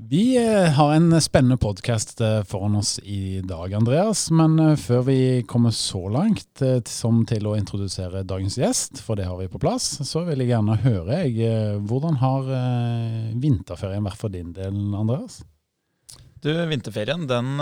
Vi 0.00 0.36
eh, 0.36 0.70
har 0.70 0.92
en 0.94 1.20
spennende 1.20 1.56
podkast 1.56 2.20
foran 2.46 2.76
oss 2.76 2.98
i 2.98 3.40
dag, 3.40 3.72
Andreas. 3.74 4.30
Men 4.30 4.58
eh, 4.58 4.76
før 4.78 5.00
vi 5.08 5.42
kommer 5.42 5.74
så 5.74 6.04
langt 6.08 6.62
eh, 6.62 6.78
som 6.86 7.24
til 7.26 7.48
å 7.50 7.56
introdusere 7.58 8.22
dagens 8.22 8.60
gjest, 8.60 9.00
for 9.02 9.18
det 9.18 9.26
har 9.26 9.40
vi 9.40 9.48
på 9.50 9.58
plass, 9.58 9.88
så 10.06 10.22
vil 10.28 10.44
jeg 10.44 10.52
gjerne 10.52 10.76
høre 10.84 11.18
jeg, 11.26 11.80
hvordan 11.90 12.20
har 12.22 12.46
vinterferien 13.42 14.06
vært 14.06 14.20
for 14.20 14.30
din 14.30 14.52
del, 14.54 14.78
Andreas? 14.94 15.40
Du, 16.46 16.52
vinterferien 16.70 17.26
den, 17.26 17.58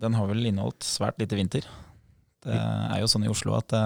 den 0.00 0.16
har 0.16 0.32
vel 0.32 0.48
inneholdt 0.48 0.80
svært 0.88 1.20
lite 1.20 1.36
vinter. 1.36 1.68
Det 2.40 2.56
er 2.56 3.02
jo 3.02 3.12
sånn 3.12 3.28
i 3.28 3.30
Oslo 3.34 3.52
at 3.58 3.68
det, 3.74 3.84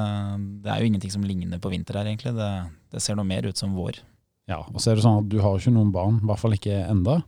det 0.63 0.71
er 0.71 0.79
jo 0.79 0.93
ingenting 0.93 1.17
som 1.17 1.27
ligner 1.27 1.59
på 1.59 1.75
vinter 1.75 1.99
her, 1.99 2.07
egentlig. 2.07 2.37
Det, 2.39 2.51
det 2.95 3.03
ser 3.03 3.19
noe 3.19 3.27
mer 3.27 3.51
ut 3.51 3.59
som 3.59 3.75
vår. 3.75 3.99
Ja, 4.47 4.63
og 4.63 4.79
så 4.79 4.93
er 4.93 4.99
det 4.99 5.07
sånn 5.09 5.25
at 5.25 5.31
du 5.31 5.41
har 5.43 5.59
ikke 5.59 5.75
noen 5.75 5.91
barn, 5.95 6.23
i 6.23 6.31
hvert 6.31 6.47
fall 6.47 6.55
ikke 6.55 6.85
enda. 6.87 7.19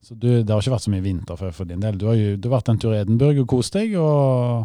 Så 0.00 0.16
du, 0.16 0.28
det 0.40 0.48
har 0.48 0.62
ikke 0.62 0.72
vært 0.72 0.86
så 0.86 0.92
mye 0.94 1.04
vinterfør 1.04 1.52
for 1.52 1.68
din 1.68 1.82
del. 1.82 1.98
Du 2.00 2.06
har 2.08 2.16
jo 2.16 2.36
du 2.40 2.48
har 2.48 2.56
vært 2.58 2.72
en 2.72 2.80
tur 2.80 2.94
i 2.94 3.02
Edinburgh 3.02 3.42
og 3.42 3.50
kost 3.52 3.76
deg, 3.76 3.92
og 4.00 4.64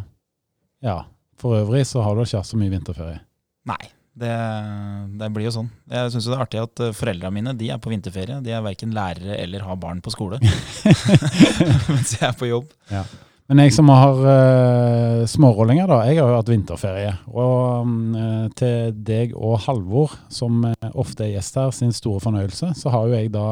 ja, 0.85 1.01
for 1.41 1.59
øvrig 1.59 1.83
så 1.89 2.05
har 2.05 2.15
du 2.15 2.23
ikke 2.23 2.39
hatt 2.39 2.49
så 2.49 2.59
mye 2.59 2.71
vinterferie. 2.71 3.19
Nei, 3.67 3.81
det, 4.15 4.31
det 5.19 5.29
blir 5.35 5.49
jo 5.49 5.55
sånn. 5.57 5.69
Jeg 5.91 6.13
syns 6.13 6.29
det 6.29 6.37
er 6.37 6.45
artig 6.45 6.61
at 6.61 6.71
foreldra 6.79 6.97
foreldrene 7.01 7.35
mine 7.35 7.55
de 7.59 7.69
er 7.73 7.81
på 7.83 7.91
vinterferie. 7.91 8.39
De 8.45 8.53
er 8.55 8.63
verken 8.63 8.95
lærere 8.95 9.35
eller 9.43 9.65
har 9.67 9.79
barn 9.81 9.99
på 10.05 10.13
skole. 10.13 10.39
Mens 11.91 12.15
jeg 12.15 12.23
er 12.29 12.37
på 12.39 12.47
jobb. 12.47 12.71
Ja. 12.93 13.03
Men 13.51 13.61
jeg 13.61 13.75
som 13.75 13.91
har 13.91 14.23
uh, 14.23 15.25
smårollinger, 15.29 15.91
da. 15.91 15.99
Jeg 16.07 16.21
har 16.21 16.31
jo 16.31 16.39
hatt 16.39 16.49
vinterferie. 16.49 17.11
Og 17.29 17.91
uh, 18.15 18.47
til 18.57 18.95
deg 19.05 19.35
og 19.35 19.59
Halvor, 19.67 20.15
som 20.33 20.63
ofte 20.93 21.27
er 21.27 21.35
gjest 21.35 21.59
her, 21.59 21.75
sin 21.75 21.93
store 21.93 22.23
fornøyelse, 22.23 22.71
så 22.79 22.95
har 22.95 23.09
jo 23.09 23.19
jeg 23.19 23.35
da 23.35 23.47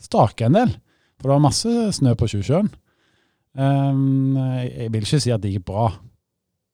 staka 0.00 0.50
en 0.50 0.58
del. 0.58 0.74
For 1.20 1.28
det 1.28 1.34
var 1.36 1.42
masse 1.44 1.72
snø 2.00 2.14
på 2.18 2.28
Tjusjøen. 2.32 2.70
Um, 3.58 4.36
jeg 4.62 4.92
vil 4.94 5.04
ikke 5.04 5.20
si 5.20 5.32
at 5.34 5.42
det 5.42 5.52
gikk 5.54 5.66
bra. 5.68 5.90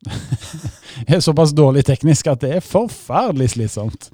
jeg 1.08 1.16
er 1.16 1.25
såpass 1.25 1.55
dårlig 1.56 1.83
teknisk 1.89 2.28
at 2.30 2.44
det 2.44 2.52
er 2.58 2.64
forferdelig 2.64 3.55
slitsomt. 3.56 4.11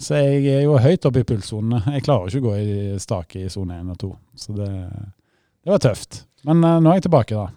Så 0.00 0.22
jeg 0.22 0.46
er 0.54 0.62
jo 0.64 0.78
høyt 0.80 1.04
oppe 1.08 1.20
i 1.20 1.26
pulssonene. 1.28 1.82
Jeg 1.96 2.06
klarer 2.06 2.30
ikke 2.30 2.44
å 2.44 2.48
gå 2.48 2.54
i 2.62 3.02
stake 3.02 3.44
i 3.44 3.50
sone 3.52 3.76
1 3.82 3.92
og 3.92 4.00
2. 4.06 4.14
Så 4.40 4.56
det, 4.56 4.70
det 5.64 5.74
var 5.74 5.84
tøft. 5.84 6.24
Men 6.48 6.64
uh, 6.64 6.78
nå 6.80 6.92
er 6.92 7.00
jeg 7.00 7.08
tilbake, 7.08 7.36
da. 7.36 7.50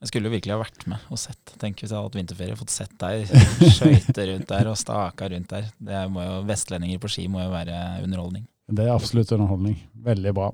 Jeg 0.00 0.08
skulle 0.08 0.30
jo 0.30 0.32
virkelig 0.32 0.54
ha 0.54 0.60
vært 0.62 0.86
med 0.88 1.10
og 1.12 1.18
sett. 1.20 1.52
Tenk 1.60 1.82
hvis 1.82 1.90
jeg 1.90 1.98
hadde 1.98 2.08
hatt 2.08 2.16
vinterferie, 2.16 2.56
fått 2.56 2.72
sett 2.72 2.94
deg 3.02 3.26
skøyte 3.76 4.24
rundt 4.30 4.48
der 4.48 4.70
og 4.70 4.78
staka 4.80 5.28
rundt 5.28 5.52
der. 5.52 5.66
Det 5.76 6.06
må 6.12 6.24
jo, 6.24 6.38
Vestlendinger 6.48 7.02
på 7.02 7.10
ski 7.12 7.26
må 7.28 7.42
jo 7.42 7.50
være 7.52 7.76
underholdning. 8.06 8.46
Det 8.70 8.86
er 8.86 8.94
absolutt 8.94 9.34
underholdning. 9.36 9.76
Veldig 10.06 10.32
bra. 10.36 10.48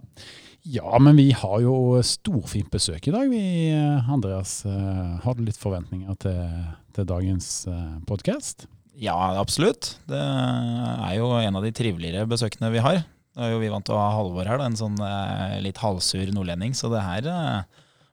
Ja, 0.66 0.98
men 0.98 1.14
vi 1.14 1.28
har 1.30 1.60
jo 1.62 2.00
storfint 2.02 2.72
besøk 2.74 3.04
i 3.06 3.12
dag, 3.14 3.28
vi, 3.30 3.42
Andreas. 4.10 4.64
Eh, 4.66 5.12
har 5.22 5.36
du 5.38 5.44
litt 5.46 5.60
forventninger 5.60 6.16
til, 6.18 6.40
til 6.96 7.06
dagens 7.06 7.50
eh, 7.70 7.92
podkast? 8.08 8.66
Ja, 8.98 9.14
absolutt. 9.38 9.92
Det 10.10 10.18
er 10.18 11.12
jo 11.20 11.28
en 11.38 11.60
av 11.60 11.62
de 11.62 11.70
triveligere 11.76 12.26
besøkene 12.26 12.72
vi 12.74 12.82
har. 12.82 13.04
Da 13.36 13.46
er 13.46 13.54
jo 13.54 13.62
vi 13.62 13.70
vant 13.70 13.86
til 13.86 13.94
å 13.94 14.00
ha 14.00 14.10
Halvor 14.16 14.50
her, 14.50 14.58
da, 14.58 14.66
en 14.66 14.80
sånn 14.80 14.98
eh, 15.06 15.60
litt 15.62 15.78
halvsur 15.78 16.34
nordlending. 16.34 16.74
Så 16.74 16.90
det 16.90 17.04
her 17.04 17.30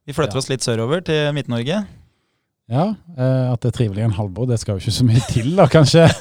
Vi 0.06 0.14
flytter 0.14 0.38
ja. 0.38 0.44
oss 0.44 0.52
litt 0.52 0.68
sørover 0.68 1.02
til 1.10 1.34
Midt-Norge. 1.34 1.82
Ja, 2.72 2.94
eh, 3.18 3.48
at 3.52 3.60
det 3.60 3.74
er 3.74 3.76
trivelig 3.76 4.06
en 4.06 4.16
halvbord, 4.16 4.48
det 4.54 4.58
skal 4.62 4.78
jo 4.78 4.84
ikke 4.86 4.96
så 4.96 5.06
mye 5.08 5.24
til, 5.32 5.54
da, 5.60 5.68
kanskje. 5.72 6.08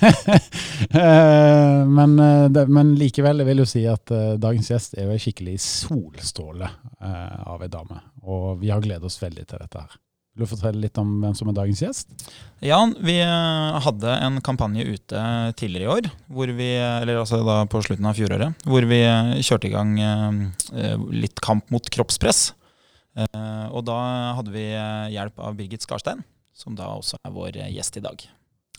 Eh, 0.93 1.83
men, 1.87 2.17
eh, 2.19 2.67
men, 2.67 2.89
likevel, 2.99 3.39
jeg 3.41 3.47
vil 3.47 3.61
jo 3.63 3.67
si 3.69 3.83
at 3.89 4.11
dagens 4.43 4.67
gjest 4.73 4.97
er 4.99 5.07
jo 5.07 5.15
en 5.15 5.21
skikkelig 5.23 5.55
solstråle 5.63 6.67
av 6.99 7.63
ei 7.63 7.69
dame. 7.71 8.01
Og 8.27 8.59
vi 8.61 8.73
har 8.73 8.83
gledet 8.83 9.07
oss 9.07 9.21
veldig 9.23 9.45
til 9.47 9.63
dette 9.63 9.79
her. 9.79 9.95
Vil 10.35 10.45
du 10.45 10.51
fortelle 10.51 10.83
litt 10.83 10.99
om 11.01 11.15
hvem 11.23 11.37
som 11.39 11.49
er 11.49 11.57
dagens 11.57 11.85
gjest? 11.85 12.27
Ja, 12.67 12.81
vi 12.99 13.15
hadde 13.87 14.17
en 14.27 14.41
kampanje 14.45 14.85
ute 14.85 15.23
tidligere 15.61 15.87
i 15.87 15.93
år, 15.95 16.11
vi, 16.59 16.69
eller 16.83 17.23
altså 17.23 17.41
da 17.47 17.61
på 17.71 17.85
slutten 17.87 18.11
av 18.11 18.19
fjoråret, 18.19 18.67
hvor 18.67 18.89
vi 18.91 19.01
kjørte 19.39 19.71
i 19.71 19.75
gang 19.77 19.95
litt 21.15 21.41
kamp 21.47 21.71
mot 21.73 21.89
kroppspress. 21.95 22.51
Og 23.71 23.81
da 23.87 24.03
hadde 24.41 24.53
vi 24.53 24.67
hjelp 25.15 25.41
av 25.47 25.57
Birgit 25.57 25.87
Skarstein 25.87 26.27
som 26.63 26.79
da 26.79 26.93
også 26.95 27.19
er 27.27 27.35
vår 27.35 27.59
gjest 27.75 27.99
i 27.99 28.05
dag. 28.05 28.25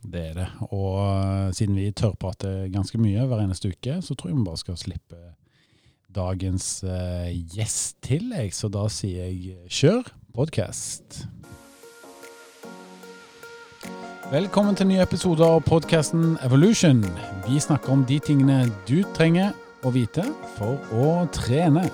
Det 0.04 0.24
er 0.32 0.34
det. 0.36 0.48
Og 0.72 0.98
uh, 1.00 1.52
siden 1.56 1.78
vi 1.80 1.92
tørrprater 1.96 2.68
ganske 2.74 3.00
mye 3.00 3.24
hver 3.28 3.44
eneste 3.44 3.72
uke, 3.72 4.00
så 4.04 4.16
tror 4.16 4.32
jeg 4.32 4.40
vi 4.40 4.48
bare 4.48 4.64
skal 4.64 4.80
slippe 4.80 5.22
dagens 6.14 6.68
uh, 6.84 7.30
gjest 7.56 8.02
til, 8.04 8.34
jeg. 8.36 8.52
Så 8.56 8.70
da 8.72 8.88
sier 8.92 9.32
jeg 9.32 9.58
kjør 9.72 10.12
podkast. 10.36 11.24
Velkommen 14.34 14.76
til 14.76 14.88
nye 14.90 15.04
episoder 15.04 15.46
av 15.46 15.64
podkasten 15.68 16.38
Evolution. 16.44 17.04
Vi 17.48 17.60
snakker 17.62 17.94
om 17.94 18.06
de 18.08 18.20
tingene 18.24 18.64
du 18.88 19.04
trenger 19.16 19.52
å 19.84 19.92
vite 19.94 20.26
for 20.56 20.80
å 20.96 21.24
trene. 21.36 21.86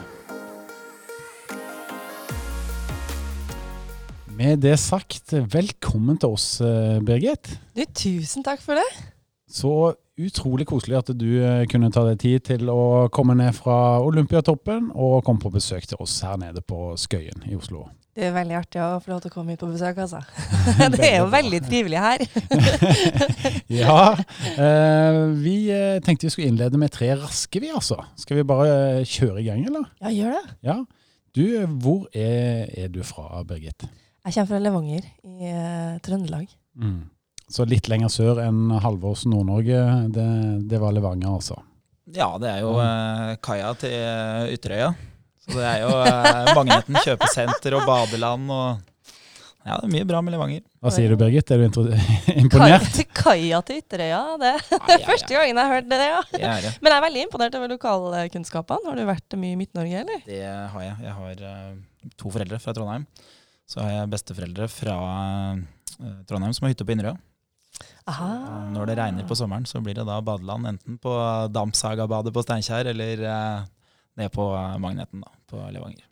Med 4.40 4.62
det 4.64 4.78
sagt, 4.80 5.34
velkommen 5.52 6.16
til 6.16 6.32
oss, 6.32 6.62
eh, 6.64 7.02
Birgit. 7.04 7.50
Du, 7.76 7.82
tusen 7.92 8.46
takk 8.46 8.62
for 8.64 8.80
det. 8.80 8.86
Så 9.52 9.92
utrolig 10.16 10.64
koselig 10.70 10.96
at 10.96 11.12
du 11.12 11.42
eh, 11.44 11.66
kunne 11.68 11.90
ta 11.92 12.06
deg 12.08 12.22
tid 12.22 12.46
til 12.48 12.72
å 12.72 13.10
komme 13.12 13.36
ned 13.36 13.52
fra 13.58 14.00
Olympiatoppen 14.00 14.94
og 14.96 15.26
komme 15.28 15.44
på 15.44 15.52
besøk 15.52 15.90
til 15.92 16.00
oss 16.00 16.16
her 16.24 16.40
nede 16.40 16.64
på 16.64 16.94
Skøyen 16.96 17.44
i 17.52 17.60
Oslo. 17.60 17.90
Det 18.16 18.30
er 18.30 18.34
veldig 18.38 18.60
artig 18.62 18.80
å 18.80 19.04
få 19.04 19.12
lov 19.12 19.22
til 19.26 19.34
å 19.34 19.36
komme 19.36 19.58
hit 19.58 19.68
på 19.68 19.74
besøk, 19.76 20.00
altså. 20.08 20.24
det 20.96 21.04
er 21.10 21.20
jo 21.20 21.30
veldig 21.36 21.64
trivelig 21.68 22.04
her. 22.08 22.28
ja. 23.84 24.02
Eh, 24.56 25.24
vi 25.44 25.60
tenkte 26.00 26.30
vi 26.30 26.36
skulle 26.38 26.54
innlede 26.54 26.80
med 26.80 26.96
tre 26.96 27.12
raske, 27.20 27.60
vi 27.60 27.76
altså. 27.76 28.06
Skal 28.16 28.40
vi 28.40 28.52
bare 28.56 29.04
kjøre 29.04 29.42
i 29.44 29.50
gang, 29.52 29.68
eller? 29.68 29.92
Ja, 30.00 30.16
gjør 30.16 30.38
det. 30.40 30.60
Ja. 30.72 30.84
Du, 31.36 31.44
hvor 31.84 32.06
er, 32.16 32.70
er 32.72 32.88
du 32.88 33.04
fra, 33.04 33.44
Birgit? 33.44 33.92
Jeg 34.30 34.36
kommer 34.36 34.50
fra 34.52 34.60
Levanger 34.62 35.06
i 35.26 35.50
uh, 35.50 35.96
Trøndelag. 36.06 36.52
Mm. 36.78 37.08
Så 37.50 37.66
litt 37.66 37.88
lenger 37.90 38.12
sør 38.14 38.44
enn 38.44 38.68
Halvås 38.84 39.24
Nord-Norge, 39.26 39.80
det, 40.14 40.26
det, 40.70 40.78
var 40.78 40.94
Levanger, 40.94 41.32
altså? 41.34 41.56
Ja, 42.14 42.28
det 42.38 42.52
er 42.52 42.60
jo 42.62 42.76
uh, 42.78 43.32
kaia 43.42 43.72
til 43.82 43.96
uh, 43.98 44.52
Ytterøya. 44.54 44.92
Så 45.48 45.56
det 45.56 45.66
er 45.66 45.82
jo 45.82 45.96
uh, 45.98 46.52
Magneten 46.60 47.00
kjøpesenter 47.02 47.80
og 47.80 47.90
badeland 47.90 48.54
og 48.54 48.86
Ja, 49.66 49.80
det 49.82 49.90
er 49.90 49.94
mye 49.96 50.06
bra 50.12 50.22
med 50.22 50.36
Levanger. 50.36 50.62
Hva 50.78 50.94
sier 50.94 51.10
du, 51.10 51.18
Birgit? 51.18 51.50
Er 51.50 51.66
du 51.66 51.82
imponert? 52.44 53.02
Kaia 53.24 53.64
til 53.66 53.82
Ytterøya, 53.82 54.22
det 54.46 54.54
er 54.54 55.08
første 55.10 55.34
gangen 55.34 55.58
jeg 55.58 55.58
har 55.58 55.74
hørt 55.74 55.90
det. 55.90 56.00
ja. 56.06 56.22
Men 56.86 56.94
jeg 56.94 57.00
er 57.00 57.08
veldig 57.08 57.26
imponert 57.26 57.58
over 57.58 57.74
lokalkunnskapene. 57.74 58.94
Har 58.94 59.02
du 59.02 59.10
vært 59.10 59.40
mye 59.42 59.58
i 59.58 59.60
Midt-Norge, 59.64 60.06
eller? 60.06 60.22
Det 60.30 60.46
har 60.46 60.86
jeg. 60.86 60.96
Jeg 61.10 61.18
har 61.18 62.16
to 62.22 62.38
foreldre 62.38 62.62
fra 62.62 62.78
Trondheim. 62.78 63.10
Så 63.70 63.84
har 63.84 63.92
jeg 63.94 64.12
besteforeldre 64.14 64.70
fra 64.72 64.96
uh, 65.54 66.22
Trondheim 66.30 66.56
som 66.58 66.66
har 66.66 66.74
hytte 66.74 66.88
på 66.88 66.96
Inderøy. 66.96 67.18
Når 68.74 68.90
det 68.90 68.96
regner 68.98 69.28
på 69.30 69.38
sommeren, 69.38 69.68
så 69.70 69.80
blir 69.86 69.94
det 70.00 70.08
da 70.08 70.18
badeland 70.26 70.72
enten 70.72 70.98
på 71.02 71.14
Dampsagabadet 71.54 72.34
på 72.34 72.44
Steinkjer 72.44 72.90
eller 72.92 73.22
uh, 73.30 73.68
ned 74.18 74.34
på 74.34 74.50
Magneten 74.82 75.22
da, 75.22 75.32
på 75.50 75.62
Levanger. 75.70 76.06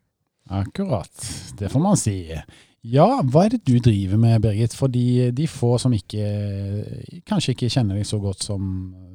Akkurat. 0.53 1.27
Det 1.59 1.71
får 1.73 1.83
man 1.83 1.97
si. 1.99 2.21
Ja, 2.87 3.07
hva 3.25 3.47
er 3.47 3.55
det 3.55 3.65
du 3.67 3.81
driver 3.83 4.19
med, 4.21 4.39
Birgit? 4.45 4.75
For 4.77 4.91
de, 4.91 5.31
de 5.35 5.47
få 5.49 5.73
som 5.81 5.91
ikke, 5.95 6.29
kanskje 7.27 7.55
ikke 7.55 7.71
kjenner 7.73 7.99
deg 7.99 8.07
så 8.07 8.19
godt 8.21 8.45
som, 8.45 8.69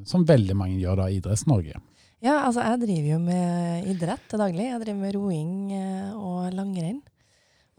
som 0.09 0.26
veldig 0.28 0.56
mange 0.59 0.80
gjør 0.82 1.04
da 1.04 1.09
i 1.09 1.20
Idretts-Norge. 1.22 1.78
Ja, 2.22 2.42
altså 2.47 2.62
jeg 2.62 2.82
driver 2.84 3.09
jo 3.14 3.20
med 3.22 3.88
idrett 3.91 4.26
til 4.30 4.42
daglig. 4.42 4.69
Jeg 4.69 4.82
driver 4.84 5.00
med 5.00 5.16
roing 5.16 5.54
eh, 5.74 6.10
og 6.14 6.53
langrenn. 6.54 7.00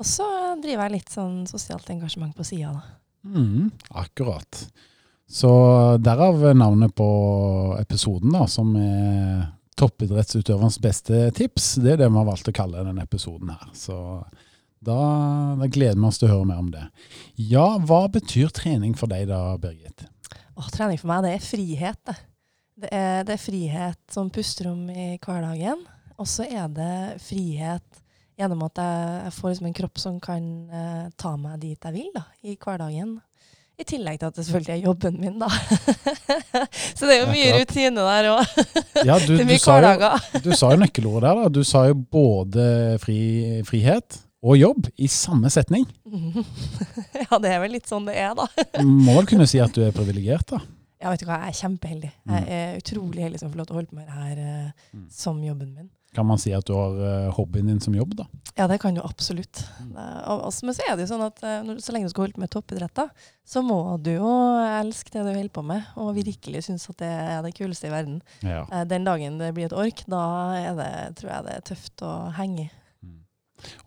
Og 0.02 0.08
så 0.08 0.26
driver 0.62 0.88
jeg 0.88 0.96
litt 0.98 1.14
sånn 1.14 1.44
sosialt 1.50 1.90
engasjement 1.94 2.34
på 2.36 2.46
sida, 2.48 2.74
da. 2.74 3.00
Mm, 3.24 3.70
akkurat. 3.90 4.66
Så 5.30 5.50
derav 6.04 6.42
navnet 6.58 6.96
på 6.96 7.10
episoden, 7.80 8.34
da, 8.36 8.48
som 8.52 8.74
er 8.78 9.46
toppidrettsutøverens 9.80 10.80
beste 10.84 11.30
tips. 11.38 11.76
Det 11.82 11.96
er 11.96 12.04
det 12.04 12.10
vi 12.10 12.20
har 12.20 12.28
valgt 12.28 12.50
å 12.50 12.56
kalle 12.56 12.84
denne 12.86 13.06
episoden 13.08 13.54
her. 13.54 13.72
Så 13.78 13.96
da, 14.84 14.98
da, 15.60 15.70
gleder 15.72 15.98
vi 15.98 16.10
oss 16.10 16.20
til 16.22 16.30
å 16.30 16.36
høre 16.36 16.50
mer 16.52 16.62
om 16.62 16.70
det. 16.74 16.84
Ja, 17.40 17.66
hva 17.80 18.06
betyr 18.12 18.52
trening 18.54 18.98
for 19.00 19.12
deg 19.12 19.30
da, 19.32 19.56
Birgit? 19.62 20.06
Åh, 20.54 20.70
trening 20.74 21.00
for 21.02 21.10
meg, 21.10 21.26
det 21.26 21.34
er 21.38 21.48
frihet, 21.48 22.00
det. 22.10 22.20
Det 22.84 22.90
er, 22.90 23.20
det 23.26 23.36
er 23.36 23.42
frihet 23.42 24.00
som 24.12 24.32
pusterom 24.34 24.88
i 24.90 25.14
hverdagen. 25.22 25.84
Og 26.18 26.30
så 26.30 26.46
er 26.46 26.70
det 26.74 27.22
frihet 27.24 28.03
gjennom 28.44 28.64
at 28.68 28.80
jeg, 28.84 29.12
jeg 29.28 29.36
får 29.40 29.50
liksom 29.54 29.70
en 29.72 29.78
kropp 29.82 30.02
som 30.02 30.18
kan 30.24 30.50
eh, 30.70 31.06
ta 31.20 31.36
meg 31.40 31.60
dit 31.64 31.88
jeg 31.90 31.96
vil 31.98 32.10
da, 32.16 32.26
i 32.44 32.56
hverdagen. 32.60 33.14
I 33.74 33.86
tillegg 33.90 34.20
til 34.22 34.30
at 34.30 34.36
det 34.38 34.44
selvfølgelig 34.46 34.74
er 34.76 34.84
jobben 34.86 35.16
min, 35.18 35.40
da. 35.42 35.48
så 36.98 37.08
det 37.10 37.16
er 37.16 37.24
jo 37.24 37.32
mye 37.32 37.48
Akkurat. 37.48 37.64
rutine 37.64 38.04
der 38.06 38.28
òg. 38.30 38.60
Ja, 39.10 39.16
du, 39.20 39.34
du, 39.50 39.56
sa 39.60 39.80
jo, 39.82 40.12
du 40.46 40.52
sa 40.56 40.70
jo 40.76 40.78
nøkkelordet 40.84 41.26
der. 41.26 41.42
da. 41.42 41.50
Du 41.58 41.64
sa 41.66 41.82
jo 41.90 41.96
både 41.98 42.68
fri, 43.02 43.18
frihet 43.68 44.20
og 44.44 44.58
jobb 44.60 44.88
i 45.02 45.08
samme 45.10 45.50
setning. 45.54 45.88
ja, 46.06 47.40
det 47.42 47.50
er 47.56 47.62
vel 47.64 47.74
litt 47.78 47.90
sånn 47.90 48.06
det 48.10 48.16
er, 48.22 48.34
da. 48.38 48.46
Må 48.86 49.18
vel 49.18 49.28
kunne 49.34 49.48
si 49.50 49.62
at 49.64 49.74
du 49.76 49.82
er 49.88 49.96
privilegert, 49.96 50.54
da. 50.54 50.62
Ja, 51.04 51.10
vet 51.12 51.24
du 51.24 51.28
hva, 51.28 51.42
jeg 51.44 51.52
er 51.56 51.60
kjempeheldig. 51.64 52.10
Jeg 52.32 52.46
er 52.60 52.78
utrolig 52.80 53.26
heldig 53.26 53.40
som 53.42 53.50
får 53.52 53.60
lov 53.60 53.68
til 53.68 53.76
å 53.76 53.80
holde 53.82 53.90
på 53.92 53.98
med 53.98 54.06
det 54.08 54.20
her 54.22 54.38
eh, 54.46 54.90
Mm. 54.94 55.08
som 55.12 55.40
jobben 55.44 55.74
min. 55.76 55.90
Kan 56.14 56.28
man 56.30 56.38
si 56.38 56.52
at 56.54 56.66
du 56.70 56.76
har 56.78 56.98
eh, 57.02 57.30
hobbyen 57.34 57.72
din 57.72 57.80
som 57.82 57.96
jobb, 57.96 58.14
da? 58.20 58.28
Ja, 58.56 58.68
det 58.70 58.78
kan 58.84 58.94
du 58.94 59.02
absolutt. 59.02 59.64
Mm. 59.82 59.96
Eh, 59.98 60.50
Men 60.64 60.76
så 60.78 60.86
er 60.86 60.96
det 60.96 61.08
jo 61.08 61.12
sånn 61.14 61.26
at 61.26 61.42
eh, 61.42 61.72
så 61.82 61.96
lenge 61.96 62.10
du 62.10 62.14
skal 62.14 62.28
holde 62.28 62.38
på 62.38 62.44
med 62.44 62.52
toppidrett, 62.54 63.02
så 63.46 63.64
må 63.66 63.80
du 63.98 64.12
jo 64.14 64.34
elske 64.62 65.16
det 65.16 65.26
du 65.26 65.32
holder 65.32 65.54
på 65.56 65.66
med, 65.66 65.90
og 65.98 66.14
virkelig 66.20 66.68
synes 66.68 66.86
at 66.92 67.02
det 67.02 67.10
er 67.10 67.42
det 67.46 67.56
kuleste 67.58 67.90
i 67.90 67.94
verden. 67.94 68.22
Ja. 68.46 68.62
Den 68.86 69.08
dagen 69.08 69.42
det 69.42 69.54
blir 69.58 69.72
et 69.72 69.76
ork, 69.76 70.06
da 70.12 70.24
det, 70.78 70.92
tror 71.20 71.34
jeg 71.34 71.48
det 71.48 71.58
er 71.58 71.68
tøft 71.74 72.06
å 72.06 72.14
henge 72.38 72.68
i. 72.68 72.70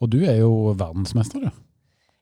Og 0.01 0.11
du 0.11 0.23
er 0.25 0.41
jo 0.41 0.75
verdensmester, 0.79 1.47
du. 1.47 1.66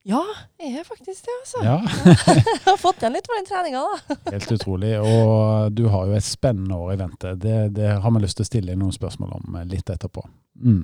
Ja, 0.04 0.20
jeg 0.60 0.82
er 0.82 0.84
faktisk 0.84 1.24
det, 1.24 1.34
altså. 1.40 1.60
Ja, 1.64 1.76
Jeg 2.36 2.58
har 2.66 2.76
fått 2.76 3.00
igjen 3.00 3.14
litt 3.16 3.28
på 3.28 3.38
den 3.38 3.46
treninga, 3.48 3.84
da. 3.88 4.16
Helt 4.34 4.50
utrolig. 4.52 4.90
Og 5.00 5.72
du 5.72 5.86
har 5.88 6.10
jo 6.10 6.18
et 6.18 6.26
spennende 6.26 6.76
år 6.76 6.92
i 6.92 6.98
vente. 7.00 7.32
Det, 7.40 7.54
det 7.78 7.94
har 8.04 8.12
vi 8.12 8.20
lyst 8.20 8.36
til 8.36 8.44
å 8.44 8.50
stille 8.50 8.76
noen 8.76 8.92
spørsmål 8.92 9.32
om 9.38 9.56
eh, 9.56 9.64
litt 9.70 9.88
etterpå. 9.94 10.26
Mm. 10.60 10.82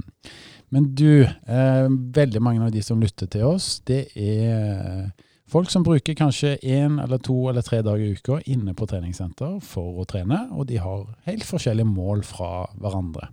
Men 0.73 0.87
du, 0.97 1.27
eh, 1.27 1.89
veldig 2.17 2.41
mange 2.43 2.65
av 2.65 2.73
de 2.73 2.81
som 2.87 3.03
lytter 3.03 3.29
til 3.29 3.45
oss, 3.51 3.75
det 3.85 4.07
er 4.17 5.11
folk 5.51 5.69
som 5.69 5.85
bruker 5.85 6.17
kanskje 6.17 6.55
én 6.63 6.97
eller 7.03 7.21
to 7.21 7.37
eller 7.51 7.67
tre 7.67 7.83
dager 7.85 8.07
i 8.07 8.17
uka 8.17 8.41
inne 8.49 8.73
på 8.79 8.89
treningssenter 8.89 9.59
for 9.67 10.01
å 10.01 10.09
trene, 10.09 10.47
og 10.55 10.71
de 10.71 10.81
har 10.81 11.05
helt 11.29 11.45
forskjellige 11.45 11.91
mål 11.91 12.25
fra 12.25 12.71
hverandre. 12.81 13.29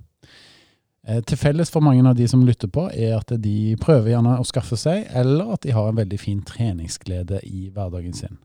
Eh, 1.08 1.22
Til 1.24 1.40
felles 1.40 1.72
for 1.72 1.84
mange 1.86 2.04
av 2.08 2.18
de 2.18 2.28
som 2.28 2.44
lytter 2.46 2.70
på, 2.72 2.90
er 2.92 3.16
at 3.18 3.32
de 3.42 3.78
prøver 3.80 4.12
gjerne 4.12 4.36
å 4.42 4.48
skaffe 4.48 4.78
seg, 4.80 5.08
eller 5.16 5.54
at 5.56 5.64
de 5.64 5.76
har 5.76 5.88
en 5.88 6.00
veldig 6.00 6.20
fin 6.20 6.42
treningsglede 6.44 7.40
i 7.48 7.70
hverdagen 7.74 8.16
sin. 8.16 8.38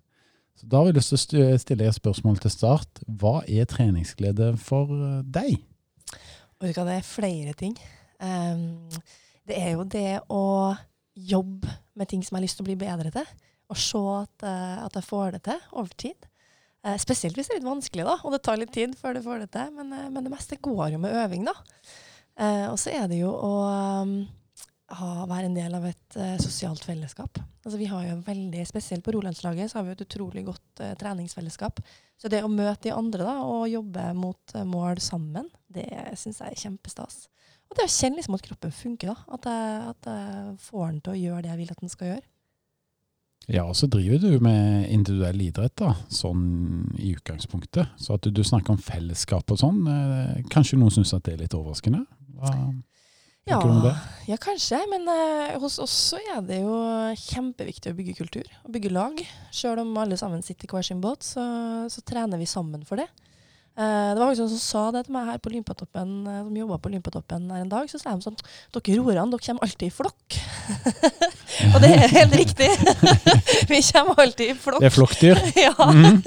Så 0.55 0.69
Da 0.69 0.79
har 0.79 0.87
vi 0.87 0.99
lyst 0.99 1.31
til 1.31 1.43
å 1.43 1.59
stille 1.59 1.89
et 1.89 1.99
spørsmål 1.99 2.39
til 2.39 2.55
start. 2.55 3.03
Hva 3.09 3.43
er 3.49 3.67
treningsglede 3.67 4.55
for 4.63 4.93
eh, 4.95 5.23
deg? 5.27 5.59
Det 6.63 6.79
er 6.79 7.03
flere 7.03 7.53
ting. 7.59 7.75
Ehm, 8.23 8.87
det 9.49 9.57
er 9.59 9.73
jo 9.73 9.83
det 9.83 10.21
å 10.31 10.77
jobbe 11.19 11.67
med 11.99 12.09
ting 12.09 12.23
som 12.23 12.37
jeg 12.37 12.39
har 12.39 12.45
lyst 12.47 12.61
til 12.61 12.63
å 12.63 12.71
bli 12.71 12.79
bedre 12.79 13.11
til. 13.11 13.27
Og 13.73 13.81
se 13.81 13.99
at, 13.99 14.45
eh, 14.47 14.85
at 14.85 14.95
jeg 14.95 15.09
får 15.09 15.35
det 15.35 15.43
til 15.49 15.59
over 15.73 15.91
tid. 15.99 16.29
Spesielt 16.99 17.37
hvis 17.39 17.47
det 17.47 17.55
er 17.55 17.61
litt 17.61 17.69
vanskelig, 17.69 18.03
da, 18.03 18.17
og 18.27 18.33
det 18.35 18.41
tar 18.43 18.57
litt 18.59 18.73
tid 18.75 18.97
før 18.99 19.15
du 19.15 19.21
får 19.23 19.45
det 19.45 19.53
til. 19.55 19.69
Men, 19.71 19.93
men 20.11 20.25
det 20.25 20.33
meste 20.33 20.59
går 20.59 20.97
jo 20.97 20.99
med 20.99 21.15
øving, 21.15 21.45
da. 21.47 21.55
Eh, 22.41 22.69
og 22.71 22.79
så 22.81 22.95
er 22.95 23.09
det 23.11 23.19
jo 23.21 23.33
å 23.33 23.53
um, 24.03 24.15
ha, 24.99 25.11
være 25.29 25.49
en 25.49 25.57
del 25.57 25.75
av 25.77 25.85
et 25.89 26.17
eh, 26.21 26.37
sosialt 26.43 26.85
fellesskap. 26.85 27.41
Altså 27.63 27.79
Vi 27.79 27.89
har 27.91 28.07
jo 28.07 28.21
veldig, 28.27 28.65
Spesielt 28.69 29.05
på 29.05 29.15
Rolandslaget 29.17 29.75
har 29.77 29.87
vi 29.87 29.95
et 29.95 30.05
utrolig 30.07 30.45
godt 30.47 30.83
eh, 30.85 30.95
treningsfellesskap. 31.01 31.83
Så 32.21 32.31
det 32.31 32.43
å 32.45 32.51
møte 32.51 32.89
de 32.89 32.97
andre 32.97 33.27
da, 33.27 33.37
og 33.47 33.71
jobbe 33.71 34.09
mot 34.19 34.57
eh, 34.57 34.67
mål 34.69 35.01
sammen, 35.03 35.49
det 35.73 35.89
syns 36.21 36.43
jeg 36.43 36.55
er 36.55 36.65
kjempestas. 36.67 37.25
Og 37.71 37.79
det 37.79 37.89
å 37.89 37.93
kjenne 37.93 38.21
liksom 38.21 38.37
at 38.37 38.45
kroppen 38.45 38.75
funker. 38.77 39.13
da, 39.13 39.37
At 39.39 39.49
jeg, 39.49 39.95
at 39.95 40.13
jeg 40.13 40.61
får 40.67 40.87
den 40.91 41.01
til 41.01 41.15
å 41.15 41.21
gjøre 41.23 41.43
det 41.45 41.53
jeg 41.53 41.63
vil 41.63 41.75
at 41.75 41.83
den 41.83 41.93
skal 41.93 42.13
gjøre. 42.13 42.29
Ja, 43.51 43.65
og 43.67 43.75
så 43.75 43.89
driver 43.91 44.21
du 44.23 44.45
med 44.45 44.87
individuell 44.93 45.41
idrett, 45.43 45.75
da, 45.81 45.97
sånn 46.13 46.43
i 47.01 47.11
utgangspunktet. 47.17 47.97
Så 47.99 48.15
at 48.15 48.23
du, 48.23 48.31
du 48.31 48.43
snakker 48.47 48.77
om 48.77 48.83
fellesskap 48.83 49.51
og 49.51 49.59
sånn, 49.59 49.81
eh, 49.91 50.43
kanskje 50.53 50.79
noen 50.79 50.95
syns 50.95 51.15
at 51.17 51.25
det 51.27 51.35
er 51.35 51.43
litt 51.47 51.57
overraskende? 51.59 52.05
Hva 52.43 52.53
Ja, 53.47 53.57
tenker 53.59 53.67
du 53.67 53.73
om 53.75 53.87
det? 53.89 53.95
ja 54.31 54.37
kanskje, 54.39 54.79
men 54.91 55.09
eh, 55.11 55.57
hos 55.63 55.81
oss 55.83 55.95
så 56.13 56.21
er 56.35 56.45
det 56.47 56.61
jo 56.63 56.77
kjempeviktig 57.25 57.91
å 57.91 57.97
bygge 57.99 58.15
kultur. 58.21 58.47
Å 58.63 58.71
bygge 58.71 58.93
lag. 58.95 59.19
Sjøl 59.55 59.83
om 59.83 59.97
alle 59.99 60.19
sammen 60.21 60.45
sitter 60.47 60.69
i 60.69 60.71
hver 60.71 60.87
sin 60.87 61.03
båt, 61.03 61.27
så, 61.27 61.43
så 61.91 62.05
trener 62.07 62.39
vi 62.39 62.47
sammen 62.51 62.85
for 62.87 63.03
det. 63.03 63.09
Eh, 63.73 64.11
det 64.13 64.21
var 64.21 64.29
faktisk 64.29 64.45
noen 64.45 64.53
som 64.53 64.61
sa 64.61 64.81
det 64.93 65.01
til 65.07 65.15
meg 65.17 65.29
her 65.31 65.39
på 65.41 65.49
Olympiatoppen, 65.49 66.11
eh, 66.29 66.41
som 66.45 66.57
jobba 66.61 66.77
på 66.85 66.91
Lympatoppen 66.93 67.47
her 67.55 67.63
en 67.65 67.71
dag. 67.73 67.89
Så 67.89 67.99
sa 68.03 68.13
de 68.13 68.27
sånn 68.27 68.37
Dere 68.77 68.99
roerne, 68.99 69.25
dere 69.33 69.47
kommer 69.47 69.65
alltid 69.65 69.89
i 69.89 69.95
flokk. 69.97 70.37
Og 71.73 71.79
det 71.81 71.91
er 71.97 72.13
helt 72.13 72.37
riktig. 72.37 72.69
vi 73.73 73.81
kommer 73.89 74.21
alltid 74.27 74.53
i 74.53 74.59
flokk. 74.61 74.85
Det 74.85 74.91
er 74.91 74.97
flokkdyr. 74.99 75.43
ja. 75.67 75.73
Mhm. 75.89 76.21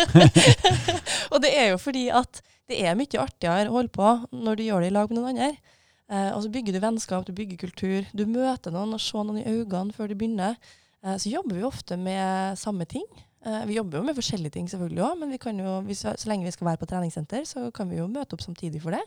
og 1.34 1.40
det 1.44 1.52
er 1.54 1.72
jo 1.74 1.80
fordi 1.82 2.08
at 2.14 2.42
det 2.70 2.82
er 2.82 2.98
mye 2.98 3.22
artigere 3.22 3.70
å 3.70 3.76
holde 3.78 3.94
på 3.94 4.10
når 4.34 4.58
du 4.58 4.64
gjør 4.66 4.84
det 4.84 4.90
i 4.90 4.96
lag 4.96 5.12
med 5.12 5.20
noen 5.20 5.32
andre. 5.36 5.75
Eh, 6.12 6.32
og 6.36 6.44
så 6.44 6.52
bygger 6.54 6.76
du 6.76 6.82
vennskap, 6.84 7.26
du 7.26 7.34
bygger 7.36 7.62
kultur. 7.62 8.10
Du 8.14 8.26
møter 8.30 8.74
noen 8.74 8.94
og 8.94 9.02
ser 9.02 9.26
noen 9.26 9.42
i 9.42 9.48
øynene 9.50 9.96
før 9.96 10.12
du 10.12 10.18
begynner. 10.18 10.58
Eh, 11.04 11.16
så 11.22 11.32
jobber 11.32 11.58
vi 11.58 11.66
ofte 11.66 11.98
med 11.98 12.60
samme 12.62 12.86
ting. 12.90 13.06
Eh, 13.46 13.64
vi 13.70 13.78
jobber 13.78 14.00
jo 14.00 14.08
med 14.08 14.18
forskjellige 14.18 14.58
ting 14.58 14.70
selvfølgelig 14.70 15.06
òg, 15.06 15.22
men 15.22 15.62
jo, 15.62 15.78
hvis, 15.86 16.06
så 16.06 16.30
lenge 16.30 16.48
vi 16.48 16.54
skal 16.54 16.72
være 16.72 16.82
på 16.82 16.90
treningssenter, 16.90 17.46
så 17.46 17.70
kan 17.74 17.90
vi 17.90 18.02
jo 18.02 18.10
møte 18.10 18.38
opp 18.38 18.46
samtidig 18.46 18.82
for 18.82 18.98
det. 18.98 19.04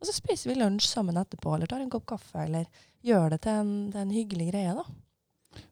Og 0.00 0.08
så 0.08 0.16
spiser 0.16 0.50
vi 0.50 0.58
lunsj 0.58 0.88
sammen 0.88 1.20
etterpå, 1.20 1.54
eller 1.54 1.70
tar 1.70 1.84
en 1.84 1.92
kopp 1.92 2.08
kaffe, 2.14 2.44
eller 2.44 2.66
gjør 3.04 3.34
det 3.34 3.42
til 3.44 3.60
en, 3.62 3.72
til 3.92 4.02
en 4.02 4.14
hyggelig 4.16 4.50
greie, 4.50 4.74
da. 4.74 4.86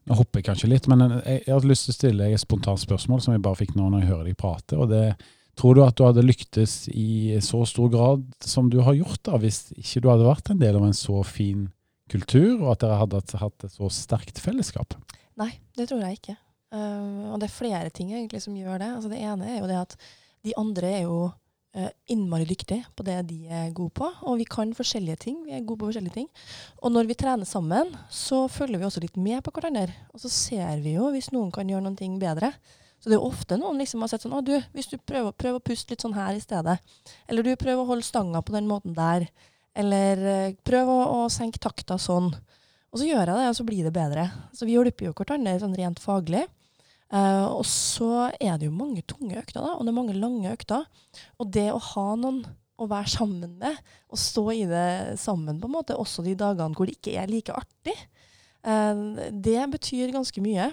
Nå 0.07 0.15
hopper 0.17 0.39
jeg 0.39 0.47
kanskje 0.51 0.69
litt, 0.69 0.87
men 0.89 1.01
jeg, 1.01 1.41
jeg 1.47 1.53
hadde 1.55 1.69
lyst 1.69 1.87
til 1.87 1.93
å 1.93 1.97
stille 1.97 2.25
deg 2.25 2.35
et 2.37 2.43
spontant 2.43 2.79
spørsmål 2.79 3.23
som 3.23 3.33
jeg 3.33 3.41
bare 3.43 3.57
fikk 3.57 3.73
nå 3.77 3.87
når 3.89 4.03
jeg 4.03 4.11
hører 4.11 4.29
deg 4.29 4.37
prate. 4.37 4.77
og 4.77 4.91
det 4.93 5.05
Tror 5.59 5.75
du 5.75 5.83
at 5.83 5.97
du 5.99 6.05
hadde 6.05 6.23
lyktes 6.23 6.85
i 6.89 7.37
så 7.43 7.63
stor 7.67 7.91
grad 7.91 8.23
som 8.39 8.69
du 8.71 8.79
har 8.85 8.95
gjort, 8.97 9.19
da, 9.27 9.39
hvis 9.41 9.69
ikke 9.75 10.03
du 10.03 10.09
hadde 10.11 10.29
vært 10.29 10.53
en 10.53 10.61
del 10.61 10.79
av 10.79 10.87
en 10.87 10.95
så 10.97 11.21
fin 11.27 11.67
kultur, 12.11 12.61
og 12.61 12.71
at 12.73 12.85
dere 12.85 13.01
hadde 13.01 13.21
hatt 13.41 13.67
et 13.67 13.75
så 13.75 13.91
sterkt 13.93 14.39
fellesskap? 14.43 14.95
Nei, 15.39 15.51
det 15.77 15.89
tror 15.91 16.03
jeg 16.05 16.19
ikke. 16.19 16.37
Uh, 16.71 17.33
og 17.33 17.41
det 17.41 17.49
er 17.49 17.53
flere 17.53 17.91
ting 17.91 18.13
egentlig 18.13 18.41
som 18.43 18.55
gjør 18.55 18.79
det. 18.79 18.89
Altså, 18.95 19.11
det 19.11 19.21
ene 19.27 19.47
er 19.51 19.59
jo 19.59 19.69
det 19.69 19.79
at 19.81 19.95
de 20.47 20.55
andre 20.57 20.91
er 20.91 21.01
jo 21.03 21.17
uh, 21.27 21.89
innmari 22.11 22.47
dyktige 22.47 22.85
på 22.95 23.05
det 23.07 23.17
de 23.29 23.39
er 23.51 23.73
gode 23.75 23.93
på. 23.99 24.07
Og 24.27 24.39
vi 24.39 24.47
kan 24.47 24.71
forskjellige 24.75 25.19
ting. 25.27 25.41
Vi 25.47 25.55
er 25.57 25.65
gode 25.65 25.83
på 25.83 25.91
forskjellige 25.91 26.15
ting. 26.15 26.29
Og 26.79 26.95
når 26.95 27.11
vi 27.11 27.19
trener 27.19 27.47
sammen, 27.47 27.91
så 28.07 28.45
følger 28.51 28.79
vi 28.79 28.87
også 28.87 29.03
litt 29.03 29.19
med 29.19 29.43
på 29.43 29.53
hverandre. 29.55 29.91
Og 30.15 30.23
så 30.23 30.31
ser 30.31 30.83
vi 30.83 30.95
jo 30.95 31.11
hvis 31.11 31.31
noen 31.35 31.51
kan 31.53 31.67
gjøre 31.69 31.83
noen 31.87 31.99
ting 31.99 32.15
bedre. 32.21 32.53
Så 33.01 33.09
det 33.09 33.17
er 33.17 33.19
jo 33.19 33.31
ofte 33.31 33.57
noen 33.57 33.81
liksom 33.81 34.03
har 34.05 34.11
sett 34.11 34.21
sånn 34.21 34.35
Å, 34.37 34.43
du, 34.45 34.53
hvis 34.75 34.91
du 34.91 34.99
prøver, 35.01 35.33
prøver 35.33 35.57
å 35.57 35.65
puste 35.65 35.93
litt 35.93 36.05
sånn 36.05 36.13
her 36.13 36.37
i 36.37 36.43
stedet. 36.43 36.77
Eller 37.25 37.45
du 37.45 37.55
prøver 37.57 37.81
å 37.81 37.89
holde 37.89 38.05
stanga 38.05 38.43
på 38.45 38.53
den 38.53 38.69
måten 38.69 38.93
der. 38.97 39.25
Eller 39.73 40.21
eh, 40.29 40.55
prøv 40.67 40.91
å, 40.91 40.99
å 41.23 41.29
senke 41.33 41.61
takta 41.61 41.97
sånn. 42.01 42.29
Og 42.91 42.99
så 42.99 43.07
gjør 43.07 43.23
jeg 43.23 43.37
det, 43.39 43.49
og 43.49 43.57
så 43.57 43.65
blir 43.65 43.87
det 43.87 43.93
bedre. 43.95 44.27
Så 44.53 44.67
vi 44.67 44.75
hjelper 44.75 45.07
jo 45.07 45.15
hverandre 45.17 45.57
sånn 45.63 45.77
rent 45.79 46.01
faglig. 46.03 46.45
Uh, 47.11 47.57
og 47.57 47.65
så 47.67 48.29
er 48.39 48.55
det 48.55 48.69
jo 48.69 48.75
mange 48.75 49.01
tunge 49.03 49.35
økter, 49.35 49.59
da, 49.59 49.73
og 49.75 49.83
det 49.83 49.91
er 49.91 49.97
mange 49.97 50.15
lange 50.15 50.51
økter. 50.53 50.85
Og 51.43 51.49
det 51.51 51.67
å 51.73 51.79
ha 51.91 52.05
noen 52.19 52.45
å 52.81 52.87
være 52.89 53.11
sammen 53.11 53.57
med, 53.59 53.79
og 54.09 54.19
stå 54.19 54.45
i 54.55 54.63
det 54.69 55.17
sammen, 55.19 55.59
på 55.59 55.67
en 55.67 55.75
måte, 55.75 55.97
også 55.99 56.23
de 56.25 56.37
dagene 56.39 56.75
hvor 56.77 56.87
det 56.87 56.95
ikke 56.97 57.17
er 57.19 57.27
like 57.31 57.55
artig, 57.55 57.97
uh, 58.63 59.27
det 59.31 59.59
betyr 59.75 60.15
ganske 60.15 60.43
mye. 60.43 60.69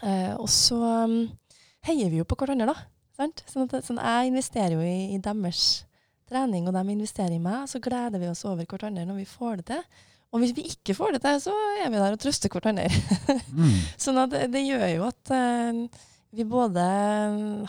Uh, 0.00 0.34
og 0.40 0.48
så 0.50 0.80
um, 1.04 1.18
heier 1.86 2.12
vi 2.12 2.20
jo 2.20 2.28
på 2.28 2.38
hverandre, 2.38 2.72
da. 2.72 2.86
Sant? 3.18 3.42
Sånn 3.50 3.66
at, 3.66 3.82
sånn, 3.86 4.00
jeg 4.00 4.30
investerer 4.30 4.76
jo 4.76 4.84
i, 4.86 5.12
i 5.16 5.20
deres 5.22 5.82
trening, 6.30 6.68
og 6.68 6.76
de 6.76 6.94
investerer 6.94 7.36
i 7.36 7.42
meg. 7.42 7.66
Så 7.70 7.82
gleder 7.82 8.22
vi 8.22 8.30
oss 8.30 8.44
over 8.48 8.66
hverandre 8.68 9.06
når 9.08 9.20
vi 9.20 9.28
får 9.28 9.60
det 9.60 9.68
til. 9.72 10.08
Og 10.32 10.40
hvis 10.40 10.54
vi 10.56 10.64
ikke 10.70 10.96
får 10.96 11.16
det 11.16 11.24
til, 11.26 11.40
så 11.44 11.56
er 11.82 11.90
vi 11.92 12.00
der 12.00 12.14
og 12.14 12.22
trøster 12.22 12.52
hverandre. 12.52 12.88
Mm. 13.52 13.74
Sånn 14.04 14.20
at 14.22 14.36
det, 14.52 14.64
gjør 14.64 14.86
jo 14.88 15.08
at 15.10 15.32
uh, 15.36 16.06
vi 16.32 16.46
både 16.48 16.86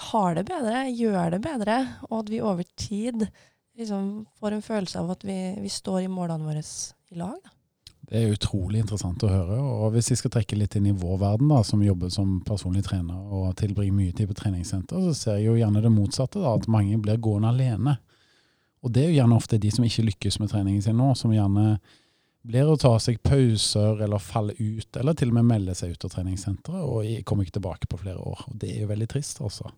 har 0.09 0.37
det 0.37 0.45
bedre, 0.47 0.85
gjør 0.95 1.33
det 1.35 1.41
bedre, 1.43 1.79
og 2.07 2.21
at 2.21 2.31
vi 2.31 2.39
over 2.39 2.69
tid 2.79 3.27
liksom 3.75 4.23
får 4.39 4.55
en 4.55 4.63
følelse 4.63 5.01
av 5.01 5.11
at 5.15 5.25
vi, 5.27 5.37
vi 5.59 5.71
står 5.71 6.05
i 6.05 6.11
målene 6.11 6.47
våre 6.47 6.63
i 6.63 7.19
lag. 7.19 7.35
Da. 7.43 7.51
Det 8.03 8.19
er 8.19 8.33
utrolig 8.35 8.81
interessant 8.83 9.23
å 9.23 9.31
høre. 9.31 9.57
og 9.61 9.93
Hvis 9.95 10.11
jeg 10.11 10.19
skal 10.19 10.33
trekke 10.35 10.57
litt 10.59 10.75
inn 10.75 10.89
i 10.91 10.95
vår 10.95 11.17
verden, 11.21 11.49
da, 11.53 11.61
som 11.63 11.83
jobber 11.83 12.11
som 12.13 12.41
personlig 12.45 12.83
trener 12.85 13.15
og 13.15 13.55
tilbringer 13.59 13.95
mye 13.95 14.15
tid 14.15 14.29
på 14.29 14.37
treningssenter, 14.37 14.99
så 15.07 15.13
ser 15.15 15.39
jeg 15.39 15.47
jo 15.47 15.57
gjerne 15.57 15.81
det 15.81 15.91
motsatte. 15.93 16.41
da, 16.43 16.53
At 16.53 16.67
mange 16.67 16.99
blir 17.01 17.21
gående 17.23 17.53
alene. 17.53 17.97
Og 18.83 18.91
det 18.91 19.05
er 19.05 19.11
jo 19.11 19.19
gjerne 19.21 19.39
ofte 19.39 19.59
de 19.61 19.71
som 19.71 19.85
ikke 19.87 20.07
lykkes 20.09 20.39
med 20.41 20.51
treningen 20.51 20.83
sin 20.83 20.99
nå, 20.99 21.13
som 21.15 21.31
gjerne 21.31 21.77
blir 22.43 22.67
å 22.67 22.75
ta 22.79 22.97
seg 22.99 23.21
pauser 23.23 24.01
eller 24.03 24.19
falle 24.19 24.55
ut, 24.59 24.89
eller 24.99 25.15
til 25.15 25.31
og 25.31 25.37
med 25.39 25.47
melde 25.47 25.75
seg 25.79 25.95
ut 25.95 26.03
av 26.03 26.11
treningssenteret 26.11 26.83
og 26.83 27.07
kommer 27.23 27.47
ikke 27.47 27.57
tilbake 27.61 27.87
på 27.87 28.01
flere 28.01 28.19
år. 28.19 28.43
Og 28.51 28.57
Det 28.59 28.73
er 28.73 28.83
jo 28.83 28.91
veldig 28.91 29.07
trist, 29.15 29.39
altså. 29.39 29.71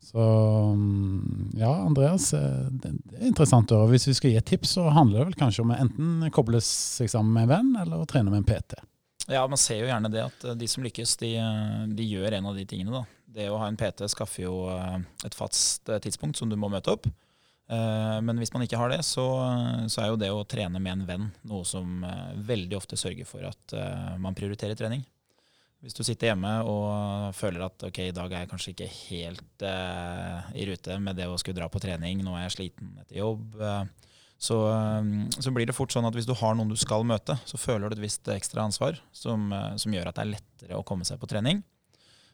Så 0.00 0.18
mm, 0.18 1.50
ja, 1.54 1.74
Andreas, 1.76 2.32
eh, 2.34 2.66
det 2.70 2.88
er 2.88 3.26
interessant 3.28 3.72
å 3.72 3.82
høre. 3.82 3.92
Hvis 3.94 4.08
vi 4.08 4.16
skal 4.16 4.32
gi 4.32 4.38
et 4.40 4.48
tips, 4.48 4.74
så 4.78 4.88
handler 4.94 5.20
det 5.20 5.30
vel 5.30 5.40
kanskje 5.42 5.64
om 5.64 5.74
å 5.74 5.78
enten 5.78 6.30
koble 6.34 6.62
seg 6.64 7.10
sammen 7.12 7.34
med 7.36 7.46
en 7.46 7.52
venn, 7.52 7.70
eller 7.82 8.00
å 8.00 8.08
trene 8.08 8.32
med 8.32 8.42
en 8.42 8.48
PT. 8.48 8.80
Ja, 9.30 9.44
man 9.46 9.60
ser 9.60 9.82
jo 9.82 9.90
gjerne 9.90 10.10
det 10.10 10.24
at 10.24 10.46
eh, 10.48 10.56
de 10.58 10.68
som 10.70 10.86
lykkes, 10.86 11.16
de, 11.20 11.34
eh, 11.42 11.82
de 11.92 12.06
gjør 12.08 12.38
en 12.38 12.48
av 12.50 12.56
de 12.56 12.64
tingene. 12.66 13.02
da. 13.02 13.04
det 13.30 13.50
å 13.52 13.60
ha 13.60 13.68
en 13.68 13.78
PT 13.78 14.08
skaffer 14.10 14.48
jo 14.48 14.54
et 15.24 15.36
fast 15.36 15.90
tidspunkt 16.02 16.40
som 16.40 16.48
du 16.50 16.56
må 16.58 16.72
møte 16.72 16.96
opp. 16.96 17.06
Men 17.70 18.40
hvis 18.42 18.50
man 18.50 18.64
ikke 18.64 18.80
har 18.80 18.90
det, 18.90 19.04
så, 19.06 19.22
så 19.86 20.00
er 20.02 20.08
jo 20.10 20.16
det 20.18 20.32
å 20.34 20.40
trene 20.42 20.80
med 20.82 20.90
en 20.96 21.04
venn 21.06 21.28
noe 21.46 21.62
som 21.62 22.02
veldig 22.34 22.74
ofte 22.74 22.98
sørger 22.98 23.28
for 23.28 23.46
at 23.46 23.74
man 24.18 24.34
prioriterer 24.34 24.74
trening. 24.74 25.04
Hvis 25.80 25.96
du 25.96 26.02
sitter 26.04 26.28
hjemme 26.28 26.50
og 26.68 27.32
føler 27.36 27.62
at 27.64 27.86
ok, 27.88 28.02
i 28.10 28.12
dag 28.12 28.28
er 28.28 28.42
jeg 28.42 28.50
kanskje 28.50 28.72
ikke 28.74 28.88
helt 28.92 29.64
eh, 29.64 30.50
i 30.60 30.66
rute 30.68 30.98
med 31.00 31.16
det 31.16 31.28
å 31.30 31.38
skulle 31.40 31.56
dra 31.56 31.70
på 31.72 31.80
trening, 31.80 32.20
nå 32.20 32.34
er 32.36 32.44
jeg 32.44 32.56
sliten 32.58 32.92
etter 33.00 33.22
jobb, 33.22 33.56
eh, 33.64 34.10
så, 34.36 34.58
eh, 34.74 35.08
så 35.40 35.52
blir 35.56 35.68
det 35.68 35.76
fort 35.76 35.92
sånn 35.94 36.04
at 36.08 36.16
hvis 36.16 36.28
du 36.28 36.34
har 36.36 36.56
noen 36.56 36.68
du 36.68 36.76
skal 36.80 37.06
møte, 37.08 37.38
så 37.48 37.60
føler 37.60 37.88
du 37.88 37.96
et 37.96 38.04
visst 38.04 38.28
ekstra 38.28 38.66
ansvar 38.68 39.00
som, 39.12 39.48
eh, 39.56 39.76
som 39.80 39.96
gjør 39.96 40.12
at 40.12 40.20
det 40.20 40.26
er 40.26 40.34
lettere 40.34 40.76
å 40.76 40.84
komme 40.84 41.08
seg 41.08 41.20
på 41.22 41.28
trening. 41.32 41.64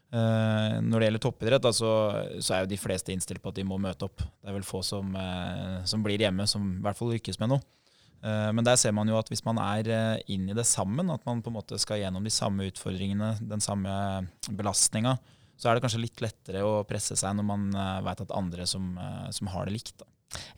Eh, 0.07 0.75
når 0.83 0.99
det 0.99 1.07
gjelder 1.07 1.23
toppidrett, 1.23 1.63
da, 1.63 1.71
så, 1.75 1.93
så 2.39 2.53
er 2.55 2.61
jo 2.63 2.71
de 2.71 2.79
fleste 2.79 3.11
innstilt 3.15 3.43
på 3.43 3.51
at 3.51 3.57
de 3.59 3.67
må 3.67 3.79
møte 3.79 4.07
opp. 4.07 4.23
Det 4.23 4.51
er 4.51 4.55
vel 4.55 4.67
få 4.67 4.83
som, 4.83 5.15
eh, 5.15 5.81
som 5.87 6.03
blir 6.03 6.19
hjemme, 6.23 6.47
som 6.47 6.67
i 6.77 6.83
hvert 6.83 6.99
fall 6.99 7.15
lykkes 7.15 7.39
med 7.43 7.55
noe. 7.55 7.63
Eh, 8.23 8.51
Men 8.53 8.65
der 8.65 8.77
ser 8.79 8.93
man 8.95 9.07
jo 9.09 9.17
at 9.19 9.29
hvis 9.29 9.45
man 9.45 9.59
er 9.61 9.89
eh, 9.93 10.23
inn 10.33 10.49
i 10.49 10.57
det 10.57 10.65
sammen, 10.65 11.11
at 11.13 11.25
man 11.27 11.41
på 11.41 11.51
en 11.51 11.59
måte 11.59 11.79
skal 11.81 12.01
gjennom 12.01 12.25
de 12.25 12.33
samme 12.33 12.69
utfordringene, 12.71 13.35
den 13.41 13.63
samme 13.63 14.27
belastninga, 14.49 15.17
så 15.57 15.69
er 15.69 15.77
det 15.77 15.85
kanskje 15.85 16.03
litt 16.03 16.21
lettere 16.21 16.61
å 16.65 16.83
presse 16.85 17.17
seg 17.17 17.33
når 17.37 17.45
man 17.47 17.63
veit 18.05 18.19
at 18.21 18.33
andre 18.35 18.67
som, 18.69 18.91
eh, 19.01 19.29
som 19.33 19.49
har 19.53 19.65
det 19.65 19.77
likt. 19.77 19.95
Da. 19.97 20.05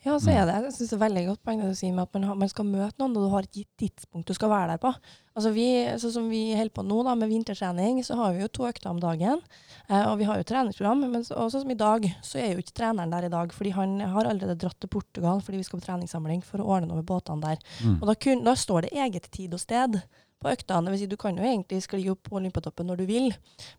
Ja, 0.02 0.16
så 0.18 0.32
er 0.32 0.46
det 0.48 0.54
jeg 0.56 0.72
synes 0.74 0.90
det 0.90 0.96
er 0.96 1.02
veldig 1.04 1.22
godt 1.28 1.42
poeng 1.46 1.60
det 1.62 1.70
du 1.70 1.76
sier 1.78 1.92
med 1.94 2.08
at 2.08 2.16
man, 2.16 2.24
har, 2.26 2.38
man 2.42 2.50
skal 2.50 2.66
møte 2.66 2.98
noen, 2.98 3.16
og 3.16 3.26
du 3.26 3.34
har 3.34 3.46
et 3.46 3.58
gitt 3.60 3.70
tidspunkt 3.78 4.30
du 4.30 4.34
skal 4.34 4.50
være 4.50 4.72
der 4.72 4.80
på. 4.82 4.92
Altså 5.36 5.52
vi, 5.54 5.66
sånn 6.02 6.14
som 6.14 6.30
vi 6.32 6.40
holder 6.58 6.74
på 6.74 6.84
nå 6.84 7.02
da, 7.06 7.14
med 7.18 7.30
vintertrening, 7.30 8.00
så 8.04 8.16
har 8.18 8.34
vi 8.34 8.42
jo 8.42 8.48
to 8.50 8.66
økter 8.68 8.90
om 8.90 8.98
dagen. 9.02 9.38
Eh, 9.86 10.02
og 10.02 10.16
vi 10.20 10.26
har 10.28 10.40
jo 10.40 10.46
treningsprogram, 10.48 11.04
men 11.12 11.26
sånn 11.26 11.52
som 11.54 11.70
i 11.70 11.78
dag, 11.78 12.08
så 12.26 12.40
er 12.42 12.54
jo 12.54 12.64
ikke 12.64 12.74
treneren 12.80 13.14
der 13.14 13.28
i 13.28 13.32
dag. 13.32 13.54
Fordi 13.54 13.74
han 13.76 13.94
har 14.00 14.26
allerede 14.26 14.58
dratt 14.58 14.80
til 14.82 14.90
Portugal 14.90 15.44
fordi 15.44 15.60
vi 15.60 15.68
skal 15.68 15.80
på 15.80 15.86
treningssamling 15.86 16.42
for 16.44 16.62
å 16.62 16.66
ordne 16.74 16.90
noe 16.90 17.00
med 17.00 17.08
båtene 17.08 17.44
der. 17.44 17.62
Mm. 17.84 18.00
Og 18.00 18.10
da, 18.10 18.18
kun, 18.26 18.44
da 18.46 18.56
står 18.58 18.88
det 18.88 18.96
eget 19.06 19.30
tid 19.30 19.54
og 19.54 19.62
sted 19.62 20.00
på 20.40 20.50
øktene. 20.50 20.96
Si, 20.98 21.08
du 21.08 21.18
kan 21.20 21.36
jo 21.38 21.46
egentlig 21.46 21.82
skli 21.84 22.08
opp 22.10 22.26
på 22.28 22.40
Olympiatoppen 22.40 22.88
når 22.90 23.02
du 23.02 23.08
vil. 23.08 23.30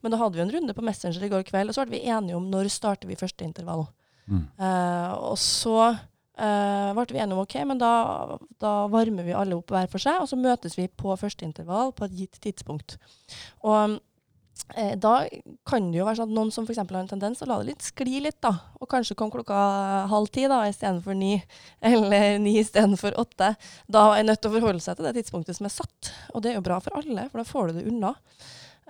Men 0.02 0.14
da 0.14 0.22
hadde 0.22 0.40
vi 0.40 0.46
en 0.46 0.54
runde 0.56 0.78
på 0.78 0.86
Messenger 0.86 1.28
i 1.28 1.32
går 1.34 1.46
kveld, 1.50 1.74
og 1.74 1.78
så 1.78 1.86
ble 1.86 2.00
vi 2.00 2.08
enige 2.08 2.38
om 2.38 2.48
når 2.54 2.72
starter 2.72 3.10
vi 3.10 3.20
første 3.20 3.46
intervall. 3.48 3.90
Eh, 4.40 5.14
og 5.18 5.38
så 5.40 5.78
uh, 6.42 6.92
ble 6.98 7.08
vi 7.12 7.20
enige 7.22 7.36
om 7.36 7.44
ok, 7.44 7.58
men 7.68 7.82
da, 7.82 7.96
da 8.62 8.76
varmer 8.92 9.28
vi 9.28 9.36
alle 9.36 9.58
opp 9.58 9.74
hver 9.74 9.90
for 9.92 10.04
seg, 10.04 10.22
og 10.22 10.30
så 10.30 10.40
møtes 10.40 10.78
vi 10.80 10.88
på 10.88 11.18
første 11.20 11.46
intervall 11.48 11.94
på 11.96 12.08
et 12.08 12.16
gitt 12.24 12.40
tidspunkt. 12.44 12.98
Og 13.66 13.98
uh, 13.98 14.94
da 15.02 15.14
kan 15.68 15.90
det 15.92 16.00
jo 16.00 16.08
være 16.08 16.22
sånn 16.22 16.32
at 16.32 16.38
noen 16.38 16.54
som 16.54 16.68
f.eks. 16.68 16.80
har 16.84 17.02
en 17.02 17.12
tendens 17.12 17.42
til 17.42 17.50
å 17.50 17.52
la 17.52 17.60
det 17.62 17.74
litt 17.74 17.90
skli 17.90 18.24
litt, 18.24 18.40
da, 18.44 18.54
og 18.80 18.90
kanskje 18.92 19.18
kom 19.20 19.34
klokka 19.34 19.58
halv 20.12 20.32
ti 20.34 20.48
da, 20.52 20.64
istedenfor 20.70 21.18
ni, 21.18 21.36
eller 21.92 22.40
ni 22.44 22.58
istedenfor 22.62 23.20
åtte, 23.22 23.54
da 23.92 24.08
er 24.16 24.28
nødt 24.28 24.44
til 24.44 24.54
å 24.54 24.58
forholde 24.60 24.86
seg 24.86 24.98
til 25.00 25.10
det 25.10 25.18
tidspunktet 25.20 25.60
som 25.60 25.70
er 25.70 25.76
satt. 25.76 26.16
Og 26.32 26.46
det 26.46 26.54
er 26.54 26.60
jo 26.62 26.66
bra 26.70 26.80
for 26.84 27.02
alle, 27.02 27.28
for 27.30 27.44
da 27.44 27.48
får 27.52 27.70
du 27.70 27.80
det 27.80 27.88
unna. 27.92 28.16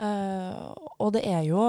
Og 0.02 1.12
det 1.14 1.22
er 1.30 1.44
jo 1.46 1.62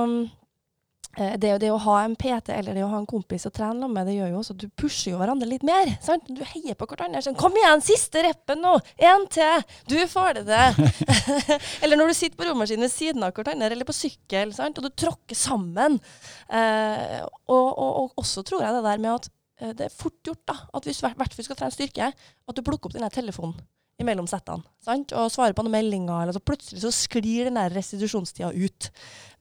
det, 1.12 1.50
det 1.60 1.68
å 1.68 1.80
ha 1.84 1.98
en 2.06 2.14
PT 2.16 2.54
eller 2.54 2.76
det 2.76 2.84
å 2.86 2.88
ha 2.88 2.98
en 3.02 3.08
kompis 3.08 3.44
å 3.48 3.52
trene 3.52 3.88
med, 3.90 4.06
det 4.08 4.14
gjør 4.16 4.30
jo 4.32 4.38
også 4.40 4.54
at 4.54 4.62
du 4.62 4.68
pusher 4.80 5.12
jo 5.12 5.18
hverandre 5.20 5.48
litt 5.48 5.66
mer. 5.66 5.90
sant? 6.04 6.24
Du 6.28 6.40
heier 6.54 6.76
på 6.78 6.88
hverandre. 6.88 7.20
Sånn, 7.24 7.36
'Kom 7.36 7.56
igjen, 7.58 7.84
siste 7.84 8.22
reppen 8.24 8.62
nå! 8.64 8.78
Én 8.96 9.26
til! 9.32 9.66
Du 9.90 9.98
får 10.08 10.40
det 10.40 10.44
til!' 10.48 11.12
eller 11.82 12.00
når 12.00 12.12
du 12.12 12.16
sitter 12.16 12.38
på 12.38 12.48
romaskinen 12.48 12.86
ved 12.86 12.94
siden 12.94 13.26
av 13.26 13.36
hverandre, 13.36 13.68
eller 13.68 13.88
på 13.88 13.96
sykkel, 13.96 14.54
sant? 14.56 14.80
og 14.80 14.88
du 14.88 14.90
tråkker 15.04 15.36
sammen. 15.36 16.00
Eh, 16.48 17.20
og, 17.48 17.68
og, 17.68 17.92
og 18.04 18.24
også 18.24 18.46
tror 18.48 18.64
jeg 18.64 18.78
det 18.78 18.86
der 18.88 19.04
med 19.04 19.12
at 19.18 19.28
eh, 19.60 19.76
det 19.76 19.88
er 19.90 19.94
fort 19.94 20.16
gjort 20.24 20.44
da, 20.48 20.56
at 20.72 20.88
hvis 20.88 21.04
hvert 21.04 21.36
skal 21.36 21.58
trene 21.58 21.76
styrke, 21.76 22.12
at 22.12 22.56
du 22.56 22.64
plukker 22.64 22.88
opp 22.88 22.96
denne 22.96 23.12
telefonen 23.12 23.60
imellom 24.02 24.28
settene 24.30 24.66
sant? 24.82 25.12
og 25.16 25.30
svarer 25.32 25.54
på 25.56 25.64
noen 25.64 25.76
meldinger, 25.76 26.24
eller 26.24 26.36
så 26.36 26.42
plutselig 26.42 26.82
så 26.82 26.92
sklir 26.94 27.48
den 27.48 27.58
der 27.58 27.72
restitusjonstida 27.74 28.52
ut. 28.52 28.88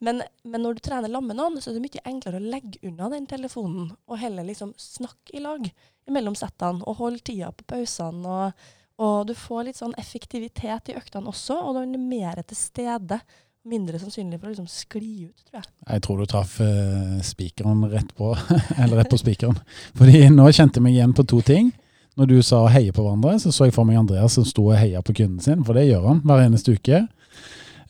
Men, 0.02 0.24
men 0.44 0.64
når 0.66 0.78
du 0.78 0.84
trener 0.86 1.12
sammen 1.12 1.32
med 1.32 1.40
noen, 1.40 1.62
så 1.62 1.72
er 1.72 1.78
det 1.78 1.86
mye 1.86 2.04
enklere 2.10 2.42
å 2.42 2.52
legge 2.54 2.82
unna 2.88 3.10
den 3.14 3.28
telefonen 3.30 3.92
og 4.08 4.22
heller 4.22 4.48
liksom 4.48 4.74
snakke 4.82 5.38
i 5.38 5.44
lag 5.44 5.68
imellom 6.10 6.38
settene 6.38 6.86
og 6.88 7.00
holde 7.02 7.22
tida 7.26 7.52
på 7.54 7.68
pausene. 7.70 8.26
Og, 8.26 8.66
og 9.02 9.30
du 9.30 9.36
får 9.38 9.70
litt 9.70 9.80
sånn 9.80 9.96
effektivitet 10.02 10.92
i 10.92 10.98
øktene 10.98 11.32
også, 11.32 11.58
og 11.58 11.78
du 11.78 11.84
er 11.84 12.02
mer 12.02 12.42
til 12.46 12.60
stede. 12.60 13.22
Mindre 13.70 14.00
sannsynlig 14.02 14.40
for 14.40 14.50
å 14.50 14.56
liksom 14.56 14.70
skli 14.74 15.28
ut, 15.30 15.44
tror 15.46 15.60
jeg. 15.60 15.70
Jeg 15.86 16.02
tror 16.02 16.18
du 16.18 16.30
traff 16.30 16.56
uh, 16.66 17.20
spikeren 17.22 17.86
rett 17.92 18.10
på, 18.18 18.32
eller 18.82 19.04
rett 19.04 19.12
på 19.14 19.22
spikeren. 19.22 19.60
Fordi 20.00 20.24
nå 20.34 20.48
kjente 20.50 20.82
jeg 20.82 20.86
meg 20.88 20.98
igjen 20.98 21.14
på 21.14 21.28
to 21.30 21.44
ting. 21.46 21.70
Når 22.20 22.28
du 22.28 22.38
sa 22.44 22.58
å 22.66 22.70
heie 22.72 22.92
på 22.92 23.04
hverandre, 23.06 23.38
så 23.40 23.52
så 23.56 23.66
jeg 23.70 23.74
for 23.76 23.88
meg 23.88 23.98
Andreas 24.02 24.34
som 24.36 24.46
sto 24.48 24.66
og 24.70 24.76
heia 24.80 25.00
på 25.06 25.14
kunden 25.16 25.40
sin, 25.44 25.62
for 25.64 25.78
det 25.78 25.86
gjør 25.88 26.10
han 26.10 26.20
hver 26.28 26.44
eneste 26.44 26.76
uke. 26.76 27.06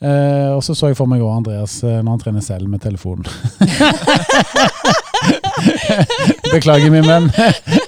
Eh, 0.02 0.48
og 0.50 0.62
så 0.66 0.74
så 0.74 0.88
jeg 0.90 0.96
for 0.98 1.06
meg 1.10 1.20
òg 1.22 1.30
Andreas 1.40 1.76
eh, 1.86 2.00
når 2.02 2.10
han 2.16 2.22
trener 2.22 2.42
selv 2.42 2.66
med 2.70 2.80
telefonen. 2.82 3.26
Beklager, 6.52 6.90
min 6.90 7.06
venn. 7.06 7.28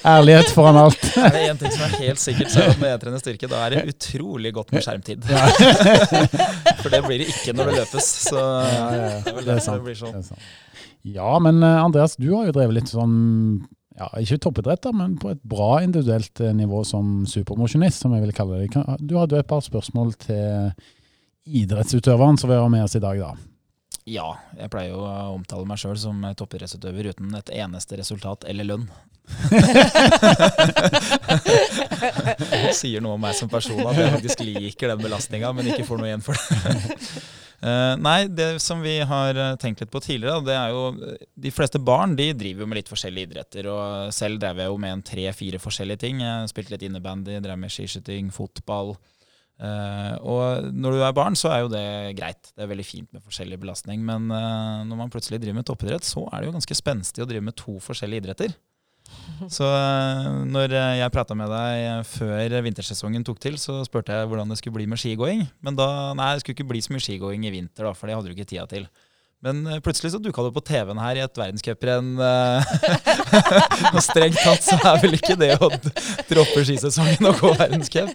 Ærlighet 0.07 0.51
foran 0.55 0.79
alt. 0.79 1.01
Er 1.19 1.31
det 1.35 1.43
én 1.51 1.59
ting 1.61 1.73
som 1.75 1.83
er 1.89 1.97
helt 2.05 2.23
sikkert, 2.23 2.53
så 2.55 2.67
det 2.69 2.77
når 2.81 2.89
jeg 2.93 3.01
trener 3.05 3.23
styrke, 3.23 3.51
da 3.51 3.63
er 3.67 3.75
det 3.75 3.83
utrolig 3.95 4.53
godt 4.55 4.71
med 4.75 4.85
skjermtid. 4.87 5.27
For 6.83 6.93
det 6.93 7.03
blir 7.07 7.25
det 7.25 7.29
ikke 7.33 7.55
når 7.57 7.71
det 7.73 7.79
løpes. 7.81 8.11
Så 8.29 8.39
Ja, 8.39 8.45
ja, 8.75 9.03
ja. 9.03 9.19
det 9.25 9.33
er 9.33 9.39
vel 9.41 9.49
Det 9.49 9.57
er 9.57 9.65
sant. 9.67 9.81
det 9.81 9.87
blir 9.89 9.99
sånn. 9.99 10.15
Det 10.15 10.23
er 10.23 10.29
sant. 10.31 10.53
Ja, 11.15 11.33
men 11.43 11.59
eh, 11.63 11.81
Andreas, 11.85 12.15
du 12.17 12.31
har 12.35 12.47
jo 12.49 12.55
drevet 12.57 12.79
litt 12.79 12.91
sånn 12.95 13.17
ja, 13.95 14.09
Ikke 14.19 14.41
toppidrett, 14.43 14.89
men 14.97 15.17
på 15.23 15.31
et 15.31 15.43
bra 15.47 15.79
individuelt 15.85 16.41
eh, 16.43 16.55
nivå 16.57 16.83
som 16.87 17.23
supermosjonist, 17.31 18.03
som 18.03 18.15
jeg 18.17 18.25
vil 18.27 18.35
kalle 18.35 18.65
det. 18.65 18.85
Du 19.01 19.17
hadde 19.21 19.39
et 19.39 19.51
par 19.51 19.63
spørsmål 19.63 20.15
til 20.19 20.73
idrettsutøveren 21.45 22.39
som 22.41 22.51
vil 22.51 22.59
være 22.59 22.73
med 22.75 22.87
oss 22.87 22.97
i 22.99 23.03
dag, 23.05 23.21
da. 23.21 23.35
Ja, 24.05 24.35
jeg 24.59 24.69
pleier 24.69 24.93
jo 24.93 25.01
å 25.07 25.35
omtale 25.37 25.65
meg 25.69 25.79
sjøl 25.81 25.97
som 25.97 26.19
toppidrettsutøver 26.37 27.13
uten 27.15 27.33
et 27.39 27.51
eneste 27.57 27.97
resultat 27.97 28.45
eller 28.51 28.67
lønn. 28.69 28.89
Det 32.51 32.75
sier 32.81 33.01
noe 33.01 33.17
om 33.17 33.23
meg 33.25 33.33
som 33.39 33.49
person 33.49 33.81
at 33.87 33.97
jeg 33.97 34.13
faktisk 34.19 34.45
liker 34.45 34.93
den 34.93 35.01
belastninga, 35.07 35.55
men 35.57 35.71
ikke 35.73 35.87
får 35.89 36.03
noe 36.03 36.11
igjen 36.11 36.27
for 36.27 36.37
det. 36.37 36.43
Eh, 37.65 37.95
nei, 37.97 38.27
det 38.29 38.59
som 38.61 38.83
vi 38.85 38.99
har 39.09 39.39
eh, 39.41 39.55
tenkt 39.57 39.81
litt 39.81 39.93
på 39.93 40.03
tidligere, 40.05 40.43
det 40.45 40.57
er 40.59 40.75
jo 40.75 40.83
eh, 41.01 41.23
De 41.47 41.53
fleste 41.55 41.81
barn 41.81 42.13
de 42.19 42.27
driver 42.37 42.65
jo 42.65 42.69
med 42.69 42.81
litt 42.81 42.91
forskjellige 42.93 43.31
idretter. 43.31 43.69
og 43.73 44.13
Selv 44.13 44.43
drev 44.43 44.61
jeg 44.61 44.73
jo 44.73 44.77
med 44.83 44.99
en 44.99 45.05
tre-fire 45.07 45.61
forskjellige 45.63 46.03
ting. 46.03 46.21
Jeg 46.21 46.51
spilte 46.53 46.75
litt 46.75 46.85
innebandy, 46.85 47.39
drev 47.41 47.61
med 47.61 47.73
skiskyting, 47.73 48.29
fotball. 48.35 48.97
Uh, 49.55 50.17
og 50.27 50.65
når 50.75 50.97
du 50.97 51.03
er 51.07 51.13
barn, 51.15 51.37
så 51.39 51.53
er 51.55 51.61
jo 51.63 51.71
det 51.71 51.87
greit. 52.19 52.51
Det 52.53 52.65
er 52.65 52.71
veldig 52.73 52.87
fint 52.89 53.09
med 53.15 53.23
forskjellig 53.23 53.61
belastning. 53.63 54.03
Men 54.05 54.27
uh, 54.35 54.83
når 54.85 54.99
man 54.99 55.13
plutselig 55.15 55.39
driver 55.41 55.61
med 55.61 55.69
toppidrett, 55.69 56.05
så 56.05 56.27
er 56.27 56.43
det 56.43 56.49
jo 56.51 56.57
ganske 56.57 56.77
spenstig 56.77 57.23
å 57.23 57.29
drive 57.31 57.47
med 57.47 57.57
to 57.61 57.79
forskjellige 57.81 58.25
idretter. 58.25 58.57
Så 59.53 59.67
eh, 59.67 60.29
når 60.49 60.73
eh, 60.73 60.93
jeg 61.01 61.13
prata 61.15 61.37
med 61.37 61.51
deg 61.53 62.07
før 62.09 62.55
vintersesongen 62.65 63.27
tok 63.27 63.41
til, 63.43 63.59
så 63.61 63.81
spurte 63.87 64.15
jeg 64.17 64.31
hvordan 64.31 64.53
det 64.53 64.61
skulle 64.61 64.79
bli 64.79 64.87
med 64.91 65.01
skigåing. 65.01 65.45
Men 65.65 65.79
da, 65.79 65.89
nei, 66.17 66.35
det 66.35 66.45
skulle 66.45 66.59
ikke 66.59 66.71
bli 66.71 66.85
så 66.85 66.95
mye 66.95 67.05
skigåing 67.05 67.45
i 67.49 67.53
vinter, 67.55 67.89
da, 67.89 67.93
for 67.97 68.09
det 68.09 68.17
hadde 68.17 68.31
du 68.31 68.37
ikke 68.37 68.49
tida 68.49 68.69
til. 68.71 68.89
Men 69.45 69.67
eh, 69.69 69.81
plutselig 69.85 70.15
så 70.15 70.19
dukka 70.23 70.47
du 70.47 70.55
på 70.57 70.63
TV-en 70.65 71.01
her 71.03 71.19
i 71.19 71.23
et 71.25 71.37
verdenscuprenn. 71.37 72.15
eh, 72.17 72.71
og 73.95 74.01
strengt 74.05 74.41
tatt 74.41 74.65
så 74.65 74.79
er 74.81 75.03
vel 75.03 75.19
ikke 75.19 75.37
det 75.37 75.51
å 75.59 75.69
droppe 76.31 76.65
skisesongen 76.65 77.29
og 77.29 77.43
gå 77.43 77.51
verdenscup. 77.59 78.15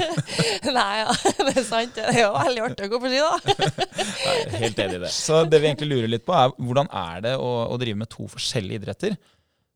Nei, 0.78 0.94
ja, 1.02 1.12
det 1.44 1.52
er 1.52 1.66
sant. 1.66 1.92
Det 1.98 2.06
er 2.14 2.22
jo 2.22 2.30
veldig 2.38 2.64
artig 2.70 2.88
å 2.88 2.92
gå 2.94 3.02
på 3.02 3.12
ski, 3.12 3.20
da. 3.20 3.58
Er 4.30 4.56
helt 4.62 4.80
enig 4.80 4.96
i 4.96 5.02
det. 5.02 5.10
Så 5.12 5.42
det 5.48 5.60
vi 5.60 5.68
egentlig 5.68 5.90
lurer 5.90 6.10
litt 6.14 6.24
på, 6.24 6.32
er 6.36 6.54
hvordan 6.56 6.88
er 6.88 7.20
det 7.26 7.34
å, 7.36 7.50
å 7.68 7.76
drive 7.80 8.00
med 8.00 8.10
to 8.12 8.28
forskjellige 8.30 8.80
idretter? 8.80 9.16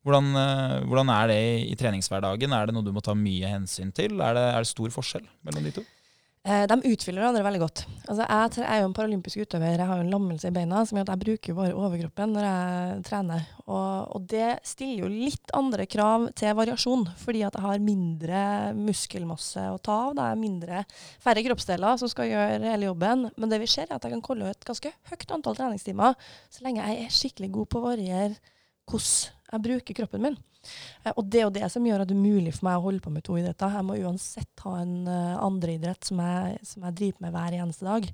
Hvordan, 0.05 0.31
eh, 0.37 0.79
hvordan 0.85 1.11
er 1.17 1.29
det 1.33 1.41
i, 1.65 1.75
treningshverdagen? 1.81 2.53
Er 2.53 2.69
det 2.69 2.77
noe 2.77 2.85
du 2.85 2.93
må 2.93 3.01
ta 3.05 3.17
mye 3.17 3.49
hensyn 3.49 3.93
til? 3.97 4.19
Er 4.21 4.37
det, 4.37 4.49
er 4.53 4.65
det 4.65 4.69
stor 4.69 4.93
forskjell 4.93 5.25
mellom 5.47 5.65
de 5.65 5.79
to? 5.79 5.85
Eh, 6.45 6.67
de 6.69 6.77
utfyller 6.93 7.23
hverandre 7.23 7.41
veldig 7.41 7.61
godt. 7.63 7.81
Altså, 8.05 8.27
jeg, 8.29 8.65
er 8.69 8.83
jo 8.83 8.89
en 8.91 8.97
paralympisk 8.99 9.41
utøver. 9.41 9.79
Jeg 9.79 9.89
har 9.89 10.03
en 10.03 10.11
lammelse 10.13 10.51
i 10.51 10.53
beina 10.53 10.83
som 10.85 10.99
gjør 10.99 11.07
at 11.07 11.13
jeg 11.15 11.23
bruker 11.23 11.57
bare 11.57 11.77
overkroppen 11.87 12.35
når 12.37 12.45
jeg 12.45 12.99
trener. 13.07 13.47
Og, 13.65 14.11
og 14.19 14.27
det 14.29 14.51
stiller 14.69 15.07
jo 15.07 15.09
litt 15.09 15.55
andre 15.57 15.87
krav 15.89 16.27
til 16.37 16.53
variasjon, 16.59 17.07
fordi 17.23 17.47
at 17.49 17.57
jeg 17.57 17.65
har 17.65 17.87
mindre 17.87 18.43
muskelmasse 18.77 19.65
å 19.73 19.79
ta 19.81 19.97
av. 20.11 20.19
Det 20.19 20.27
er 20.27 20.43
mindre, 20.43 20.83
færre 21.25 21.47
kroppsdeler 21.47 22.03
som 22.03 22.13
skal 22.13 22.29
gjøre 22.29 22.75
hele 22.75 22.91
jobben. 22.91 23.31
Men 23.41 23.55
det 23.55 23.63
vi 23.65 23.71
ser 23.73 23.89
er 23.89 23.97
at 23.97 24.05
jeg 24.05 24.13
kan 24.19 24.27
kolle 24.29 24.53
et 24.53 24.69
ganske 24.69 24.93
høyt 25.15 25.33
antall 25.39 25.57
treningstimer 25.57 26.13
så 26.53 26.69
lenge 26.69 26.85
jeg 26.85 27.07
er 27.07 27.17
skikkelig 27.23 27.55
god 27.57 27.73
på 27.73 27.81
å 27.81 27.87
variere 27.89 28.37
hvordan 28.85 29.34
jeg 29.53 29.65
bruker 29.65 29.97
kroppen 30.01 30.23
min. 30.25 30.39
Eh, 31.05 31.13
Og 31.17 31.25
det 31.29 31.41
er 31.41 31.45
jo 31.47 31.57
det 31.57 31.71
som 31.73 31.85
gjør 31.85 32.05
at 32.05 32.11
det 32.11 32.17
er 32.17 32.23
mulig 32.23 32.55
for 32.57 32.69
meg 32.69 32.79
å 32.79 32.87
holde 32.87 33.05
på 33.05 33.13
med 33.13 33.25
to 33.27 33.37
idretter. 33.39 33.75
Jeg 33.77 33.87
må 33.87 33.99
uansett 34.01 34.65
ha 34.65 34.79
en 34.81 34.97
uh, 35.09 35.45
andre 35.45 35.77
idrett 35.77 36.05
som 36.05 36.23
som 36.63 36.89
jeg 36.89 36.97
driver 37.01 37.27
med 37.27 37.35
hver 37.35 37.59
eneste 37.61 37.85
dag. 37.85 38.09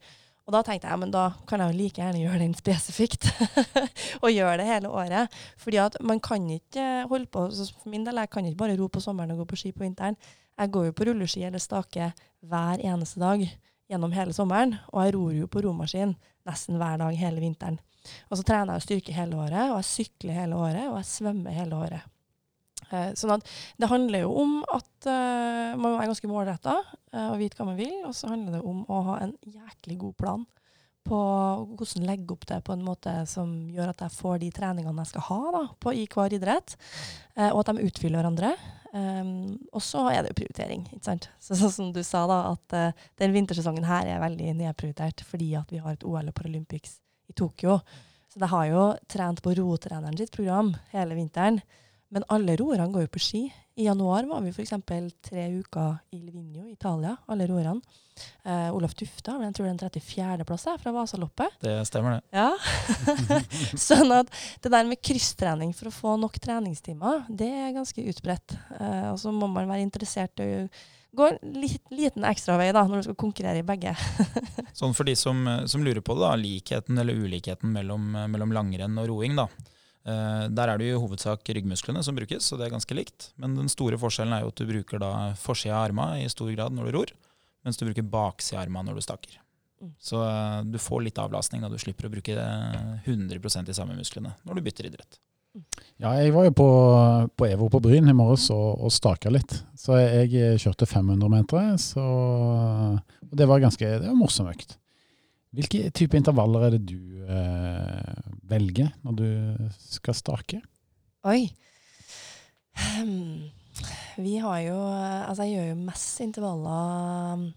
Og 0.51 0.55
da 0.57 0.65
tenkte 0.67 0.89
jeg 0.91 0.99
men 0.99 1.13
da 1.15 1.29
kan 1.47 1.63
jeg 1.63 1.71
jo 1.71 1.79
like 1.79 2.03
gjerne 2.03 2.23
gjøre 2.25 2.43
den 2.43 2.57
spesifikt. 2.63 3.29
og 4.23 4.33
gjøre 4.33 4.59
det 4.59 4.67
hele 4.67 4.91
året. 4.91 5.41
Fordi 5.61 5.79
at 5.79 5.99
man 6.03 6.21
kan 6.21 6.49
ikke 6.51 7.07
holde 7.11 7.31
på 7.31 7.47
For 7.51 7.91
min 7.91 8.05
del, 8.05 8.19
jeg 8.19 8.31
kan 8.31 8.47
ikke 8.47 8.63
bare 8.65 8.79
ro 8.81 8.89
på 8.89 9.01
sommeren 9.05 9.31
og 9.35 9.45
gå 9.45 9.51
på 9.53 9.61
ski 9.63 9.73
på 9.73 9.85
vinteren. 9.87 10.19
Jeg 10.59 10.73
går 10.75 10.91
jo 10.91 10.93
på 10.93 11.07
rulleski 11.09 11.45
eller 11.47 11.63
stake 11.63 12.11
hver 12.41 12.83
eneste 12.83 13.21
dag 13.21 13.47
gjennom 13.91 14.13
hele 14.13 14.35
sommeren. 14.35 14.75
Og 14.93 15.05
jeg 15.05 15.15
ror 15.15 15.33
jo 15.33 15.47
på 15.47 15.63
romaskin 15.65 16.17
nesten 16.49 16.81
hver 16.81 16.99
dag 16.99 17.15
hele 17.17 17.41
vinteren. 17.41 17.79
Og 18.29 18.39
så 18.39 18.47
trener 18.47 18.77
jeg 18.77 18.87
styrke 18.87 19.17
hele 19.17 19.39
året, 19.41 19.71
og 19.71 19.81
jeg 19.81 19.91
sykler 19.91 20.41
hele 20.43 20.59
året, 20.59 20.87
og 20.89 20.99
jeg 21.01 21.11
svømmer 21.11 21.57
hele 21.57 21.83
året. 21.87 22.09
Eh, 22.91 23.11
sånn 23.19 23.37
at 23.37 23.51
det 23.79 23.91
handler 23.91 24.25
jo 24.25 24.31
om 24.43 24.55
at 24.75 25.07
eh, 25.07 25.77
man 25.77 25.85
må 25.85 25.97
være 25.99 26.11
ganske 26.11 26.31
målretta 26.31 26.79
eh, 27.13 27.29
og 27.29 27.39
vite 27.39 27.61
hva 27.61 27.69
man 27.69 27.79
vil. 27.79 28.01
Og 28.09 28.17
så 28.17 28.33
handler 28.33 28.59
det 28.59 28.65
om 28.67 28.83
å 28.91 29.03
ha 29.13 29.21
en 29.27 29.37
jæklig 29.47 30.01
god 30.01 30.17
plan 30.19 30.49
på 31.07 31.19
hvordan 31.79 32.05
legge 32.07 32.35
opp 32.35 32.45
det 32.49 32.59
på 32.67 32.75
en 32.75 32.83
måte 32.85 33.13
som 33.31 33.53
gjør 33.73 33.95
at 33.95 34.03
jeg 34.05 34.15
får 34.19 34.43
de 34.43 34.51
treningene 34.55 35.05
jeg 35.05 35.13
skal 35.15 35.27
ha 35.31 35.39
da, 35.57 35.63
på, 35.81 35.95
i 35.97 36.05
hver 36.11 36.35
idrett, 36.37 36.75
uh, 37.39 37.49
og 37.49 37.63
at 37.63 37.71
de 37.73 37.87
utfyller 37.89 38.21
hverandre. 38.21 38.51
Um, 38.93 39.57
og 39.73 39.81
så 39.87 40.05
er 40.11 40.21
det 40.21 40.35
jo 40.35 40.41
prioritering. 40.43 40.85
ikke 40.91 41.07
sant? 41.07 41.31
Så, 41.45 41.57
Sånn 41.57 41.73
som 41.73 41.93
du 41.97 42.03
sa, 42.05 42.27
da, 42.29 42.41
at 42.53 42.77
uh, 42.77 43.07
den 43.23 43.33
vintersesongen 43.33 43.89
her 43.89 44.13
er 44.13 44.23
veldig 44.23 44.53
nedprioritert 44.61 45.25
fordi 45.27 45.55
at 45.59 45.73
vi 45.73 45.81
har 45.81 45.97
et 45.97 46.05
OL 46.05 46.29
og 46.29 46.37
Paralympics 46.37 46.99
i 47.31 47.37
Tokyo. 47.37 47.79
Så 48.31 48.43
de 48.43 48.51
har 48.51 48.67
jo 48.71 48.83
trent 49.11 49.43
på 49.43 49.55
rotreneren 49.59 50.19
sitt 50.19 50.35
program 50.35 50.75
hele 50.93 51.17
vinteren. 51.19 51.63
Men 52.11 52.27
alle 52.35 52.57
roerne 52.59 52.91
går 52.91 53.07
jo 53.07 53.15
på 53.15 53.23
ski. 53.23 53.41
I 53.79 53.87
januar 53.87 54.27
var 54.27 54.43
vi 54.43 54.51
f.eks. 54.51 54.73
tre 55.23 55.45
uker 55.55 56.01
i 56.13 56.19
Livigno 56.19 56.67
i 56.67 56.73
Italia, 56.75 57.15
alle 57.31 57.47
roerne. 57.49 57.79
Uh, 58.45 58.69
Olaf 58.75 58.93
Tufta 58.99 59.37
jeg 59.41 59.55
tror 59.57 59.69
er 59.71 59.79
34.-plass 59.79 60.67
fra 60.83 60.93
Vasaloppet. 60.93 61.55
Det 61.63 61.79
stemmer, 61.89 62.19
det. 62.19 62.43
Ja. 62.43 62.51
sånn 63.89 64.11
at 64.13 64.29
det 64.61 64.75
der 64.75 64.91
med 64.91 65.01
krysstrening 65.01 65.73
for 65.77 65.89
å 65.89 65.95
få 65.95 66.17
nok 66.21 66.37
treningstimer, 66.43 67.23
det 67.31 67.49
er 67.49 67.77
ganske 67.79 68.05
utbredt. 68.13 68.59
Uh, 68.75 69.15
og 69.15 69.21
så 69.23 69.33
må 69.33 69.49
man 69.49 69.71
være 69.71 69.87
interessert 69.87 70.43
i 70.43 70.51
å 70.59 70.67
gå 71.17 71.27
en 71.27 71.67
liten 71.91 72.25
ekstra 72.29 72.57
vei 72.61 72.71
da, 72.75 72.85
når 72.87 73.03
du 73.03 73.09
skal 73.09 73.19
konkurrere 73.19 73.63
i 73.63 73.67
begge. 73.67 73.95
sånn 74.81 74.95
for 74.97 75.09
de 75.09 75.17
som, 75.19 75.43
som, 75.71 75.85
lurer 75.85 76.03
på 76.05 76.17
det, 76.17 76.25
da, 76.25 76.33
likheten 76.39 77.01
eller 77.03 77.19
ulikheten 77.19 77.73
mellom, 77.75 78.13
mellom 78.33 78.55
langrenn 78.57 78.99
og 79.01 79.11
roing. 79.11 79.37
da. 79.39 79.49
Uh, 80.01 80.47
der 80.49 80.71
er 80.71 80.81
det 80.81 80.87
jo 80.89 80.97
i 80.97 81.01
hovedsak 81.03 81.45
ryggmusklene 81.45 82.01
som 82.07 82.17
brukes, 82.17 82.47
så 82.47 82.57
det 82.57 82.69
er 82.69 82.75
ganske 82.75 82.97
likt. 82.97 83.31
Men 83.41 83.59
den 83.59 83.69
store 83.73 83.99
forskjellen 84.01 84.37
er 84.37 84.45
jo 84.45 84.53
at 84.55 84.63
du 84.63 84.69
bruker 84.71 85.03
da 85.03 85.13
forsida 85.39 85.77
av 85.77 85.91
armene 85.91 86.25
i 86.25 86.33
stor 86.33 86.51
grad 86.55 86.77
når 86.77 86.89
du 86.89 86.97
ror, 86.97 87.15
mens 87.67 87.81
du 87.81 87.85
bruker 87.89 88.07
baksida 88.07 88.61
av 88.61 88.69
armene 88.69 88.91
når 88.91 89.01
du 89.01 89.05
staker. 89.05 89.41
Mm. 89.81 89.93
Så 90.01 90.21
du 90.69 90.79
får 90.81 91.05
litt 91.07 91.21
avlastning 91.21 91.65
da 91.65 91.71
du 91.73 91.79
slipper 91.81 92.09
å 92.09 92.13
bruke 92.13 92.37
100% 92.37 93.69
de 93.69 93.77
samme 93.77 93.97
musklene 93.97 94.35
når 94.45 94.59
du 94.59 94.65
bytter 94.67 94.89
idrett. 94.91 95.21
Ja, 96.01 96.15
jeg 96.17 96.33
var 96.33 96.47
jo 96.47 96.53
på, 96.57 96.69
på 97.37 97.47
EVO 97.49 97.69
på 97.73 97.81
Bryn 97.85 98.09
i 98.09 98.17
morges 98.17 98.47
og, 98.55 98.81
og 98.87 98.93
staka 98.95 99.33
litt. 99.33 99.57
Så 99.77 99.99
jeg 99.99 100.61
kjørte 100.63 100.89
500 100.89 101.33
meter, 101.33 101.75
og 102.01 103.35
det 103.37 103.49
var 103.51 103.63
ganske 103.63 103.85
det 103.99 104.07
var 104.07 104.17
morsom 104.17 104.49
økt. 104.53 104.79
Hvilke 105.51 105.91
type 105.91 106.15
intervaller 106.15 106.69
er 106.69 106.77
det 106.77 106.85
du 106.87 107.25
eh, 107.27 108.21
velger 108.51 108.93
når 109.03 109.17
du 109.19 109.27
skal 109.91 110.15
stake? 110.15 110.61
Oi. 111.27 111.51
Um, 113.03 113.51
vi 114.21 114.37
har 114.41 114.61
jo 114.63 114.77
Altså, 114.79 115.43
jeg 115.43 115.57
gjør 115.57 115.67
jo 115.73 115.81
mest 115.89 116.23
intervaller 116.23 117.51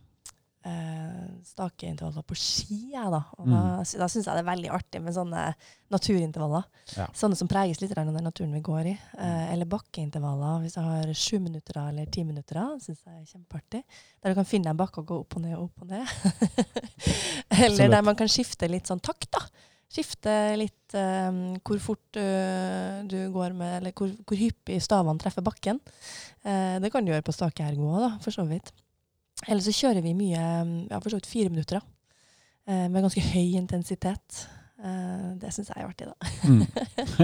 eh, 0.68 1.24
stakeintervaller 1.46 2.26
på 2.28 2.36
ski, 2.38 2.78
jeg, 2.94 3.10
da. 3.12 3.22
Og 3.38 3.48
mm. 3.48 3.54
Da, 3.54 3.64
da 4.04 4.08
syns 4.12 4.28
jeg 4.28 4.38
det 4.38 4.44
er 4.44 4.50
veldig 4.50 4.72
artig 4.76 5.02
med 5.04 5.16
sånne 5.16 5.46
naturintervaller. 5.94 6.68
Ja. 6.98 7.08
Sånne 7.18 7.38
som 7.40 7.50
preges 7.52 7.82
litt 7.82 7.94
av 7.96 8.08
den 8.08 8.24
naturen 8.26 8.56
vi 8.56 8.64
går 8.66 8.94
i. 8.94 8.96
Eh, 9.18 9.44
eller 9.54 9.70
bakkeintervaller. 9.70 10.64
Hvis 10.64 10.78
jeg 10.80 10.88
har 10.88 11.14
sju 11.18 11.38
minutter 11.44 11.82
eller 11.84 12.10
ti 12.14 12.26
minutter, 12.28 12.62
syns 12.84 13.04
jeg 13.04 13.20
er 13.20 13.28
kjempeartig. 13.28 13.84
Der 14.24 14.34
du 14.34 14.40
kan 14.40 14.50
finne 14.50 14.74
en 14.74 14.80
bakke 14.80 15.04
og 15.04 15.12
gå 15.12 15.20
opp 15.26 15.38
og 15.40 15.46
ned 15.46 15.58
og 15.58 15.68
opp 15.68 15.86
og 15.86 15.94
ned. 15.94 16.16
eller 17.66 17.96
der 17.98 18.10
man 18.10 18.18
kan 18.20 18.32
skifte 18.32 18.72
litt 18.72 18.90
sånn 18.90 19.04
takt, 19.04 19.32
da. 19.36 19.46
Skifte 19.94 20.32
litt 20.58 20.96
um, 20.98 21.42
hvor 21.62 21.78
fort 21.84 22.18
uh, 22.18 23.04
du 23.06 23.20
går 23.30 23.54
med, 23.54 23.76
eller 23.78 23.94
hvor, 23.94 24.10
hvor 24.26 24.40
hyppig 24.40 24.80
stavene 24.82 25.22
treffer 25.22 25.46
bakken. 25.46 25.78
Uh, 26.42 26.82
det 26.82 26.90
kan 26.90 27.06
du 27.06 27.12
gjøre 27.12 27.26
på 27.28 27.36
stake 27.36 27.68
ergo 27.68 27.92
òg, 28.00 28.16
for 28.24 28.34
så 28.34 28.48
vidt. 28.50 28.74
Eller 29.48 29.64
så 29.66 29.74
kjører 29.76 30.04
vi 30.06 30.16
mye, 30.18 30.42
ja, 30.90 31.00
for 31.00 31.12
så 31.12 31.20
vidt 31.20 31.30
fire 31.30 31.52
minutter, 31.54 31.80
da. 31.80 31.94
Eh, 32.64 32.86
med 32.90 33.04
ganske 33.04 33.24
høy 33.34 33.58
intensitet. 33.60 34.46
Eh, 34.84 35.32
det 35.40 35.52
syns 35.56 35.72
jeg 35.72 35.80
er 35.80 35.90
artig, 35.90 36.10
da. 36.10 36.32
Mm. 36.48 36.62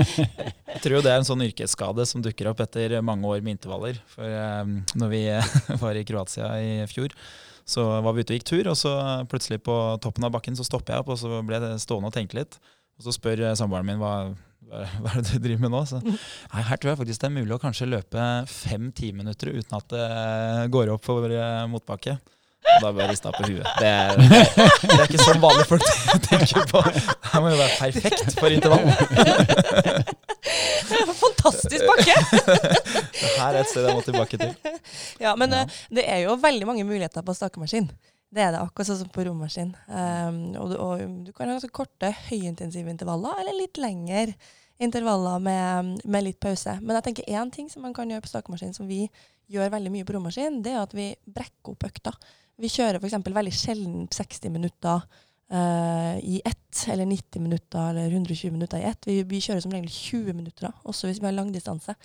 jeg 0.73 0.81
tror 0.83 0.97
jo 0.97 1.03
det 1.05 1.13
er 1.13 1.21
en 1.21 1.27
sånn 1.27 1.45
yrkesskade 1.47 2.05
som 2.09 2.23
dukker 2.23 2.51
opp 2.51 2.63
etter 2.65 2.97
mange 3.05 3.27
år 3.29 3.43
med 3.45 3.57
intervaller. 3.57 4.01
For 4.11 4.27
eh, 4.27 4.73
når 4.99 5.13
vi 5.13 5.21
var 5.83 5.99
i 5.99 6.03
Kroatia 6.07 6.51
i 6.59 6.73
fjor, 6.91 7.15
så 7.69 7.85
var 8.01 8.15
vi 8.15 8.25
ute 8.25 8.33
og 8.33 8.39
gikk 8.39 8.49
tur, 8.49 8.71
og 8.71 8.77
så 8.79 8.93
plutselig 9.29 9.61
på 9.63 9.77
toppen 10.03 10.25
av 10.25 10.33
bakken 10.33 10.57
så 10.57 10.65
stopper 10.65 10.95
jeg 10.95 11.05
opp, 11.05 11.13
og 11.13 11.19
så 11.21 11.41
ble 11.45 11.61
jeg 11.61 11.81
stående 11.85 12.09
og 12.09 12.15
tenke 12.15 12.39
litt. 12.39 12.59
Og 12.99 13.05
så 13.05 13.13
spør 13.15 13.45
samboeren 13.55 13.87
min 13.87 14.01
hva, 14.01 14.33
hva 15.01 15.13
er 15.13 15.21
det 15.21 15.35
du 15.35 15.39
driver 15.43 15.61
med 15.65 15.73
nå? 15.75 15.83
Så, 15.89 15.97
nei, 16.05 16.65
her 16.69 16.81
tror 16.81 16.93
jeg 16.93 17.01
faktisk 17.03 17.23
det 17.23 17.29
er 17.29 17.37
mulig 17.37 17.55
å 17.55 17.61
kanskje 17.61 17.89
løpe 17.89 18.25
fem-ti 18.51 19.07
minutter 19.15 19.47
uten 19.55 19.79
at 19.79 19.95
det 19.95 20.09
går 20.73 20.93
opp 20.95 21.07
for 21.07 21.19
motbakke. 21.71 22.13
Og 22.59 22.83
da 22.83 22.89
bør 22.91 23.05
jeg 23.05 23.11
riste 23.13 23.31
på 23.33 23.43
huet. 23.47 23.67
Det 23.79 23.87
er, 23.87 24.09
det, 24.19 24.27
det 24.83 24.97
er 24.97 25.05
ikke 25.07 25.23
sånn 25.23 25.39
vanlige 25.41 25.67
folk 25.69 25.85
tenker 26.27 26.63
på. 26.69 26.79
Det 26.91 27.41
må 27.41 27.47
jo 27.53 27.59
være 27.59 27.75
perfekt 27.79 28.29
for 28.37 28.49
intervall. 28.53 28.85
Fantastisk 31.19 31.83
bakke! 31.87 32.15
det 33.15 33.29
her 33.39 33.53
er 33.55 33.61
et 33.61 33.69
sted 33.71 33.83
jeg 33.87 33.95
må 33.95 34.01
tilbake 34.05 34.35
til. 34.39 34.51
Ja, 35.23 35.31
Men 35.39 35.49
ja. 35.55 35.59
Eh, 35.63 35.69
det 35.99 36.03
er 36.11 36.19
jo 36.25 36.31
veldig 36.39 36.65
mange 36.67 36.83
muligheter 36.87 37.21
på 37.25 37.33
stakemaskin. 37.37 37.87
Det 38.29 38.41
er 38.43 38.49
det 38.53 38.61
akkurat 38.61 38.87
sånn 38.91 39.01
som 39.01 39.09
på 39.13 39.23
romaskin. 39.25 39.71
Um, 39.87 40.55
og, 40.61 40.65
og, 40.77 40.93
du 41.25 41.31
kan 41.33 41.49
ha 41.49 41.53
ganske 41.55 41.73
korte, 41.73 42.07
høyintensive 42.27 42.89
intervaller, 42.91 43.33
eller 43.41 43.55
litt 43.57 43.77
lengre 43.81 44.35
intervaller 44.79 45.39
med, 45.43 45.99
med, 46.05 46.23
litt 46.23 46.39
pause. 46.41 46.77
Men 46.81 46.97
jeg 46.97 47.07
tenker 47.09 47.31
én 47.35 47.51
ting 47.51 47.69
som 47.71 47.83
man 47.83 47.95
kan 47.95 48.09
gjøre 48.09 48.23
på 48.23 48.31
stakemaskin, 48.31 48.75
som 48.75 48.87
vi 48.87 49.05
gjør 49.51 49.73
veldig 49.73 49.91
mye 49.91 50.07
på 50.07 50.15
romaskin, 50.15 50.61
det 50.63 50.75
er 50.75 50.83
at 50.83 50.93
vi 50.95 51.09
brekker 51.25 51.73
opp 51.73 51.87
økta. 51.89 52.13
Vi 52.59 52.71
kjører 52.71 52.99
f.eks. 52.99 53.17
veldig 53.25 53.55
sjelden 53.55 54.07
60 54.13 54.53
minutter 54.53 55.03
uh, 55.51 56.15
i 56.19 56.41
ett, 56.45 56.85
eller 56.91 57.09
90 57.09 57.43
minutter 57.43 57.91
eller 57.91 58.11
120 58.13 58.55
minutter 58.55 58.79
i 58.79 58.87
ett. 58.91 59.07
Vi, 59.09 59.21
vi 59.27 59.41
kjører 59.43 59.63
som 59.65 59.73
regel 59.73 59.91
20 59.91 60.37
minutter, 60.37 60.71
også 60.83 61.09
hvis 61.09 61.21
vi 61.23 61.29
har 61.29 61.35
langdistanse. 61.35 61.95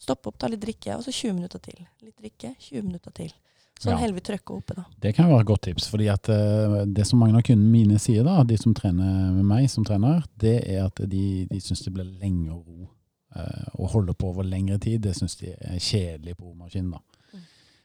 Stoppe 0.00 0.30
opp, 0.30 0.38
ta 0.40 0.50
litt 0.50 0.62
drikke, 0.62 0.96
og 0.96 1.04
så 1.06 1.14
20 1.14 1.38
minutter 1.38 1.62
til. 1.62 1.82
Litt 2.02 2.16
drikke, 2.18 2.54
20 2.58 2.88
minutter 2.88 3.14
til. 3.14 3.34
Sånn 3.82 3.96
ja. 3.96 4.00
holder 4.00 4.16
vi 4.16 4.22
trøkket 4.24 4.52
oppe, 4.54 4.74
da. 4.78 4.84
Det 5.02 5.12
kan 5.16 5.28
være 5.28 5.42
et 5.42 5.48
godt 5.48 5.64
tips. 5.66 5.88
fordi 5.90 6.06
at 6.12 6.28
uh, 6.30 6.82
det 6.86 7.06
som 7.08 7.20
mange 7.20 7.40
av 7.40 7.46
kundene 7.46 7.72
mine 7.72 8.00
sier, 8.02 8.24
da, 8.26 8.42
de 8.46 8.58
som 8.60 8.74
trener 8.76 9.32
med 9.34 9.48
meg 9.48 9.66
som 9.70 9.86
trener, 9.86 10.22
det 10.40 10.60
er 10.62 10.84
at 10.86 11.02
de, 11.10 11.24
de 11.50 11.62
syns 11.62 11.82
det 11.84 11.94
blir 11.94 12.12
lenge 12.22 12.52
å 12.54 12.60
ro. 12.60 12.86
Uh, 13.34 13.80
å 13.82 13.88
holde 13.90 14.14
på 14.14 14.30
over 14.30 14.46
lengre 14.46 14.78
tid, 14.78 15.02
det 15.02 15.16
syns 15.18 15.34
de 15.40 15.50
er 15.56 15.80
kjedelig 15.82 16.36
på 16.38 16.46
romaskinen. 16.52 16.94
da. 16.94 17.02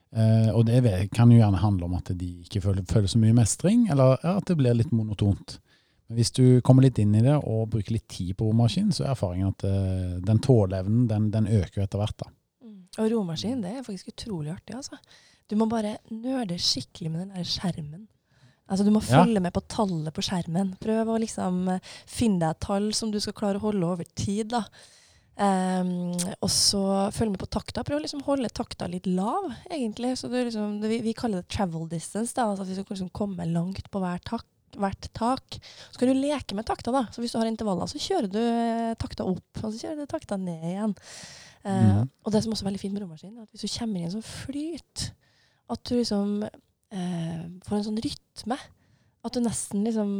Uh, 0.10 0.52
og 0.58 0.63
det 0.65 0.82
kan 1.13 1.30
jo 1.30 1.38
gjerne 1.38 1.62
handle 1.62 1.86
om 1.86 1.97
at 1.97 2.08
de 2.17 2.30
ikke 2.45 2.62
føler, 2.63 2.86
føler 2.89 3.10
så 3.10 3.21
mye 3.21 3.36
mestring, 3.38 3.88
eller 3.93 4.21
at 4.25 4.45
det 4.49 4.58
blir 4.58 4.78
litt 4.78 4.93
monotont. 4.93 5.58
Men 6.10 6.17
hvis 6.17 6.32
du 6.38 6.62
kommer 6.65 6.86
litt 6.86 6.97
inn 7.02 7.12
i 7.17 7.21
det 7.25 7.36
og 7.38 7.67
bruker 7.73 7.93
litt 7.93 8.08
tid 8.10 8.38
på 8.38 8.47
romaskin, 8.47 8.93
så 8.93 9.04
er 9.04 9.12
erfaringen 9.13 9.52
at 9.52 9.65
den 10.25 10.39
tåleevnen 10.41 11.04
den, 11.10 11.28
den 11.34 11.49
øker 11.60 11.84
etter 11.84 12.02
hvert. 12.02 12.17
da. 12.23 12.32
Mm. 12.65 12.80
Og 12.97 13.12
romaskin 13.13 13.62
det 13.62 13.75
er 13.75 13.86
faktisk 13.86 14.10
utrolig 14.15 14.56
artig. 14.56 14.80
altså. 14.80 14.97
Du 15.50 15.58
må 15.58 15.66
bare 15.70 15.98
nøle 16.14 16.60
skikkelig 16.62 17.12
med 17.12 17.26
den 17.26 17.36
der 17.38 17.48
skjermen. 17.48 18.06
Altså, 18.70 18.86
du 18.86 18.94
må 18.94 19.02
følge 19.02 19.40
ja. 19.40 19.42
med 19.42 19.54
på 19.56 19.66
tallet 19.66 20.14
på 20.14 20.24
skjermen. 20.26 20.76
Prøv 20.82 21.10
å 21.10 21.18
liksom 21.22 21.64
eh, 21.74 21.92
finne 22.06 22.44
deg 22.44 22.54
et 22.54 22.66
tall 22.68 22.92
som 22.94 23.10
du 23.10 23.18
skal 23.24 23.36
klare 23.38 23.58
å 23.58 23.66
holde 23.66 23.88
over 23.96 24.10
tid. 24.14 24.54
da. 24.54 24.68
Um, 25.40 26.12
og 26.44 26.50
så 26.52 26.84
følg 27.16 27.34
med 27.34 27.42
på 27.42 27.50
takta. 27.50 27.82
Prøv 27.88 27.98
å 27.98 28.04
liksom 28.04 28.22
holde 28.28 28.52
takta 28.54 28.90
litt 28.92 29.08
lav, 29.10 29.48
egentlig. 29.72 30.14
Så 30.20 30.30
liksom, 30.30 30.78
vi, 30.84 31.02
vi, 31.06 31.16
kaller 31.18 31.42
det 31.42 31.50
travel 31.56 31.90
distance. 31.90 32.36
da, 32.38 32.46
altså 32.52 32.68
At 32.68 32.70
vi 32.70 32.78
skal 32.78 32.98
liksom 32.98 33.14
komme 33.16 33.48
langt 33.50 33.90
på 33.90 34.02
hver 34.04 34.22
tak, 34.28 34.46
hvert 34.78 35.10
tak. 35.18 35.58
Så 35.90 35.98
kan 36.02 36.12
du 36.12 36.20
leke 36.20 36.58
med 36.58 36.68
takta. 36.70 36.94
da. 36.94 37.08
Så 37.10 37.24
Hvis 37.24 37.34
du 37.34 37.40
har 37.42 37.50
intervaller, 37.50 37.90
så 37.90 38.02
kjører 38.04 38.30
du 38.30 38.42
eh, 38.44 38.94
takta 39.02 39.26
opp, 39.26 39.64
og 39.64 39.72
så 39.72 39.88
kjører 39.88 40.04
du 40.04 40.12
takta 40.12 40.38
ned 40.38 40.68
igjen. 40.76 40.98
Uh, 41.66 41.72
mm. 41.74 42.04
Og 42.22 42.36
det 42.36 42.44
som 42.44 42.54
også 42.54 42.68
er 42.68 42.70
veldig 42.70 42.84
fint 42.84 42.94
med 42.94 43.08
romaskinen, 43.08 43.40
er 43.40 43.48
at 43.48 43.56
hvis 43.56 43.66
du 43.66 43.80
kommer 43.80 44.04
i 44.04 44.06
en 44.06 44.14
sånn 44.14 44.30
flyt 44.30 45.10
at 45.69 45.84
du 45.86 45.95
liksom 45.99 46.43
eh, 46.45 47.41
får 47.65 47.77
en 47.77 47.88
sånn 47.89 48.01
rytme. 48.03 48.58
At 49.25 49.36
du 49.36 49.43
nesten 49.43 49.86
liksom 49.86 50.12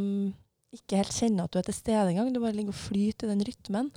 ikke 0.76 1.00
helt 1.00 1.14
kjenner 1.16 1.46
at 1.46 1.54
du 1.54 1.60
er 1.60 1.66
til 1.66 1.76
stede 1.76 2.08
engang. 2.12 2.30
Du 2.32 2.42
bare 2.42 2.54
ligger 2.56 2.74
og 2.74 2.78
flyter 2.78 3.26
i 3.26 3.32
den 3.34 3.46
rytmen. 3.46 3.90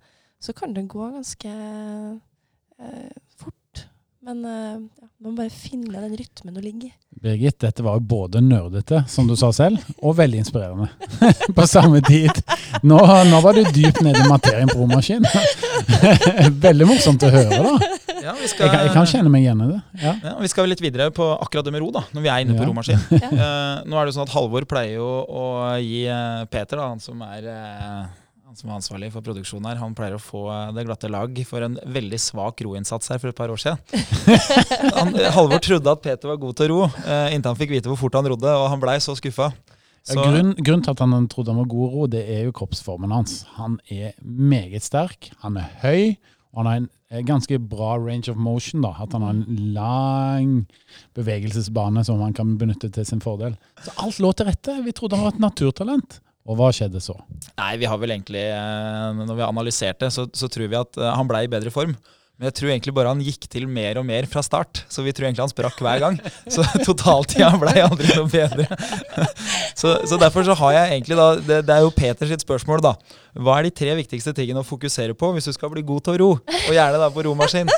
Så 0.43 0.55
kan 0.57 0.73
det 0.75 0.89
gå 0.91 1.05
ganske 1.13 1.51
eh, 1.53 3.13
fort 3.39 3.85
Men 4.23 4.43
eh, 4.47 4.81
ja, 4.81 5.07
man 5.19 5.33
må 5.33 5.37
bare 5.37 5.53
finne 5.53 6.01
den 6.01 6.17
rytmen 6.19 6.55
du 6.55 6.61
ligger 6.63 6.89
i. 6.89 6.93
Birgit, 7.23 7.59
dette 7.61 7.83
var 7.85 7.99
jo 7.99 8.07
både 8.07 8.41
nerdete, 8.43 9.03
som 9.07 9.27
du 9.29 9.35
sa 9.39 9.51
selv, 9.55 9.79
og 10.01 10.17
veldig 10.17 10.41
inspirerende 10.41 10.89
på 11.55 11.67
samme 11.69 12.01
tid. 12.03 12.41
Nå, 12.83 12.97
nå 13.29 13.41
var 13.43 13.55
du 13.55 13.63
dypt 13.63 14.01
nede 14.03 14.23
i 14.23 14.31
materien 14.31 14.71
på 14.71 14.81
romaskin. 14.81 15.23
veldig 16.65 16.89
morsomt 16.89 17.23
å 17.23 17.31
høre, 17.31 17.61
da. 17.63 17.91
Ja, 18.23 18.33
skal, 18.47 18.69
jeg, 18.69 18.87
jeg, 18.87 18.91
kan, 18.95 19.07
kjenne 19.09 19.31
meg 19.31 19.43
igjen 19.43 19.61
i 19.65 19.69
det. 19.73 19.79
Ja. 19.99 20.13
Ja, 20.23 20.33
vi 20.39 20.49
skal 20.51 20.69
litt 20.71 20.81
videre 20.83 21.09
på 21.15 21.25
akkurat 21.35 21.67
det 21.67 21.73
med 21.75 21.83
ro, 21.83 21.89
da, 21.91 22.05
når 22.15 22.23
vi 22.23 22.31
er 22.31 22.43
inne 22.45 22.55
på 22.55 22.67
romaskin. 22.69 23.01
uh, 23.19 23.83
nå 23.83 23.99
er 23.99 24.07
det 24.07 24.15
sånn 24.15 24.23
at 24.23 24.33
Halvor 24.35 24.67
pleier 24.69 25.01
jo 25.01 25.07
å 25.27 25.45
gi 25.83 26.05
uh, 26.07 26.45
Peter, 26.51 26.79
da, 26.79 26.87
han 26.93 27.03
som 27.03 27.19
er 27.27 27.49
uh, 27.51 28.03
som 28.53 28.69
er 28.69 28.77
ansvarlig 28.77 29.09
for 29.09 29.25
produksjonen 29.25 29.65
her, 29.65 29.79
han 29.81 29.95
pleier 29.97 30.13
å 30.13 30.21
få 30.21 30.43
det 30.77 30.83
glatte 30.85 31.09
lag 31.09 31.39
for 31.49 31.65
en 31.65 31.73
veldig 31.89 32.19
svak 32.21 32.61
roinnsats 32.61 33.09
her 33.09 33.17
for 33.17 33.31
et 33.31 33.37
par 33.39 33.49
år 33.49 33.57
siden. 33.57 33.81
han, 34.99 35.09
Halvor 35.33 35.63
trodde 35.65 35.89
at 35.89 36.03
Peter 36.05 36.29
var 36.29 36.37
god 36.37 36.59
til 36.59 36.69
å 36.69 36.75
ro, 36.75 36.89
inntil 37.33 37.49
han 37.49 37.57
fikk 37.57 37.73
vite 37.73 37.89
hvor 37.89 37.97
fort 37.97 38.19
han 38.19 38.29
rodde, 38.29 38.53
og 38.53 38.67
han 38.69 38.83
blei 38.83 38.99
så 39.01 39.17
skuffa. 39.17 39.49
Så. 40.03 40.19
Grunnen 40.19 40.53
grunn 40.61 40.85
til 40.85 40.93
at 40.93 41.01
han 41.01 41.27
trodde 41.31 41.49
han 41.49 41.63
var 41.63 41.71
god 41.73 41.87
å 41.87 41.91
ro, 41.95 42.07
det 42.13 42.21
er 42.29 42.45
jo 42.45 42.53
kroppsformen 42.61 43.15
hans. 43.15 43.39
Han 43.57 43.79
er 43.89 44.13
meget 44.21 44.85
sterk, 44.85 45.31
han 45.41 45.57
er 45.57 45.73
høy, 45.81 46.13
og 46.53 46.61
han 46.61 46.69
har 46.69 46.81
en 46.83 46.89
ganske 47.21 47.59
bra 47.59 47.93
range 48.01 48.31
of 48.31 48.37
motion. 48.37 48.81
da, 48.81 48.95
At 49.03 49.13
han 49.13 49.21
har 49.21 49.29
en 49.35 49.73
lang 49.75 50.65
bevegelsesbane 51.13 52.03
som 52.05 52.21
han 52.21 52.33
kan 52.33 52.57
benytte 52.57 52.89
til 52.93 53.05
sin 53.05 53.21
fordel. 53.21 53.57
Så 53.83 53.93
alt 54.01 54.19
lå 54.23 54.33
til 54.33 54.49
rette. 54.49 54.79
Vi 54.85 54.95
trodde 54.97 55.19
han 55.19 55.27
var 55.27 55.35
et 55.35 55.43
naturtalent. 55.43 56.19
Og 56.43 56.57
hva 56.59 56.71
skjedde 56.75 56.99
så? 56.99 57.15
Nei, 57.55 57.77
vi 57.79 57.87
har 57.87 57.99
vel 58.01 58.11
egentlig, 58.11 58.43
eh, 58.51 59.13
Når 59.15 59.35
vi 59.35 59.41
har 59.45 59.53
analysert 59.53 59.99
det, 60.03 60.11
så, 60.11 60.27
så 60.33 60.49
tror 60.51 60.67
vi 60.67 60.75
at 60.75 60.97
eh, 60.99 61.13
han 61.15 61.29
ble 61.29 61.45
i 61.45 61.51
bedre 61.51 61.71
form. 61.71 61.95
Men 62.39 62.49
jeg 62.49 62.55
tror 62.57 62.71
egentlig 62.73 62.93
bare 62.97 63.11
han 63.11 63.21
gikk 63.21 63.45
til 63.51 63.67
mer 63.69 63.99
og 64.01 64.05
mer 64.07 64.25
fra 64.29 64.41
start. 64.41 64.81
Så 64.89 65.03
vi 65.05 65.11
tror 65.13 65.27
egentlig 65.27 65.43
han 65.43 65.51
sprakk 65.51 65.77
hver 65.85 65.99
gang. 66.01 66.15
Så 66.49 66.65
totaltida 66.87 67.51
ble 67.61 67.75
aldri 67.83 68.09
noe 68.17 68.29
bedre. 68.31 68.65
Så, 69.83 69.89
så, 70.07 70.15
derfor 70.21 70.45
så 70.45 70.53
har 70.55 70.71
jeg 70.75 70.91
egentlig 70.93 71.15
da 71.17 71.25
det, 71.35 71.55
det, 71.67 71.73
er 71.75 71.81
jo 71.83 71.91
Peters 71.91 72.29
sitt 72.29 72.43
spørsmål, 72.45 72.79
da. 72.85 72.91
Hva 73.35 73.57
er 73.57 73.65
de 73.65 73.71
tre 73.75 73.95
viktigste 73.97 74.31
tingene 74.37 74.61
å 74.61 74.67
fokusere 74.67 75.15
på 75.17 75.31
hvis 75.33 75.49
du 75.49 75.53
skal 75.55 75.71
bli 75.73 75.81
god 75.83 76.05
til 76.05 76.13
å 76.13 76.19
ro? 76.21 76.29
Og 76.37 76.75
gjerne 76.77 77.01
da 77.01 77.09
på 77.11 77.25
romaskin. 77.25 77.71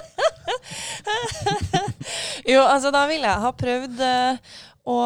jo, 2.51 2.61
altså 2.61 2.91
da 2.93 3.05
ville 3.09 3.31
jeg 3.31 3.43
ha 3.45 3.53
prøvd 3.57 4.03
uh, 4.03 4.59
å, 4.85 4.97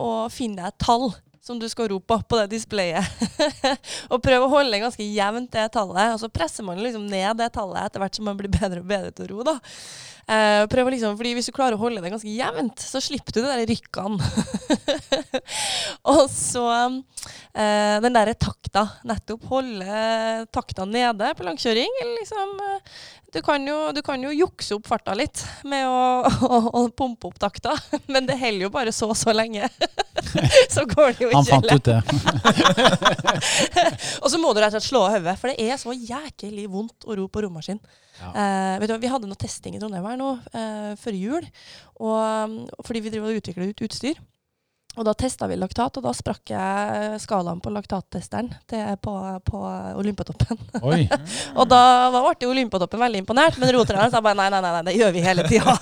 å 0.00 0.10
finne 0.32 0.72
et 0.72 0.78
tall 0.82 1.12
som 1.50 1.58
du 1.58 1.66
skal 1.68 1.88
rope 1.90 2.14
opp 2.14 2.28
på 2.30 2.38
det 2.38 2.52
displayet. 2.52 3.02
og 4.12 4.22
prøve 4.22 4.46
å 4.46 4.52
holde 4.52 4.78
ganske 4.78 5.02
jevnt 5.02 5.50
det 5.56 5.66
tallet. 5.74 6.14
Og 6.14 6.22
så 6.22 6.30
presser 6.30 6.66
man 6.66 6.78
liksom 6.78 7.08
ned 7.10 7.40
det 7.40 7.50
tallet 7.56 7.88
etter 7.88 8.04
hvert 8.04 8.18
som 8.18 8.30
man 8.30 8.38
blir 8.38 8.52
bedre 8.54 8.84
og 8.84 8.86
bedre 8.90 9.10
til 9.10 9.26
å 9.26 9.32
ro. 9.32 9.46
da. 9.50 9.56
Eh, 10.30 10.64
prøv 10.70 10.92
liksom, 10.94 11.16
fordi 11.18 11.34
Hvis 11.34 11.48
du 11.50 11.54
klarer 11.56 11.74
å 11.74 11.82
holde 11.82 12.02
det 12.04 12.12
ganske 12.12 12.30
jevnt, 12.30 12.78
så 12.78 13.02
slipper 13.02 13.34
du 13.34 13.40
de 13.42 13.48
der 13.48 13.64
rykkene. 13.66 14.22
og 16.12 16.26
så 16.30 16.66
uh, 16.70 17.96
den 18.04 18.14
derre 18.14 18.36
takta. 18.38 18.86
Nettopp 19.10 19.48
holde 19.50 20.02
takta 20.54 20.86
nede 20.86 21.32
på 21.34 21.46
langkjøring. 21.46 21.96
Eller 22.04 22.20
liksom 22.20 22.52
eh, 22.62 23.00
du 23.34 23.40
kan, 23.46 23.66
jo, 23.66 23.78
du 23.94 24.00
kan 24.06 24.22
jo 24.22 24.30
jukse 24.34 24.74
opp 24.74 24.86
farta 24.90 25.14
litt 25.18 25.42
med 25.66 25.86
å, 25.86 25.98
å, 26.50 26.60
å 26.78 26.82
pumpe 26.94 27.30
opp 27.30 27.38
takta, 27.42 27.74
men 28.12 28.26
det 28.26 28.38
holder 28.38 28.68
jo 28.68 28.70
bare 28.74 28.94
så 28.94 29.10
så 29.18 29.34
lenge. 29.34 29.66
så 30.70 30.84
går 30.90 31.16
det 31.16 31.26
jo 31.26 31.30
ikke 31.30 31.38
Han 31.38 31.48
fant 31.48 31.70
ut 31.74 31.90
det. 31.90 31.98
og 34.22 34.30
så 34.30 34.38
må 34.38 34.54
du 34.54 34.62
rett 34.62 34.70
og 34.70 34.78
slett 34.78 34.88
slå 34.90 35.04
av 35.08 35.18
hodet, 35.18 35.36
for 35.42 35.50
det 35.50 35.70
er 35.70 35.80
så 35.80 35.94
jæklig 35.94 36.68
vondt 36.70 37.06
å 37.06 37.18
ro 37.18 37.26
på 37.30 37.42
romaskin. 37.46 37.82
Ja. 38.20 38.32
Vet 38.80 38.90
du, 38.90 38.96
vi 39.00 39.10
hadde 39.12 39.30
noe 39.30 39.40
testing 39.40 39.76
i 39.76 39.80
Trondheim 39.80 40.04
her 40.04 40.18
nå 40.20 40.34
uh, 40.36 40.92
før 41.00 41.16
jul, 41.16 41.46
og, 42.00 42.58
fordi 42.84 43.04
vi 43.04 43.12
driver 43.14 43.32
og 43.32 43.40
utvikler 43.40 43.72
ut 43.72 43.84
utstyr. 43.86 44.20
Og 44.98 45.06
da 45.06 45.12
testa 45.14 45.46
vi 45.46 45.54
laktat, 45.54 46.00
og 46.00 46.02
da 46.02 46.10
sprakk 46.16 46.50
jeg 46.50 47.18
skalaen 47.22 47.60
på 47.62 47.70
laktattesteren 47.70 48.48
på, 48.98 49.12
på 49.46 49.60
Olympiatoppen. 50.00 50.58
og 51.60 51.68
da, 51.70 51.82
ble 52.10 52.48
Olympiatoppen 52.50 53.02
veldig 53.04 53.22
imponert, 53.22 53.58
men 53.62 53.70
roterne 53.76 54.08
sa 54.10 54.22
bare 54.24 54.40
nei, 54.40 54.48
nei, 54.50 54.60
nei, 54.66 54.82
det 54.88 54.96
gjør 54.98 55.14
vi 55.14 55.22
hele 55.22 55.46
tida. 55.46 55.76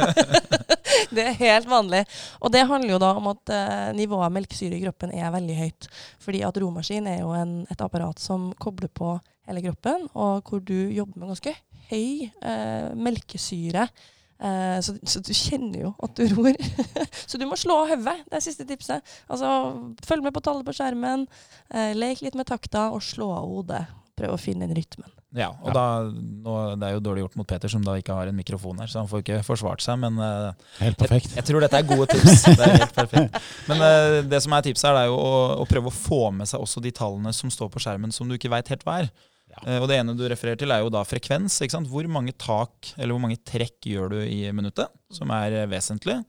det 1.17 1.25
er 1.25 1.41
helt 1.41 1.71
vanlig. 1.71 2.03
Og 2.43 2.53
det 2.53 2.67
handler 2.69 2.95
jo 2.95 3.01
da 3.01 3.15
om 3.17 3.33
at 3.33 3.55
eh, 3.55 3.89
nivået 3.97 4.29
av 4.29 4.37
melkesyre 4.37 4.77
i 4.77 4.83
kroppen 4.85 5.17
er 5.17 5.33
veldig 5.33 5.57
høyt. 5.57 5.89
Fordi 6.21 6.45
at 6.45 6.61
romaskin 6.61 7.09
er 7.09 7.23
jo 7.23 7.33
en, 7.33 7.63
et 7.73 7.85
apparat 7.85 8.21
som 8.21 8.51
kobler 8.61 8.93
på 8.93 9.17
hele 9.49 9.65
kroppen, 9.65 10.07
og 10.15 10.49
hvor 10.49 10.63
du 10.63 10.77
jobber 10.93 11.19
med 11.19 11.35
ganske 11.35 11.57
høy 11.89 12.29
eh, 12.29 12.95
melkesyre 12.97 13.89
Eh, 14.39 14.81
så, 14.81 14.95
så, 15.03 15.21
du 15.21 15.33
kjenner 15.35 15.89
jo 15.89 15.93
at 16.05 16.15
du 16.19 16.27
ror. 16.31 16.55
så 17.31 17.41
du 17.41 17.47
må 17.51 17.59
slå 17.59 17.83
av 17.83 17.93
hodet. 17.95 18.17
Det 18.29 18.39
er 18.39 18.45
siste 18.45 18.67
tipset. 18.69 19.15
Altså, 19.27 19.53
følg 20.07 20.27
med 20.27 20.35
på 20.37 20.43
tallet 20.45 20.67
på 20.67 20.75
skjermen, 20.79 21.27
eh, 21.75 21.95
lek 21.99 22.23
litt 22.25 22.39
med 22.39 22.49
takta, 22.49 22.89
og 22.95 23.03
slå 23.05 23.33
av 23.35 23.49
hodet. 23.49 23.87
Prøv 24.19 24.35
å 24.35 24.41
finne 24.41 24.67
den 24.67 24.79
rytmen. 24.79 25.11
Ja, 25.37 25.51
og 25.61 25.69
ja. 25.69 25.73
Da, 25.77 25.83
nå, 26.09 26.53
Det 26.81 26.87
er 26.87 26.95
jo 26.95 27.03
dårlig 27.05 27.21
gjort 27.21 27.35
mot 27.37 27.47
Peter, 27.51 27.69
som 27.69 27.83
da 27.85 27.99
ikke 28.01 28.15
har 28.17 28.31
en 28.31 28.39
mikrofon 28.39 28.79
her, 28.81 28.89
så 28.89 29.03
han 29.03 29.11
får 29.11 29.21
ikke 29.21 29.41
forsvart 29.47 29.83
seg. 29.85 29.99
Men 30.01 30.17
uh, 30.17 30.71
helt 30.81 30.99
perfekt. 30.99 31.29
Jeg, 31.29 31.43
jeg, 31.43 31.49
tror 31.51 31.63
dette 31.63 31.83
er 31.83 31.87
gode 31.87 32.07
tips. 32.15 32.47
det 32.59 32.65
er 32.65 32.79
helt 32.81 32.97
perfekt. 32.97 33.37
Men 33.69 33.85
det 34.31 34.41
som 34.43 34.57
er 34.57 34.65
tipset, 34.65 34.89
her, 34.89 35.03
er 35.03 35.11
jo 35.11 35.19
å, 35.21 35.43
å, 35.61 35.67
prøve 35.69 35.93
å 35.93 35.95
få 35.95 36.23
med 36.35 36.49
seg 36.49 36.65
også 36.65 36.83
de 36.83 36.95
tallene 36.97 37.35
som 37.37 37.53
står 37.53 37.71
på 37.75 37.85
skjermen 37.85 38.15
som 38.15 38.31
du 38.31 38.39
ikke 38.39 38.51
veit 38.55 38.73
helt 38.73 38.87
hva 38.89 39.03
er. 39.05 39.13
Uh, 39.65 39.79
og 39.81 39.89
Det 39.91 39.99
ene 39.99 40.17
du 40.17 40.25
refererer 40.29 40.61
til, 40.61 40.73
er 40.75 40.85
jo 40.85 40.93
da 40.93 41.05
frekvens. 41.07 41.61
ikke 41.63 41.77
sant? 41.77 41.91
Hvor 41.91 42.07
mange 42.11 42.35
tak 42.37 42.93
eller 42.97 43.15
hvor 43.15 43.25
mange 43.25 43.41
trekk 43.41 43.91
gjør 43.91 44.15
du 44.17 44.21
i 44.23 44.43
minuttet, 44.55 44.93
som 45.15 45.33
er 45.35 45.63
uh, 45.63 45.71
vesentlig. 45.71 46.21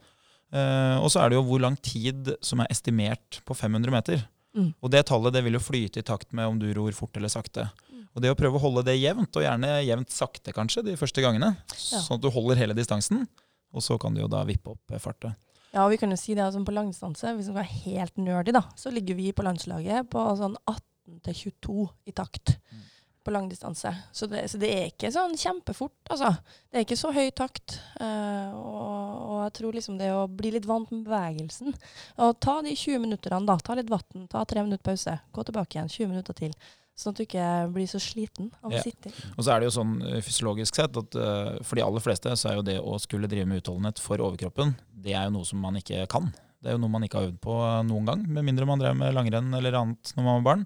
Uh, 0.50 0.98
og 1.04 1.12
så 1.14 1.22
er 1.22 1.30
det 1.30 1.38
jo 1.38 1.46
hvor 1.46 1.62
lang 1.62 1.78
tid 1.86 2.34
som 2.46 2.64
er 2.64 2.72
estimert 2.74 3.42
på 3.46 3.58
500 3.58 3.94
meter. 3.94 4.24
Mm. 4.58 4.72
Og 4.82 4.92
det 4.92 5.06
tallet 5.10 5.36
det 5.36 5.44
vil 5.46 5.60
jo 5.60 5.62
flyte 5.62 6.02
i 6.02 6.06
takt 6.06 6.34
med 6.34 6.50
om 6.50 6.58
du 6.62 6.72
ror 6.74 6.96
fort 6.98 7.20
eller 7.20 7.32
sakte. 7.32 7.68
Mm. 7.92 8.08
Og 8.16 8.24
det 8.24 8.32
å 8.34 8.40
prøve 8.40 8.58
å 8.58 8.64
holde 8.64 8.88
det 8.88 8.98
jevnt, 8.98 9.30
og 9.30 9.46
gjerne 9.46 9.76
jevnt 9.86 10.14
sakte 10.14 10.56
kanskje, 10.56 10.88
de 10.90 10.98
første 11.00 11.22
gangene, 11.24 11.54
ja. 11.70 12.02
sånn 12.02 12.18
at 12.18 12.26
du 12.26 12.32
holder 12.34 12.64
hele 12.64 12.78
distansen, 12.78 13.28
og 13.70 13.86
så 13.86 14.00
kan 14.02 14.16
du 14.16 14.24
jo 14.24 14.32
da 14.32 14.42
vippe 14.50 14.74
opp 14.74 14.98
fartet. 14.98 15.38
Ja, 15.70 15.84
og 15.84 15.92
vi 15.94 16.00
kan 16.02 16.10
jo 16.10 16.18
si 16.18 16.34
det 16.34 16.42
altså 16.42 16.64
på 16.66 16.74
langdistanse, 16.74 17.36
hvis 17.38 17.52
vi 17.54 17.62
er 17.62 17.74
helt 17.86 18.16
nerdy, 18.18 18.56
da, 18.56 18.64
så 18.74 18.90
ligger 18.90 19.20
vi 19.20 19.30
på 19.38 19.46
landslaget 19.46 20.10
på 20.10 20.24
sånn 20.40 20.58
18 20.66 21.22
til 21.28 21.38
22 21.46 21.86
i 22.10 22.16
takt. 22.18 22.58
Mm 22.74 22.88
på 23.24 23.34
langdistanse. 23.34 23.92
Så 24.12 24.28
det, 24.32 24.46
så 24.52 24.60
det 24.62 24.70
er 24.74 24.90
ikke 24.90 25.12
sånn 25.14 25.36
kjempefort, 25.40 25.98
altså. 26.10 26.32
Det 26.70 26.80
er 26.80 26.86
ikke 26.86 27.00
så 27.00 27.12
høy 27.16 27.30
takt. 27.36 27.80
Uh, 28.00 28.52
og, 28.56 29.14
og, 29.30 29.38
jeg 29.46 29.56
tror 29.60 29.78
liksom 29.78 29.98
det 30.00 30.10
å 30.14 30.26
bli 30.28 30.54
litt 30.56 30.68
vant 30.70 30.92
med 30.94 31.08
bevegelsen 31.08 31.74
Og 32.22 32.36
ta 32.44 32.60
de 32.66 32.76
20 32.76 33.04
minutterne, 33.06 33.42
da. 33.48 33.58
Ta 33.64 33.78
litt 33.78 33.92
vann, 33.92 34.28
ta 34.32 34.44
tre 34.50 34.64
minutter 34.66 34.86
pause. 34.92 35.16
Gå 35.36 35.48
tilbake 35.48 35.78
igjen 35.78 35.92
20 35.96 36.14
minutter 36.14 36.38
til. 36.38 36.54
Sånn 37.00 37.14
at 37.16 37.22
du 37.22 37.24
ikke 37.24 37.48
blir 37.72 37.88
så 37.88 38.02
sliten 38.04 38.50
av 38.60 38.74
å 38.76 38.84
sitte. 38.84 39.12
Og 39.38 39.46
så 39.46 39.54
er 39.54 39.62
det 39.62 39.70
jo 39.70 39.78
sånn 39.78 39.96
uh, 40.04 40.18
fysiologisk 40.26 40.82
sett 40.82 41.00
at 41.00 41.16
uh, 41.16 41.56
for 41.64 41.80
de 41.80 41.86
aller 41.86 42.04
fleste 42.04 42.36
så 42.40 42.52
er 42.52 42.60
jo 42.60 42.68
det 42.68 42.78
å 42.84 42.98
skulle 43.00 43.30
drive 43.32 43.48
med 43.48 43.64
utholdenhet 43.64 44.04
for 44.04 44.20
overkroppen, 44.26 44.76
det 44.92 45.16
er 45.16 45.30
jo 45.30 45.38
noe 45.38 45.48
som 45.48 45.64
man 45.64 45.80
ikke 45.80 46.04
kan. 46.12 46.28
Det 46.60 46.72
er 46.72 46.76
jo 46.76 46.84
noe 46.84 46.92
man 46.92 47.06
ikke 47.08 47.22
har 47.22 47.30
øvd 47.30 47.40
på 47.40 47.56
noen 47.88 48.10
gang, 48.10 48.24
med 48.28 48.44
mindre 48.50 48.68
man 48.68 48.82
drev 48.82 48.98
med 49.00 49.16
langrenn 49.16 49.56
eller 49.56 49.80
annet 49.80 50.12
når 50.18 50.26
man 50.26 50.40
var 50.42 50.48
barn. 50.50 50.66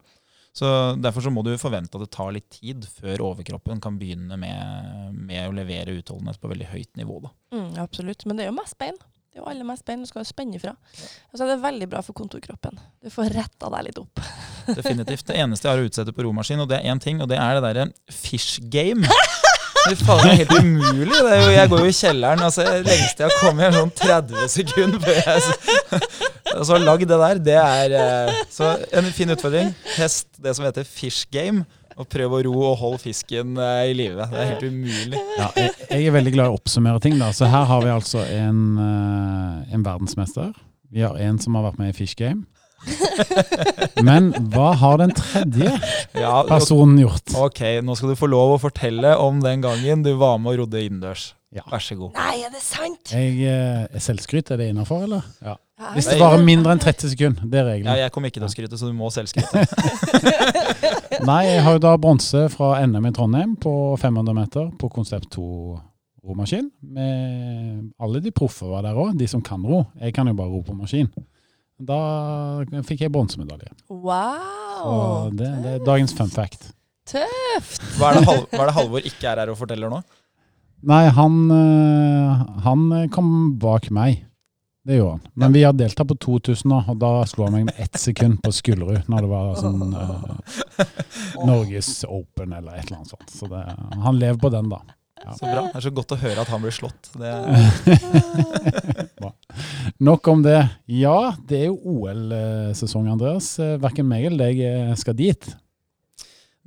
Så 0.54 0.68
Derfor 1.02 1.26
så 1.26 1.32
må 1.34 1.42
du 1.46 1.56
forvente 1.58 1.98
at 1.98 2.04
det 2.06 2.12
tar 2.13 2.34
litt 2.36 2.50
tid 2.54 2.86
før 3.00 3.24
overkroppen 3.32 3.82
kan 3.82 3.98
begynne 3.98 4.38
med, 4.38 5.16
med 5.18 5.48
å 5.48 5.56
levere 5.56 5.96
utholdenhet 5.98 6.38
på 6.42 6.52
veldig 6.52 6.70
høyt 6.70 6.92
nivå. 7.00 7.18
Da. 7.24 7.34
Mm, 7.58 7.72
absolutt, 7.82 8.28
men 8.30 8.38
det 8.38 8.46
er 8.46 8.52
jo 8.52 8.60
mest 8.60 8.78
bein. 8.82 9.00
Det 9.34 9.39
er 9.42 9.42
jo 9.42 9.50
aller 9.50 9.66
mest 9.66 9.82
bein. 9.88 10.04
Du 10.06 10.06
skal 10.06 10.22
jo 10.22 10.30
spenne 10.30 10.60
ifra. 10.60 10.76
Og 10.78 11.39
så 11.39 11.48
er 11.48 11.56
det 11.56 11.63
veldig 11.63 11.88
bra 11.89 12.04
for 12.06 12.13
kontorkroppen. 12.13 12.78
Du 13.02 13.10
får 13.10 13.34
retta 13.34 13.72
deg 13.74 13.88
litt 13.88 13.98
opp. 13.98 14.22
Definitivt. 14.78 15.26
Det 15.32 15.39
eneste 15.42 15.66
jeg 15.66 15.74
har 15.74 15.82
å 15.82 15.89
utsette 15.89 16.13
på 16.13 16.28
romaskin, 16.28 16.62
og 16.62 16.70
det 16.70 16.78
er 16.78 16.94
én 16.94 17.02
ting, 17.02 17.24
og 17.24 17.32
det 17.34 17.42
er 17.42 17.58
det 17.58 17.63
derre 17.66 17.88
fish 18.13 18.62
game. 18.70 19.10
Det 19.84 19.98
er 20.00 20.38
helt 20.38 20.54
umulig. 20.54 21.18
Det 21.18 21.32
er 21.34 21.42
jo, 21.42 21.50
jeg 21.58 21.70
går 21.74 21.82
jo 21.82 21.89
i 21.89 21.96
kjelleren. 21.98 22.46
altså 22.46 22.63
Lengste 22.86 23.26
jeg 23.26 23.34
har 23.34 23.42
kommet, 23.42 23.66
er 23.68 23.76
sånn 23.76 23.92
30 24.00 24.54
sekunder 24.54 25.02
før 25.04 25.18
jeg 25.18 25.42
Så 26.68 26.78
lag 26.82 27.02
det 27.02 27.20
der, 27.20 27.39
det 27.42 27.56
er 27.60 27.96
eh, 28.00 28.42
Så 28.52 28.76
en 28.94 29.10
fin 29.16 29.34
utfordring. 29.34 29.74
Test 29.96 30.28
det 30.42 30.56
som 30.58 30.68
heter 30.68 30.88
fish 30.88 31.26
game. 31.34 31.66
Og 31.94 32.08
prøv 32.10 32.34
å 32.34 32.39
ro 32.48 32.54
og 32.72 32.78
holde 32.80 33.02
fisken 33.04 33.58
eh, 33.62 33.92
i 33.92 33.98
live. 33.98 34.26
Det 34.32 34.39
er 34.39 34.50
helt 34.54 34.66
umulig. 34.66 35.20
Ja, 35.38 35.50
jeg, 35.58 35.74
jeg, 35.89 36.08
er 36.08 36.16
veldig 36.16 36.34
glad 36.34 36.50
i 36.50 36.54
å 36.56 36.58
oppsummere 36.58 37.04
ting. 37.04 37.20
da. 37.22 37.30
Så 37.36 37.50
her 37.50 37.68
har 37.70 37.86
vi 37.86 37.92
altså 37.94 38.24
en, 38.26 38.63
eh, 38.82 39.76
en 39.76 39.86
verdensmester. 39.86 40.50
Vi 40.94 41.06
har 41.06 41.18
en 41.22 41.39
som 41.42 41.58
har 41.58 41.70
vært 41.70 41.80
med 41.82 41.94
i 41.94 41.98
Fish 41.98 42.18
Game. 42.18 42.46
Men 44.04 44.34
hva 44.52 44.74
har 44.76 45.00
den 45.00 45.13
tredje 45.16 45.70
ja, 46.18 46.34
personen 46.50 46.98
gjort? 47.00 47.36
Ok, 47.39 47.62
Nå 47.86 47.96
skal 47.96 48.12
du 48.12 48.20
få 48.20 48.28
lov 48.32 48.58
å 48.58 48.62
fortelle 48.62 49.16
om 49.22 49.39
den 49.44 49.63
gangen 49.63 50.04
du 50.04 50.12
var 50.20 50.42
med 50.42 50.56
og 50.56 50.66
rodde 50.66 50.84
innendørs. 50.84 51.32
Ja. 51.54 51.63
Vær 51.70 51.84
så 51.86 51.96
god. 52.00 52.16
Nei, 52.18 52.39
er 52.48 52.54
det 52.54 52.63
sant? 52.66 53.12
Jeg, 53.13 53.36
eh, 53.46 53.84
er 53.86 54.02
selvskryt, 54.02 54.50
er 54.52 54.58
det 54.58 54.72
innafor, 54.74 55.04
eller? 55.06 55.28
Ja. 55.44 55.56
Hvis 55.94 56.08
det 56.08 56.18
varer 56.22 56.42
mindre 56.46 56.74
enn 56.74 56.82
30 56.82 57.12
sekunder. 57.12 57.46
Det 57.50 57.60
er 57.60 57.68
regelen. 57.68 57.89
Ja, 57.92 58.06
jeg 58.08 58.13
kommer 58.16 58.32
ikke 58.32 58.39
til 58.39 58.48
å 58.48 58.52
skryte, 58.54 58.80
så 58.80 58.89
du 58.89 58.96
må 58.98 59.10
selvskryte. 59.13 59.66
Nei, 61.30 61.42
jeg 61.50 61.63
har 61.66 61.78
jo 61.78 61.82
da 61.84 61.94
bronse 62.02 62.46
fra 62.54 62.76
NM 62.88 63.10
i 63.10 63.13
Trondheim 63.16 63.56
på 63.62 63.74
500 64.02 64.38
meter 64.38 64.70
på 64.80 64.89
konsept 64.94 65.30
2 65.36 65.48
romaskin. 66.24 66.70
Med 66.96 67.92
alle 68.02 68.24
de 68.24 68.34
proffe 68.36 68.70
var 68.70 68.86
der 68.88 68.98
òg, 68.98 69.13
de 69.20 69.28
som 69.30 69.44
kan 69.44 69.62
ro. 69.68 69.84
Jeg 70.02 70.16
kan 70.16 70.30
jo 70.30 70.36
bare 70.38 70.54
ro 70.54 70.63
på 70.66 70.78
maskin. 70.78 71.12
Da 71.84 72.00
fikk 72.88 73.04
jeg 73.06 73.12
bronsemedalje. 73.13 73.74
Wow! 73.92 74.88
Så 74.88 75.36
det, 75.38 75.52
det 75.66 75.76
er 75.76 75.86
dagens 75.86 76.16
fun 76.16 76.32
fact. 76.32 76.72
Tøft! 77.10 77.82
Hva 78.00 78.13
er, 78.13 78.22
det 78.22 78.28
Hal 78.30 78.44
hva 78.48 78.62
er 78.62 78.70
det 78.70 78.76
Halvor 78.78 79.08
ikke 79.10 79.28
er 79.28 79.42
her 79.44 79.52
og 79.52 79.60
forteller 79.60 79.92
nå? 79.92 80.00
Nei, 80.84 81.04
han, 81.15 81.36
øh, 81.52 82.43
han 82.65 82.86
kom 83.13 83.28
bak 83.62 83.89
meg. 83.93 84.26
Det 84.84 84.98
gjorde 84.98 85.12
han. 85.15 85.22
Men 85.39 85.54
vi 85.56 85.62
har 85.63 85.76
deltatt 85.80 86.10
på 86.10 86.15
2000 86.19 86.67
nå, 86.67 86.82
og 86.91 86.98
da 87.00 87.12
slo 87.30 87.46
han 87.48 87.54
meg 87.56 87.69
med 87.69 87.78
ett 87.80 87.96
sekund 88.02 88.41
på 88.43 88.52
Skullerud. 88.52 89.06
Når 89.08 89.24
det 89.24 89.30
var 89.32 89.54
sånn 89.62 89.93
øh, 89.96 90.89
Norges 91.48 91.93
Open 92.04 92.52
eller 92.52 92.76
et 92.76 92.89
eller 92.89 93.00
annet 93.00 93.13
sånt. 93.13 93.32
Så 93.32 93.48
det, 93.48 93.63
han 94.04 94.19
lever 94.19 94.41
på 94.43 94.52
den, 94.52 94.67
da. 94.74 94.82
Ja. 95.24 95.38
Så 95.39 95.48
bra. 95.48 95.62
Det 95.72 95.80
er 95.80 95.86
så 95.86 95.93
godt 95.96 96.12
å 96.12 96.19
høre 96.19 96.43
at 96.43 96.52
han 96.52 96.65
blir 96.65 96.76
slått. 96.76 97.13
Det, 97.15 97.32
Nok 100.04 100.28
om 100.28 100.43
det. 100.43 100.60
Ja, 100.91 101.34
det 101.48 101.62
er 101.62 101.69
jo 101.69 101.78
OL-sesong, 101.80 103.08
Andreas. 103.13 103.54
Eh, 103.63 103.78
Verken 103.80 104.10
meg 104.10 104.28
eller 104.28 104.50
deg 104.50 104.60
eh, 104.67 104.93
skal 105.00 105.15
dit. 105.15 105.48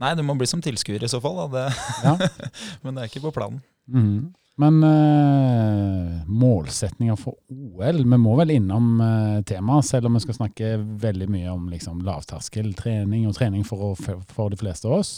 nei, 0.01 0.15
du 0.17 0.25
må 0.25 0.39
bli 0.41 0.49
som 0.49 0.65
tilskuer 0.65 1.05
i 1.05 1.11
så 1.13 1.21
fall. 1.21 1.37
Da. 1.43 1.49
Det, 1.53 1.67
Ja. 2.07 2.17
men 2.83 2.97
det 2.97 3.05
er 3.05 3.13
ikke 3.13 3.27
på 3.29 3.35
planen. 3.37 3.61
Mhm. 3.93 4.35
Men 4.57 4.79
uh, 4.81 6.23
målsetninger 6.33 7.17
for 7.21 7.35
OL 7.53 7.99
Vi 8.09 8.17
må 8.17 8.37
vel 8.39 8.55
innom 8.55 9.03
uh, 9.03 9.43
temaet, 9.45 9.85
selv 9.85 10.09
om 10.09 10.17
vi 10.17 10.23
skal 10.25 10.39
snakke 10.39 10.71
veldig 11.03 11.29
mye 11.29 11.51
om 11.53 11.67
liksom, 11.69 12.01
lavterskeltrening 12.07 13.27
og 13.29 13.37
trening 13.37 13.67
for, 13.69 13.91
å, 13.91 14.23
for 14.33 14.55
de 14.55 14.57
fleste 14.57 14.89
av 14.89 15.03
oss. 15.03 15.11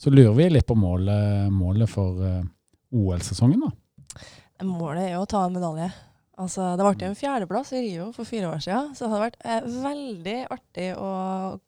Så 0.00 0.10
lurer 0.10 0.32
vi 0.38 0.48
litt 0.54 0.66
på 0.66 0.78
målet, 0.78 1.52
målet 1.52 1.92
for 1.92 2.24
uh, 2.24 2.40
OL-sesongen, 2.96 3.60
da. 3.68 4.24
Målet 4.64 5.10
er 5.10 5.14
jo 5.18 5.26
å 5.26 5.28
ta 5.28 5.44
en 5.44 5.54
medalje. 5.58 5.90
Altså, 6.40 6.72
det 6.78 6.86
ble 6.86 7.10
en 7.10 7.18
fjerdeplass 7.18 7.74
i 7.76 7.82
Rio 7.84 8.08
for 8.16 8.28
fire 8.28 8.54
år 8.54 8.62
siden, 8.64 8.94
så 8.96 9.04
det 9.04 9.12
hadde 9.12 9.26
vært 9.26 9.42
eh, 9.44 9.68
veldig 9.84 10.38
artig 10.54 10.88
å 10.96 11.10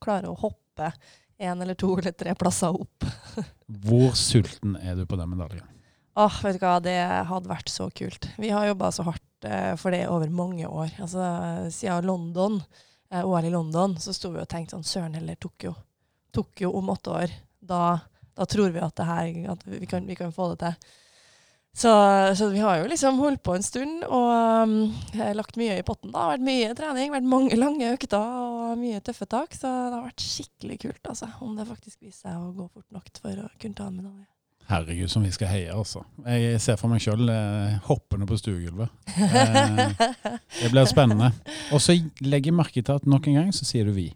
klare 0.03 0.31
å 0.31 0.39
hoppe 0.41 0.89
én 1.37 1.61
eller 1.61 1.77
to 1.77 1.93
eller 1.99 2.17
tre 2.17 2.33
plasser 2.39 2.73
opp. 2.73 3.07
Hvor 3.85 4.17
sulten 4.17 4.79
er 4.81 4.97
du 4.97 5.05
på 5.07 5.21
den 5.21 5.35
medaljen? 5.35 5.74
Åh, 6.15 6.35
vet 6.45 6.61
du 6.61 6.63
hva, 6.63 6.79
det 6.83 6.99
hadde 7.27 7.51
vært 7.51 7.71
så 7.73 7.89
kult. 7.91 8.29
Vi 8.39 8.53
har 8.55 8.69
jobba 8.69 8.91
så 8.95 9.07
hardt 9.09 9.47
eh, 9.49 9.73
for 9.81 9.95
det 9.95 10.05
over 10.07 10.31
mange 10.31 10.69
år. 10.69 10.93
Altså, 11.03 11.25
siden 11.75 12.07
London, 12.07 12.61
eh, 13.11 13.25
OL 13.27 13.49
i 13.49 13.51
London, 13.51 13.97
så 13.99 14.15
sto 14.15 14.31
vi 14.31 14.43
og 14.43 14.51
tenkte 14.51 14.77
sånn 14.77 14.87
Søren 14.87 15.17
heller 15.19 15.39
Tokyo. 15.43 15.75
Tokyo 16.35 16.71
om 16.79 16.93
åtte 16.95 17.17
år. 17.19 17.35
Da, 17.59 17.81
da 18.39 18.47
tror 18.47 18.71
vi 18.71 18.83
at, 18.85 18.95
det 19.01 19.09
her, 19.09 19.33
at 19.57 19.65
vi, 19.67 19.81
kan, 19.91 20.07
vi 20.07 20.15
kan 20.19 20.31
få 20.35 20.53
det 20.53 20.61
til. 20.63 21.01
Så, 21.75 21.91
så 22.39 22.47
vi 22.53 22.61
har 22.63 22.79
jo 22.79 22.87
liksom 22.87 23.19
holdt 23.19 23.43
på 23.43 23.57
en 23.57 23.65
stund 23.67 24.05
og 24.07 24.29
um, 24.63 24.75
lagt 25.35 25.57
mye 25.59 25.81
i 25.81 25.87
potten. 25.87 26.13
da. 26.15 26.29
Vært 26.31 26.47
mye 26.47 26.69
trening, 26.79 27.11
vært 27.11 27.27
mange 27.27 27.59
lange 27.59 27.89
økter 27.97 28.23
og 28.23 28.79
mye 28.79 29.01
tøffe 29.03 29.27
tak. 29.27 29.59
Så 29.59 29.67
det 29.67 29.99
har 29.99 30.07
vært 30.07 30.23
skikkelig 30.23 30.79
kult, 30.87 31.03
altså. 31.11 31.33
Om 31.43 31.59
det 31.59 31.67
faktisk 31.73 32.07
viser 32.07 32.29
seg 32.29 32.39
å 32.39 32.55
gå 32.55 32.69
fort 32.71 32.95
nok 32.95 33.11
for 33.19 33.43
å 33.49 33.51
kunne 33.59 33.81
ta 33.81 33.89
en 33.91 33.99
medalje. 33.99 34.34
Herregud, 34.71 35.11
som 35.13 35.25
vi 35.27 35.31
skal 35.35 35.51
heie, 35.53 35.73
altså. 35.75 36.01
Jeg 36.25 36.61
ser 36.65 36.79
for 36.81 36.89
meg 36.89 37.03
sjøl 37.05 37.29
eh, 37.29 37.75
hoppende 37.89 38.29
på 38.29 38.39
stuegulvet. 38.41 38.93
Eh, 39.35 39.93
det 40.63 40.71
blir 40.73 40.87
spennende. 40.89 41.31
Og 41.75 41.83
så 41.83 41.95
legger 42.25 42.51
jeg 42.51 42.57
merke 42.57 42.83
til 42.83 42.95
at 42.97 43.07
nok 43.09 43.27
en 43.29 43.37
gang 43.39 43.51
så 43.55 43.67
sier 43.69 43.87
du 43.89 43.93
vi. 43.97 44.09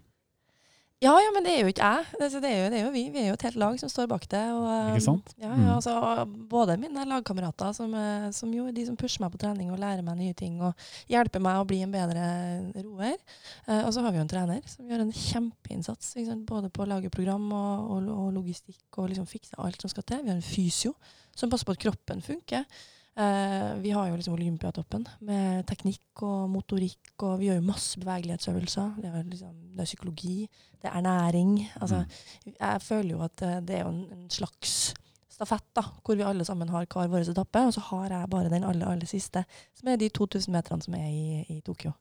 Ja, 0.99 1.13
ja, 1.23 1.29
men 1.31 1.45
det 1.47 1.53
er 1.55 1.61
jo 1.63 1.69
ikke 1.71 1.85
jeg. 1.87 2.07
Det, 2.19 2.27
det, 2.43 2.49
er 2.49 2.57
jo, 2.59 2.69
det 2.73 2.77
er 2.79 2.81
jo 2.83 2.89
vi. 2.91 3.01
Vi 3.13 3.19
er 3.21 3.27
jo 3.29 3.35
et 3.37 3.43
helt 3.47 3.55
lag 3.61 3.77
som 3.79 3.87
står 3.87 4.09
bak 4.11 4.25
det. 4.33 4.41
Og, 4.51 4.65
um, 4.67 4.89
Ikke 4.97 5.05
sant? 5.05 5.29
Ja, 5.39 5.53
Mm. 5.53 5.61
ja, 5.63 5.75
altså, 5.77 6.25
både 6.51 6.75
mine 6.81 7.05
lagkamerater, 7.07 7.71
som, 7.73 7.93
eh, 7.95 8.25
som 8.35 8.51
jo 8.53 8.65
er 8.67 8.75
de 8.75 8.83
som 8.89 8.97
pusher 8.99 9.23
meg 9.23 9.31
på 9.31 9.39
trening 9.39 9.71
og 9.71 9.79
lærer 9.79 10.03
meg 10.03 10.17
nye 10.19 10.33
ting 10.35 10.59
og 10.59 10.73
hjelper 11.07 11.39
meg 11.39 11.61
å 11.61 11.65
bli 11.69 11.79
en 11.85 11.93
bedre 11.95 12.25
roer. 12.83 13.15
Eh, 13.67 13.79
og 13.85 13.93
så 13.95 14.03
har 14.03 14.11
vi 14.11 14.19
jo 14.19 14.25
en 14.27 14.33
trener 14.35 14.59
som 14.67 14.91
gjør 14.91 15.05
en 15.05 15.15
kjempeinnsats, 15.15 16.11
både 16.51 16.69
på 16.69 16.83
å 16.83 16.89
lage 16.91 17.09
program 17.15 17.47
og, 17.47 17.91
og, 17.95 18.11
og 18.17 18.33
logistikk 18.35 18.99
og 18.99 19.07
liksom 19.13 19.25
fikse 19.31 19.55
alt 19.57 19.79
som 19.81 19.89
skal 19.95 20.03
til. 20.03 20.23
Vi 20.25 20.33
har 20.33 20.35
en 20.35 20.43
fysio 20.51 20.95
som 21.33 21.49
passer 21.49 21.63
på 21.71 21.77
at 21.79 21.85
kroppen 21.87 22.21
funker. 22.21 22.65
Eh, 23.19 23.71
vi 23.81 23.91
har 23.91 24.07
jo 24.07 24.15
liksom 24.15 24.35
Olympiatoppen 24.37 25.03
med 25.27 25.65
teknikk 25.67 26.21
og 26.23 26.45
motorikk, 26.53 27.11
og 27.27 27.41
vi 27.41 27.49
gjør 27.49 27.57
jo 27.59 27.67
masse 27.67 27.99
bevegelighetsøvelser. 27.99 28.93
Det 29.01 29.09
er, 29.09 29.23
liksom, 29.27 29.55
det 29.75 29.83
er 29.83 29.89
psykologi, 29.89 30.35
det 30.79 30.87
er 30.87 30.95
ernæring. 31.01 31.57
Altså, 31.81 32.05
jeg 32.47 32.81
føler 32.85 33.11
jo 33.17 33.23
at 33.25 33.43
eh, 33.43 33.57
det 33.67 33.75
er 33.75 33.81
jo 33.83 33.91
en, 33.91 34.27
slags 34.31 34.93
stafett, 35.35 35.65
da, 35.75 35.83
hvor 36.05 36.15
vi 36.15 36.23
alle 36.23 36.45
sammen 36.47 36.71
har 36.71 36.87
hver 36.87 37.09
vår 37.11 37.27
etappe, 37.33 37.65
og 37.67 37.75
så 37.75 37.83
har 37.89 38.13
jeg 38.13 38.29
bare 38.31 38.51
den 38.53 38.67
aller, 38.67 38.87
aller 38.87 39.09
siste, 39.09 39.43
som 39.75 39.91
er 39.91 39.99
de 39.99 40.09
2000 40.15 40.55
meterne 40.55 40.85
som 40.85 40.95
er 40.95 41.09
i, 41.09 41.43
i 41.57 41.59
Tokyo. 41.65 41.91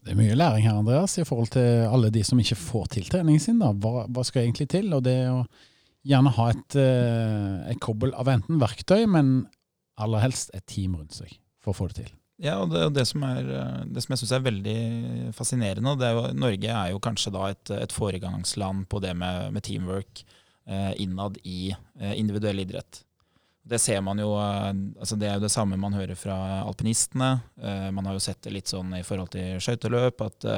Det 0.00 0.12
er 0.12 0.18
mye 0.18 0.36
læring 0.36 0.66
her, 0.66 0.76
Andreas, 0.80 1.16
i 1.20 1.24
forhold 1.28 1.54
til 1.56 1.86
alle 1.88 2.10
de 2.12 2.24
som 2.24 2.40
ikke 2.40 2.56
får 2.56 2.92
til 2.96 3.08
treningen 3.08 3.40
sin. 3.40 3.60
Da. 3.60 3.72
Hva, 3.72 4.04
hva 4.08 4.24
skal 4.24 4.44
egentlig 4.44 4.68
til? 4.72 4.92
Og 4.96 5.04
det 5.04 5.16
å 5.28 5.40
gjerne 6.08 6.32
ha 6.36 6.50
et, 6.52 6.76
eh, 6.80 7.72
et 7.72 7.80
kobbel 7.80 8.12
av 8.16 8.28
enten 8.32 8.60
verktøy, 8.60 9.04
men 9.08 9.42
aller 10.00 10.24
helst 10.24 10.54
et 10.56 10.66
team 10.70 10.96
rundt 10.98 11.16
seg 11.16 11.36
for 11.60 11.74
å 11.74 11.76
få 11.76 11.90
det 11.90 12.02
til. 12.02 12.16
Ja, 12.40 12.56
og 12.62 12.70
det, 12.72 12.86
det, 12.96 13.04
som, 13.08 13.24
er, 13.28 13.44
eh, 13.52 13.80
det 13.92 14.00
som 14.00 14.14
jeg 14.14 14.22
syns 14.22 14.32
er 14.32 14.46
veldig 14.46 14.78
fascinerende, 15.36 15.92
det 16.00 16.08
er 16.08 16.16
jo, 16.16 16.22
Norge 16.40 16.72
er 16.72 16.92
jo 16.94 17.02
kanskje 17.04 17.32
da 17.34 17.50
et, 17.52 17.72
et 17.76 17.92
foregangsland 17.92 18.86
på 18.88 19.00
det 19.04 19.12
med, 19.18 19.50
med 19.52 19.64
teamwork 19.66 20.22
eh, 20.70 20.92
innad 21.04 21.36
i 21.44 21.74
eh, 22.00 22.14
individuell 22.16 22.62
idrett. 22.64 23.02
Det 23.70 23.78
ser 23.78 24.00
man 24.00 24.18
jo, 24.22 24.32
eh, 24.40 24.70
altså 24.72 25.18
det 25.20 25.28
er 25.28 25.36
jo 25.36 25.44
det 25.44 25.52
samme 25.52 25.76
man 25.80 25.96
hører 25.96 26.16
fra 26.16 26.38
alpinistene. 26.64 27.34
Eh, 27.60 27.90
man 27.92 28.08
har 28.08 28.16
jo 28.16 28.24
sett 28.24 28.40
det 28.46 28.54
litt 28.56 28.72
sånn 28.72 28.96
i 28.96 29.04
forhold 29.04 29.34
til 29.36 29.60
skøyteløp, 29.60 30.24
at 30.24 30.48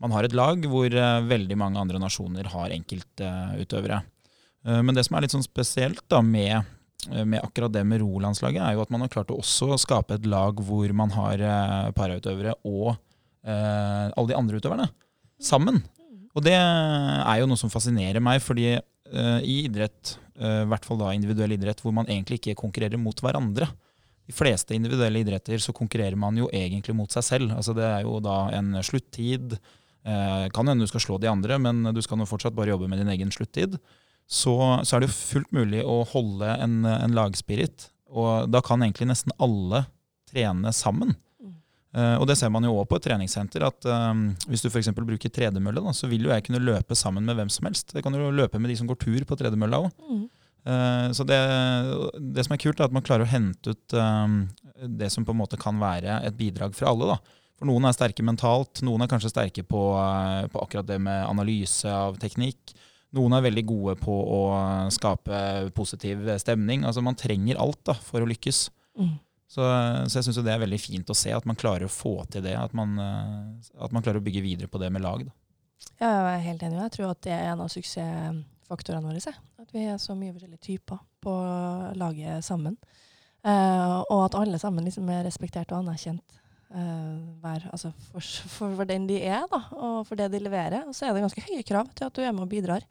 man 0.00 0.14
har 0.14 0.24
et 0.24 0.36
lag 0.36 0.62
hvor 0.70 0.94
veldig 1.28 1.56
mange 1.60 1.80
andre 1.82 1.98
nasjoner 2.00 2.46
har 2.54 2.72
enkeltutøvere. 2.72 3.98
Men 4.64 4.96
det 4.96 5.02
som 5.04 5.16
er 5.16 5.26
litt 5.26 5.34
sånn 5.34 5.44
spesielt 5.44 6.00
da 6.08 6.22
med 6.24 6.64
med 7.08 7.40
akkurat 7.42 7.72
det 7.72 7.82
med 7.86 8.02
rolandslaget, 8.02 8.60
er 8.62 8.76
jo 8.76 8.82
at 8.84 8.90
man 8.92 9.04
har 9.04 9.12
klart 9.12 9.30
å 9.32 9.38
også 9.40 9.78
skape 9.80 10.18
et 10.18 10.26
lag 10.28 10.58
hvor 10.64 10.92
man 10.96 11.12
har 11.14 11.40
eh, 11.40 11.90
parautøvere 11.96 12.56
og 12.68 12.92
eh, 12.92 14.06
alle 14.10 14.28
de 14.30 14.36
andre 14.38 14.60
utøverne 14.60 14.88
sammen. 15.40 15.80
Og 16.36 16.44
det 16.46 16.54
er 16.54 17.40
jo 17.40 17.48
noe 17.50 17.58
som 17.58 17.72
fascinerer 17.72 18.22
meg, 18.22 18.42
fordi 18.44 18.68
eh, 18.76 19.40
i 19.42 19.64
idrett, 19.64 20.16
eh, 20.38 20.62
i 20.64 20.68
hvert 20.70 20.86
fall 20.86 21.00
da 21.00 21.14
individuell 21.16 21.56
idrett, 21.56 21.82
hvor 21.82 21.94
man 21.96 22.08
egentlig 22.10 22.40
ikke 22.40 22.58
konkurrerer 22.60 23.00
mot 23.00 23.18
hverandre. 23.24 23.70
De 24.30 24.36
fleste 24.36 24.76
individuelle 24.76 25.24
idretter 25.24 25.58
så 25.62 25.74
konkurrerer 25.74 26.18
man 26.20 26.36
jo 26.38 26.46
egentlig 26.54 26.94
mot 26.94 27.10
seg 27.10 27.26
selv. 27.26 27.56
Altså 27.56 27.74
det 27.74 27.86
er 27.88 28.04
jo 28.06 28.20
da 28.22 28.44
en 28.54 28.76
sluttid. 28.86 29.56
Eh, 30.06 30.46
kan 30.54 30.70
hende 30.70 30.86
du 30.86 30.92
skal 30.92 31.02
slå 31.02 31.18
de 31.18 31.32
andre, 31.32 31.58
men 31.58 31.90
du 31.96 32.02
skal 32.04 32.20
nå 32.20 32.28
fortsatt 32.30 32.54
bare 32.54 32.76
jobbe 32.76 32.88
med 32.90 33.02
din 33.02 33.10
egen 33.16 33.34
sluttid 33.34 33.80
så, 34.30 34.54
så 34.86 34.96
er 34.96 35.02
det 35.02 35.10
jo 35.10 35.16
fullt 35.16 35.50
mulig 35.54 35.80
å 35.82 36.04
holde 36.12 36.52
en, 36.62 36.84
en 36.86 37.16
lagspirit. 37.16 37.88
Og 38.10 38.46
da 38.50 38.62
kan 38.62 38.82
egentlig 38.84 39.08
nesten 39.10 39.34
alle 39.42 39.84
trene 40.30 40.70
sammen. 40.74 41.16
Mm. 41.42 41.56
Eh, 41.98 42.16
og 42.20 42.28
det 42.30 42.36
ser 42.38 42.52
man 42.54 42.66
jo 42.66 42.76
òg 42.78 42.86
på 42.90 43.00
et 43.00 43.06
treningssenter, 43.08 43.64
at 43.66 43.88
um, 43.90 44.28
hvis 44.46 44.62
du 44.62 44.68
f.eks. 44.70 44.92
bruker 44.94 45.34
tredemølle, 45.34 45.82
da, 45.82 45.94
så 45.96 46.10
vil 46.10 46.28
jo 46.28 46.34
jeg 46.34 46.46
kunne 46.46 46.62
løpe 46.62 46.98
sammen 46.98 47.26
med 47.26 47.38
hvem 47.40 47.50
som 47.50 47.66
helst. 47.66 47.90
Jeg 47.96 48.06
kan 48.06 48.14
jo 48.14 48.30
løpe 48.34 48.60
med 48.62 48.70
de 48.70 48.78
som 48.78 48.90
går 48.90 49.00
tur 49.02 49.26
på 49.26 49.38
tredemølla 49.40 49.82
òg. 49.86 49.90
Mm. 50.10 50.28
så 51.16 51.24
det, 51.24 51.38
det 52.36 52.42
som 52.44 52.52
er 52.52 52.60
kult, 52.60 52.78
er 52.78 52.90
at 52.90 52.94
man 52.94 53.04
klarer 53.04 53.24
å 53.24 53.30
hente 53.30 53.72
ut 53.72 53.94
um, 53.96 54.42
det 55.00 55.08
som 55.10 55.24
på 55.24 55.32
en 55.32 55.40
måte 55.40 55.58
kan 55.58 55.78
være 55.80 56.20
et 56.28 56.36
bidrag 56.38 56.76
fra 56.76 56.92
alle. 56.92 57.16
da. 57.16 57.40
For 57.58 57.68
noen 57.68 57.88
er 57.88 57.96
sterke 57.96 58.24
mentalt, 58.24 58.82
noen 58.86 59.02
er 59.04 59.10
kanskje 59.10 59.32
sterke 59.32 59.64
på, 59.66 59.82
på 60.52 60.62
akkurat 60.62 60.86
det 60.86 61.00
med 61.02 61.26
analyse 61.26 61.90
av 61.90 62.20
teknikk. 62.20 62.76
Noen 63.16 63.34
er 63.34 63.42
veldig 63.48 63.64
gode 63.66 63.96
på 63.98 64.14
å 64.14 64.40
skape 64.94 65.70
positiv 65.74 66.28
stemning. 66.38 66.84
Altså 66.86 67.02
Man 67.02 67.18
trenger 67.18 67.58
alt 67.58 67.80
da, 67.88 67.96
for 68.06 68.22
å 68.22 68.28
lykkes. 68.30 68.68
Mm. 69.00 69.16
Så, 69.50 69.64
så 70.06 70.20
jeg 70.20 70.28
syns 70.28 70.38
det 70.46 70.52
er 70.52 70.62
veldig 70.62 70.78
fint 70.78 71.10
å 71.10 71.16
se 71.18 71.32
at 71.34 71.46
man 71.48 71.58
klarer 71.58 71.88
å 71.88 71.90
få 71.90 72.20
til 72.30 72.44
det. 72.44 72.54
At 72.54 72.74
man, 72.76 72.94
eh, 73.02 73.70
at 73.82 73.94
man 73.94 74.04
klarer 74.04 74.22
å 74.22 74.26
bygge 74.26 74.44
videre 74.44 74.70
på 74.70 74.78
det 74.78 74.92
med 74.94 75.02
lag. 75.02 75.24
Da. 75.26 75.34
Ja, 75.98 76.10
jeg 76.10 76.36
er 76.36 76.44
helt 76.44 76.66
enig. 76.68 76.78
Jeg 76.84 76.94
tror 76.96 77.10
at 77.10 77.22
det 77.26 77.34
er 77.34 77.48
en 77.50 77.64
av 77.64 77.72
suksessfaktorene 77.72 79.10
våre. 79.10 79.34
At 79.58 79.74
vi 79.74 79.86
er 79.90 79.98
så 79.98 80.14
mye 80.14 80.36
forskjellige 80.36 80.66
typer 80.68 81.02
på 81.24 81.34
laget 81.98 82.46
sammen. 82.46 82.78
Uh, 83.40 84.04
og 84.12 84.26
at 84.26 84.36
alle 84.36 84.58
sammen 84.60 84.84
liksom 84.84 85.08
er 85.08 85.24
respektert 85.24 85.72
og 85.72 85.80
anerkjent 85.80 86.39
hver, 86.70 87.64
altså 87.74 87.88
for, 88.12 88.22
for, 88.22 88.74
for 88.78 88.86
den 88.86 89.08
de 89.08 89.16
er, 89.26 89.42
da, 89.50 89.58
og 89.74 90.04
for 90.06 90.20
det 90.20 90.28
de 90.30 90.38
leverer. 90.38 90.84
Og 90.86 90.94
så 90.94 91.08
er 91.08 91.16
det 91.16 91.24
ganske 91.24 91.42
høye 91.48 91.64
krav 91.66 91.90
til 91.98 92.06
at 92.06 92.14
du 92.14 92.22
er 92.22 92.30
med 92.30 92.44
og 92.44 92.52
bidrar. 92.52 92.86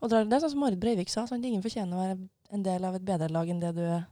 Og 0.00 0.12
det 0.12 0.20
er 0.20 0.42
sånn 0.44 0.52
som 0.52 0.60
Marit 0.60 0.80
Breivik 0.82 1.08
sa, 1.08 1.24
sånn, 1.28 1.44
ingen 1.48 1.64
fortjener 1.64 1.96
å 1.96 2.02
være 2.02 2.18
en 2.52 2.66
del 2.66 2.84
av 2.84 2.98
et 2.98 3.06
bedre 3.06 3.30
lag 3.32 3.48
enn 3.48 3.62
det 3.62 3.72
du 3.78 3.82
er 3.86 4.04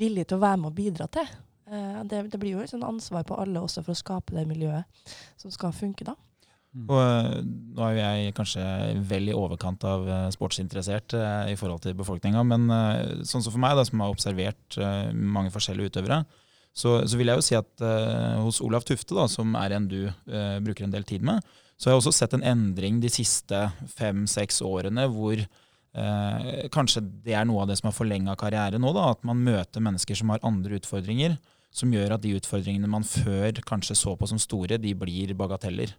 villig 0.00 0.24
til 0.28 0.38
å 0.38 0.44
være 0.46 0.62
med 0.62 0.72
og 0.72 0.76
bidra 0.78 1.08
til. 1.12 1.28
Eh, 1.68 2.02
det, 2.08 2.24
det 2.32 2.40
blir 2.40 2.56
jo 2.56 2.64
et 2.64 2.72
sånn 2.72 2.86
ansvar 2.86 3.26
på 3.28 3.38
alle 3.38 3.62
også 3.62 3.84
for 3.84 3.94
å 3.94 4.00
skape 4.00 4.36
det 4.36 4.48
miljøet 4.48 5.12
som 5.40 5.52
skal 5.52 5.74
funke, 5.76 6.06
da. 6.08 6.16
Mm. 6.72 6.86
Og 6.88 7.00
eh, 7.02 7.34
nå 7.76 7.88
er 7.90 7.98
jeg 7.98 8.36
kanskje 8.36 8.62
vel 9.08 9.28
i 9.28 9.36
overkant 9.36 9.84
av 9.84 10.06
eh, 10.08 10.28
sportsinteressert 10.32 11.16
eh, 11.18 11.50
i 11.52 11.58
forhold 11.60 11.84
til 11.84 11.96
befolkninga, 11.98 12.44
men 12.48 12.64
eh, 12.72 13.26
sånn 13.28 13.44
som 13.44 13.52
for 13.52 13.60
meg, 13.60 13.76
da, 13.76 13.84
som 13.88 14.00
har 14.00 14.14
observert 14.14 14.78
mange 15.12 15.52
forskjellige 15.52 15.92
utøvere, 15.92 16.22
så, 16.72 17.02
så, 17.04 17.18
vil 17.20 17.28
jeg 17.28 17.40
jo 17.40 17.44
si 17.44 17.56
at 17.58 17.84
hos 18.40 18.62
Olav 18.64 18.86
Tufte, 18.88 19.12
da, 19.16 19.26
som 19.28 19.52
er 19.60 19.74
en 19.76 19.88
du 19.90 20.00
bruker 20.64 20.86
en 20.86 20.94
del 20.94 21.04
tid 21.04 21.24
med, 21.26 21.44
så 21.76 21.90
har 21.90 21.96
jeg 21.96 22.00
også 22.00 22.14
sett 22.16 22.36
en 22.38 22.46
endring 22.46 23.00
de 23.02 23.10
siste 23.12 23.58
fem-seks 23.92 24.62
årene 24.64 25.04
hvor 25.12 25.42
kanskje 26.72 27.02
det 27.26 27.34
er 27.36 27.44
noe 27.44 27.66
av 27.66 27.68
det 27.68 27.76
som 27.76 27.90
har 27.90 27.96
forlenga 27.96 28.32
karriere 28.40 28.80
nå, 28.80 28.94
da, 28.96 29.10
at 29.12 29.20
man 29.28 29.42
møter 29.44 29.84
mennesker 29.84 30.16
som 30.16 30.32
har 30.32 30.40
andre 30.48 30.78
utfordringer, 30.80 31.36
som 31.72 31.92
gjør 31.92 32.16
at 32.16 32.22
de 32.22 32.34
utfordringene 32.36 32.90
man 32.90 33.04
før 33.06 33.56
kanskje 33.66 33.96
så 33.96 34.14
på 34.18 34.28
som 34.28 34.40
store, 34.40 34.78
de 34.80 34.92
blir 34.98 35.32
bagateller. 35.36 35.94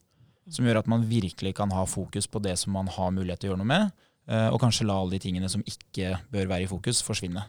Som 0.52 0.68
gjør 0.68 0.84
at 0.84 0.90
man 0.92 1.06
virkelig 1.10 1.56
kan 1.58 1.72
ha 1.74 1.86
fokus 1.90 2.28
på 2.30 2.42
det 2.44 2.56
som 2.62 2.76
man 2.78 2.90
har 2.94 3.14
mulighet 3.16 3.42
til 3.42 3.50
å 3.50 3.54
gjøre 3.54 3.64
noe 3.64 3.72
med, 3.72 4.06
eh, 4.30 4.50
og 4.54 4.62
kanskje 4.62 4.86
la 4.86 5.00
alle 5.02 5.18
de 5.18 5.24
tingene 5.24 5.50
som 5.50 5.64
ikke 5.66 6.18
bør 6.34 6.52
være 6.52 6.68
i 6.68 6.70
fokus, 6.70 7.02
forsvinne. 7.06 7.46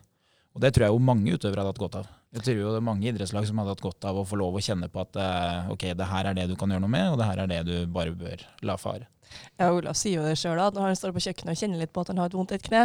Og 0.55 0.63
Det 0.63 0.71
tror 0.75 0.87
jeg 0.87 0.95
jo 0.95 1.03
mange 1.03 1.35
utøvere 1.35 1.65
hadde 1.65 1.73
hatt 1.73 1.83
godt 1.83 1.97
av. 1.99 2.11
Jeg 2.35 2.47
tror 2.47 2.59
jo 2.61 2.75
det 2.75 2.79
er 2.79 2.87
mange 2.87 3.09
idrettslag 3.11 3.47
som 3.49 3.59
hadde 3.59 3.75
hatt 3.75 3.83
godt 3.83 4.07
av 4.07 4.21
å 4.21 4.27
få 4.27 4.39
lov 4.39 4.59
å 4.59 4.63
kjenne 4.63 4.87
på 4.91 5.03
at 5.03 5.19
eh, 5.19 5.73
ok, 5.75 5.89
det 5.99 6.07
her 6.11 6.31
er 6.31 6.39
det 6.39 6.47
du 6.51 6.55
kan 6.59 6.71
gjøre 6.71 6.83
noe 6.83 6.95
med, 6.95 7.11
og 7.11 7.19
det 7.19 7.27
her 7.27 7.43
er 7.43 7.51
det 7.51 7.61
du 7.67 7.75
bare 7.91 8.15
bør 8.19 8.47
la 8.67 8.79
fare. 8.79 9.09
Ja, 9.61 9.71
Olav 9.71 9.95
sier 9.99 10.19
jo 10.19 10.27
det 10.27 10.37
sjøl, 10.41 10.59
når 10.59 10.89
han 10.89 10.97
står 10.99 11.15
på 11.15 11.23
kjøkkenet 11.25 11.55
og 11.55 11.61
kjenner 11.61 11.81
litt 11.83 11.93
på 11.95 12.03
at 12.03 12.11
han 12.11 12.21
har 12.23 12.31
et 12.31 12.37
vondt 12.37 12.55
i 12.55 12.59
et 12.59 12.65
kne. 12.65 12.85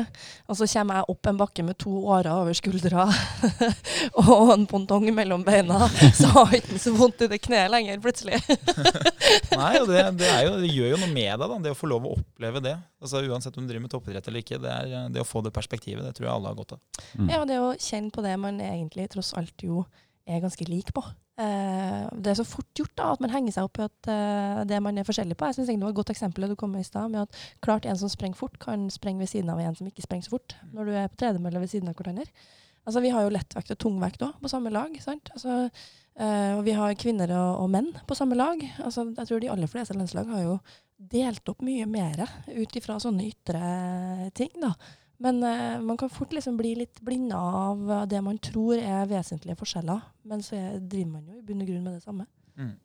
Og 0.49 0.59
så 0.59 0.67
kommer 0.69 0.99
jeg 0.99 1.09
opp 1.13 1.29
en 1.31 1.39
bakke 1.39 1.65
med 1.65 1.79
to 1.81 1.93
årer 2.13 2.29
over 2.33 2.57
skuldra 2.57 3.07
og 4.23 4.53
en 4.53 4.67
pontong 4.69 5.07
mellom 5.15 5.45
beina. 5.47 5.87
Så 6.15 6.29
har 6.33 6.51
han 6.51 6.59
ikke 6.59 6.81
så 6.81 6.93
vondt 6.97 7.25
i 7.25 7.29
det 7.31 7.41
kneet 7.45 7.71
lenger, 7.73 8.01
plutselig. 8.03 8.41
Nei, 9.59 9.71
og 9.81 9.89
det, 9.89 10.03
det, 10.19 10.29
jo, 10.45 10.57
det, 10.61 10.73
gjør 10.73 10.93
jo 10.93 11.01
noe 11.03 11.13
med 11.13 11.31
deg, 11.31 11.45
da, 11.45 11.61
det 11.65 11.73
å 11.73 11.79
få 11.79 11.89
lov 11.91 12.05
å 12.09 12.13
oppleve 12.17 12.63
det. 12.65 12.75
Altså 13.01 13.23
Uansett 13.29 13.57
om 13.57 13.65
du 13.65 13.71
driver 13.71 13.85
med 13.87 13.93
toppidrett 13.93 14.29
eller 14.29 14.45
ikke. 14.45 14.61
Det, 14.61 14.75
er, 14.75 15.09
det 15.13 15.23
å 15.23 15.27
få 15.27 15.43
det 15.45 15.53
perspektivet, 15.55 16.05
det 16.05 16.13
tror 16.17 16.29
jeg 16.29 16.35
alle 16.35 16.51
har 16.51 16.59
godt 16.59 16.77
av. 16.77 16.83
Mm. 17.15 17.33
Ja, 17.33 17.41
det 17.49 17.59
å 17.63 17.73
kjenne 17.77 18.13
på 18.13 18.25
det 18.25 18.35
man 18.41 18.61
egentlig 18.63 19.09
tross 19.13 19.33
alt 19.37 19.65
jo 19.65 19.85
er 20.29 20.43
ganske 20.43 20.65
lik 20.69 20.91
på. 20.95 21.03
Eh, 21.39 22.07
det 22.19 22.31
er 22.31 22.37
så 22.39 22.45
fort 22.47 22.69
gjort 22.77 22.95
da, 22.99 23.11
at 23.13 23.21
man 23.23 23.31
henger 23.33 23.55
seg 23.55 23.67
opp 23.69 23.79
i 23.79 23.85
at 23.85 24.09
uh, 24.11 24.61
det 24.67 24.79
man 24.83 24.97
er 24.99 25.07
forskjellig 25.07 25.37
på. 25.39 25.47
Jeg 25.49 25.59
synes 25.59 25.69
det 25.71 25.79
var 25.81 25.93
et 25.93 25.99
godt 26.01 26.11
eksempel 26.13 26.49
du 26.51 26.55
kom 26.59 26.73
med 26.75 26.83
i 26.83 26.87
stad, 26.87 27.11
med 27.13 27.27
at 27.27 27.37
klart 27.65 27.87
en 27.87 27.99
som 27.99 28.11
sprenger 28.11 28.39
fort, 28.39 28.59
kan 28.61 28.89
sprenge 28.93 29.23
ved 29.23 29.31
siden 29.31 29.51
av 29.53 29.61
en 29.63 29.77
som 29.77 29.87
ikke 29.87 30.03
sprenger 30.05 30.27
så 30.27 30.35
fort, 30.35 30.57
når 30.75 30.89
du 30.89 30.97
er 30.97 31.07
på 31.11 31.21
tredemølle 31.21 31.63
ved 31.63 31.71
siden 31.71 31.91
av 31.91 31.95
hverandre. 31.99 32.27
Altså, 32.87 33.03
vi 33.05 33.13
har 33.13 33.25
jo 33.25 33.33
lettvekt 33.35 33.71
og 33.75 33.79
tungvekt 33.79 34.23
òg 34.25 34.37
på 34.41 34.51
samme 34.51 34.73
lag. 34.73 34.93
sant? 35.03 35.31
Altså, 35.35 35.57
uh, 35.69 36.51
og 36.57 36.63
vi 36.67 36.75
har 36.75 36.99
kvinner 36.99 37.31
og, 37.37 37.63
og, 37.63 37.73
menn 37.77 37.91
på 38.07 38.17
samme 38.17 38.37
lag. 38.39 38.63
Altså, 38.83 39.07
jeg 39.15 39.29
tror 39.29 39.43
de 39.43 39.51
aller 39.53 39.71
fleste 39.71 39.95
landslag 39.95 40.27
har 40.33 40.45
jo 40.45 40.59
delt 40.99 41.47
opp 41.47 41.61
mye 41.63 41.85
mer 41.87 42.25
ut 42.51 42.75
ifra 42.75 42.99
sånne 42.99 43.29
ytre 43.29 44.31
ting. 44.35 44.51
da. 44.59 44.73
Men 45.19 45.41
uh, 45.43 45.79
man 45.83 45.97
kan 45.99 46.11
fort 46.11 46.33
liksom 46.35 46.57
bli 46.59 46.75
litt 46.79 47.01
blinda 47.05 47.39
av 47.39 47.89
det 48.09 48.21
man 48.23 48.37
tror 48.43 48.79
er 48.79 49.09
vesentlige 49.09 49.59
forskjeller, 49.59 50.03
men 50.29 50.43
så 50.45 50.55
er, 50.55 50.77
driver 50.79 51.17
man 51.17 51.25
jo 51.27 51.39
i 51.39 51.45
bunn 51.45 51.63
og 51.65 51.71
grunn 51.71 51.87
med 51.87 51.97
det 51.97 52.05
samme. 52.05 52.27
Mm. 52.59 52.75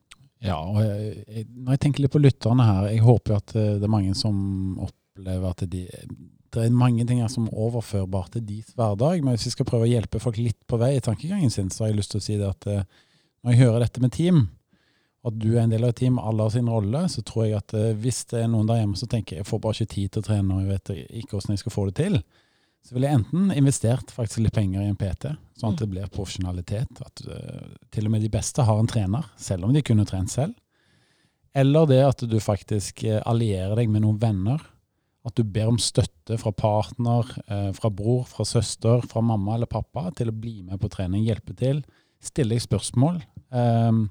Ja, 0.45 0.59
og 0.61 0.81
jeg, 0.83 1.25
jeg, 1.29 1.47
når 1.55 1.77
jeg 1.77 1.83
tenker 1.87 2.05
litt 2.05 2.13
på 2.13 2.21
lytterne 2.21 2.67
her, 2.69 2.89
jeg 2.93 3.05
håper 3.07 3.39
at 3.39 3.55
uh, 3.57 3.75
det 3.79 3.87
er 3.87 3.95
mange 3.95 4.17
som 4.19 4.37
opplever 4.83 5.47
at 5.55 5.63
de, 5.71 5.85
det 6.55 6.67
er 6.67 6.75
mange 6.75 7.07
ting 7.07 7.23
her 7.23 7.31
som 7.33 7.47
er 7.49 7.63
overførbart 7.67 8.35
til 8.35 8.45
deres 8.49 8.75
hverdag. 8.77 9.23
Men 9.23 9.37
hvis 9.37 9.49
vi 9.49 9.55
skal 9.55 9.69
prøve 9.69 9.89
å 9.89 9.93
hjelpe 9.93 10.23
folk 10.23 10.39
litt 10.41 10.61
på 10.71 10.79
vei 10.81 10.95
i 10.99 11.05
tankegangen 11.05 11.53
sin, 11.55 11.71
så 11.73 11.85
har 11.85 11.93
jeg 11.93 12.03
lyst 12.03 12.15
til 12.15 12.23
å 12.23 12.27
si 12.27 12.39
det 12.41 12.51
at 12.51 12.69
uh, 12.71 13.09
når 13.45 13.55
jeg 13.55 13.63
hører 13.65 13.85
dette 13.85 14.03
med 14.03 14.15
team, 14.15 14.47
at 15.25 15.37
du 15.41 15.55
er 15.55 15.63
en 15.63 15.73
del 15.73 15.87
av 15.87 15.95
et 15.95 16.01
team, 16.03 16.19
alle 16.21 16.45
har 16.45 16.53
sin 16.53 16.69
rolle, 16.69 17.07
så 17.09 17.23
tror 17.25 17.47
jeg 17.47 17.57
at 17.57 17.75
eh, 17.79 17.93
hvis 17.97 18.25
det 18.33 18.43
er 18.43 18.51
noen 18.53 18.69
der 18.69 18.83
hjemme 18.83 18.99
som 19.01 19.09
tenker 19.11 19.41
jeg 19.41 19.49
får 19.49 19.63
bare 19.65 19.79
ikke 19.79 19.95
tid 19.95 20.13
til 20.13 20.25
å 20.25 20.27
trene 20.27 20.57
og 20.57 20.65
jeg 20.65 20.73
vet 20.75 20.93
ikke 21.23 21.39
hvordan 21.39 21.55
jeg 21.55 21.63
skal 21.63 21.75
få 21.75 21.85
det 21.89 21.95
til, 22.03 22.19
så 22.85 22.93
ville 22.93 23.09
jeg 23.09 23.21
enten 23.23 23.55
investert 23.57 24.13
faktisk 24.13 24.43
litt 24.45 24.57
penger 24.57 24.85
i 24.85 24.91
en 24.91 24.99
PT, 25.01 25.31
sånn 25.57 25.73
at 25.73 25.81
det 25.81 25.89
blir 25.89 26.11
profesjonalitet. 26.13 27.01
At 27.01 27.23
uh, 27.25 27.71
til 27.89 28.05
og 28.05 28.13
med 28.13 28.21
de 28.21 28.29
beste 28.29 28.67
har 28.69 28.77
en 28.77 28.91
trener, 28.91 29.25
selv 29.41 29.65
om 29.65 29.73
de 29.73 29.81
kunne 29.81 30.05
trent 30.05 30.29
selv. 30.29 30.53
Eller 31.57 31.89
det 31.89 32.03
at 32.05 32.27
du 32.29 32.37
faktisk 32.45 33.07
eh, 33.09 33.23
allierer 33.25 33.73
deg 33.79 33.89
med 33.89 34.05
noen 34.05 34.21
venner. 34.21 34.61
At 35.25 35.33
du 35.39 35.49
ber 35.49 35.71
om 35.71 35.81
støtte 35.81 36.37
fra 36.37 36.53
partner, 36.53 37.31
fra 37.73 37.89
bror, 37.89 38.27
fra 38.29 38.45
søster, 38.45 39.01
fra 39.09 39.23
mamma 39.25 39.55
eller 39.55 39.71
pappa 39.71 40.11
til 40.19 40.29
å 40.29 40.37
bli 40.37 40.59
med 40.67 40.77
på 40.83 40.91
trening, 40.93 41.23
hjelpe 41.25 41.57
til. 41.57 41.81
Stille 42.21 42.53
deg 42.53 42.61
spørsmål. 42.67 43.23
Um, 43.49 44.11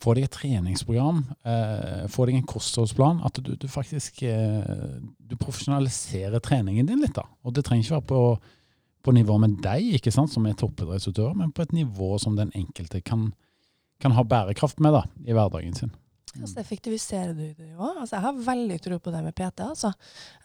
få 0.00 0.14
deg 0.16 0.26
et 0.26 0.34
treningsprogram, 0.34 1.22
eh, 1.44 2.06
få 2.12 2.26
deg 2.28 2.38
en 2.38 2.48
kostholdsplan. 2.48 3.20
At 3.26 3.40
du, 3.44 3.52
du 3.60 3.68
faktisk 3.70 4.22
eh, 4.26 4.96
du 5.18 5.36
profesjonaliserer 5.40 6.42
treningen 6.44 6.88
din 6.88 7.04
litt. 7.04 7.14
da. 7.16 7.26
Og 7.44 7.54
det 7.56 7.66
trenger 7.66 7.86
ikke 7.86 7.98
være 7.98 8.08
på, 8.10 8.22
på 9.06 9.16
nivå 9.16 9.38
med 9.42 9.60
deg, 9.64 9.94
ikke 9.98 10.12
sant, 10.14 10.32
som 10.32 10.46
er 10.48 10.58
toppidrettsutøver, 10.58 11.36
men 11.38 11.52
på 11.54 11.66
et 11.66 11.74
nivå 11.76 12.14
som 12.22 12.38
den 12.38 12.52
enkelte 12.56 13.02
kan, 13.04 13.30
kan 14.02 14.16
ha 14.16 14.24
bærekraft 14.26 14.80
med 14.80 14.96
da, 14.96 15.04
i 15.26 15.36
hverdagen 15.36 15.76
sin. 15.76 15.92
Mm. 16.30 16.44
Altså, 16.44 16.60
effektiviserer 16.62 17.32
du 17.34 17.42
det 17.58 17.72
jo 17.72 17.88
altså, 17.88 18.14
Jeg 18.14 18.22
har 18.22 18.42
veldig 18.46 18.76
tro 18.84 18.98
på 19.02 19.10
det 19.10 19.22
med 19.24 19.34
PT. 19.34 19.64
Altså. 19.66 19.90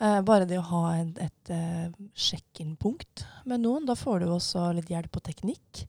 Eh, 0.01 0.21
bare 0.25 0.47
det 0.49 0.57
å 0.57 0.65
ha 0.71 0.85
et, 0.97 1.19
et 1.21 1.51
uh, 1.53 2.07
sjekk-inn-punkt 2.17 3.25
med 3.45 3.61
noen. 3.61 3.85
Da 3.85 3.93
får 3.97 4.23
du 4.23 4.31
også 4.33 4.71
litt 4.73 4.89
hjelp 4.89 5.13
på 5.13 5.21
teknikk. 5.27 5.85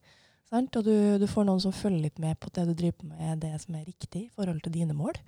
Sant? 0.46 0.78
Og 0.78 0.86
du, 0.86 0.94
du, 1.18 1.26
får 1.30 1.48
noen 1.48 1.62
som 1.62 1.74
følger 1.74 2.06
litt 2.06 2.22
med 2.22 2.38
på 2.38 2.52
det 2.54 2.68
du 2.68 2.74
driver 2.78 3.10
med, 3.10 3.42
det 3.42 3.52
som 3.62 3.74
er 3.74 3.86
riktig 3.86 4.26
i 4.28 4.32
forhold 4.34 4.62
til 4.62 4.74
dine 4.78 4.94
mål. 4.96 5.18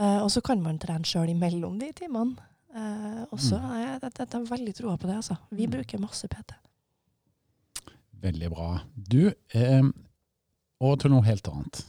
Uh, 0.00 0.24
og 0.24 0.30
så 0.32 0.40
kan 0.42 0.62
man 0.64 0.80
trene 0.82 1.06
sjøl 1.06 1.30
imellom 1.30 1.76
de 1.78 1.92
timene. 1.94 2.50
Uh, 2.74 3.22
også, 3.30 3.60
mm. 3.60 3.66
jeg, 3.78 3.90
jeg, 3.92 4.12
jeg, 4.18 4.30
har 4.32 4.46
veldig 4.50 4.74
troa 4.74 4.96
på 4.98 5.10
det. 5.10 5.18
altså. 5.20 5.36
Vi 5.52 5.68
mm. 5.68 5.74
bruker 5.76 6.02
masse 6.02 6.30
PT. 6.32 6.56
Veldig 8.24 8.50
bra. 8.50 8.68
Du, 8.96 9.32
eh, 9.52 9.88
og 10.80 11.00
til 11.00 11.12
noe 11.12 11.24
helt 11.26 11.48
annet. 11.50 11.82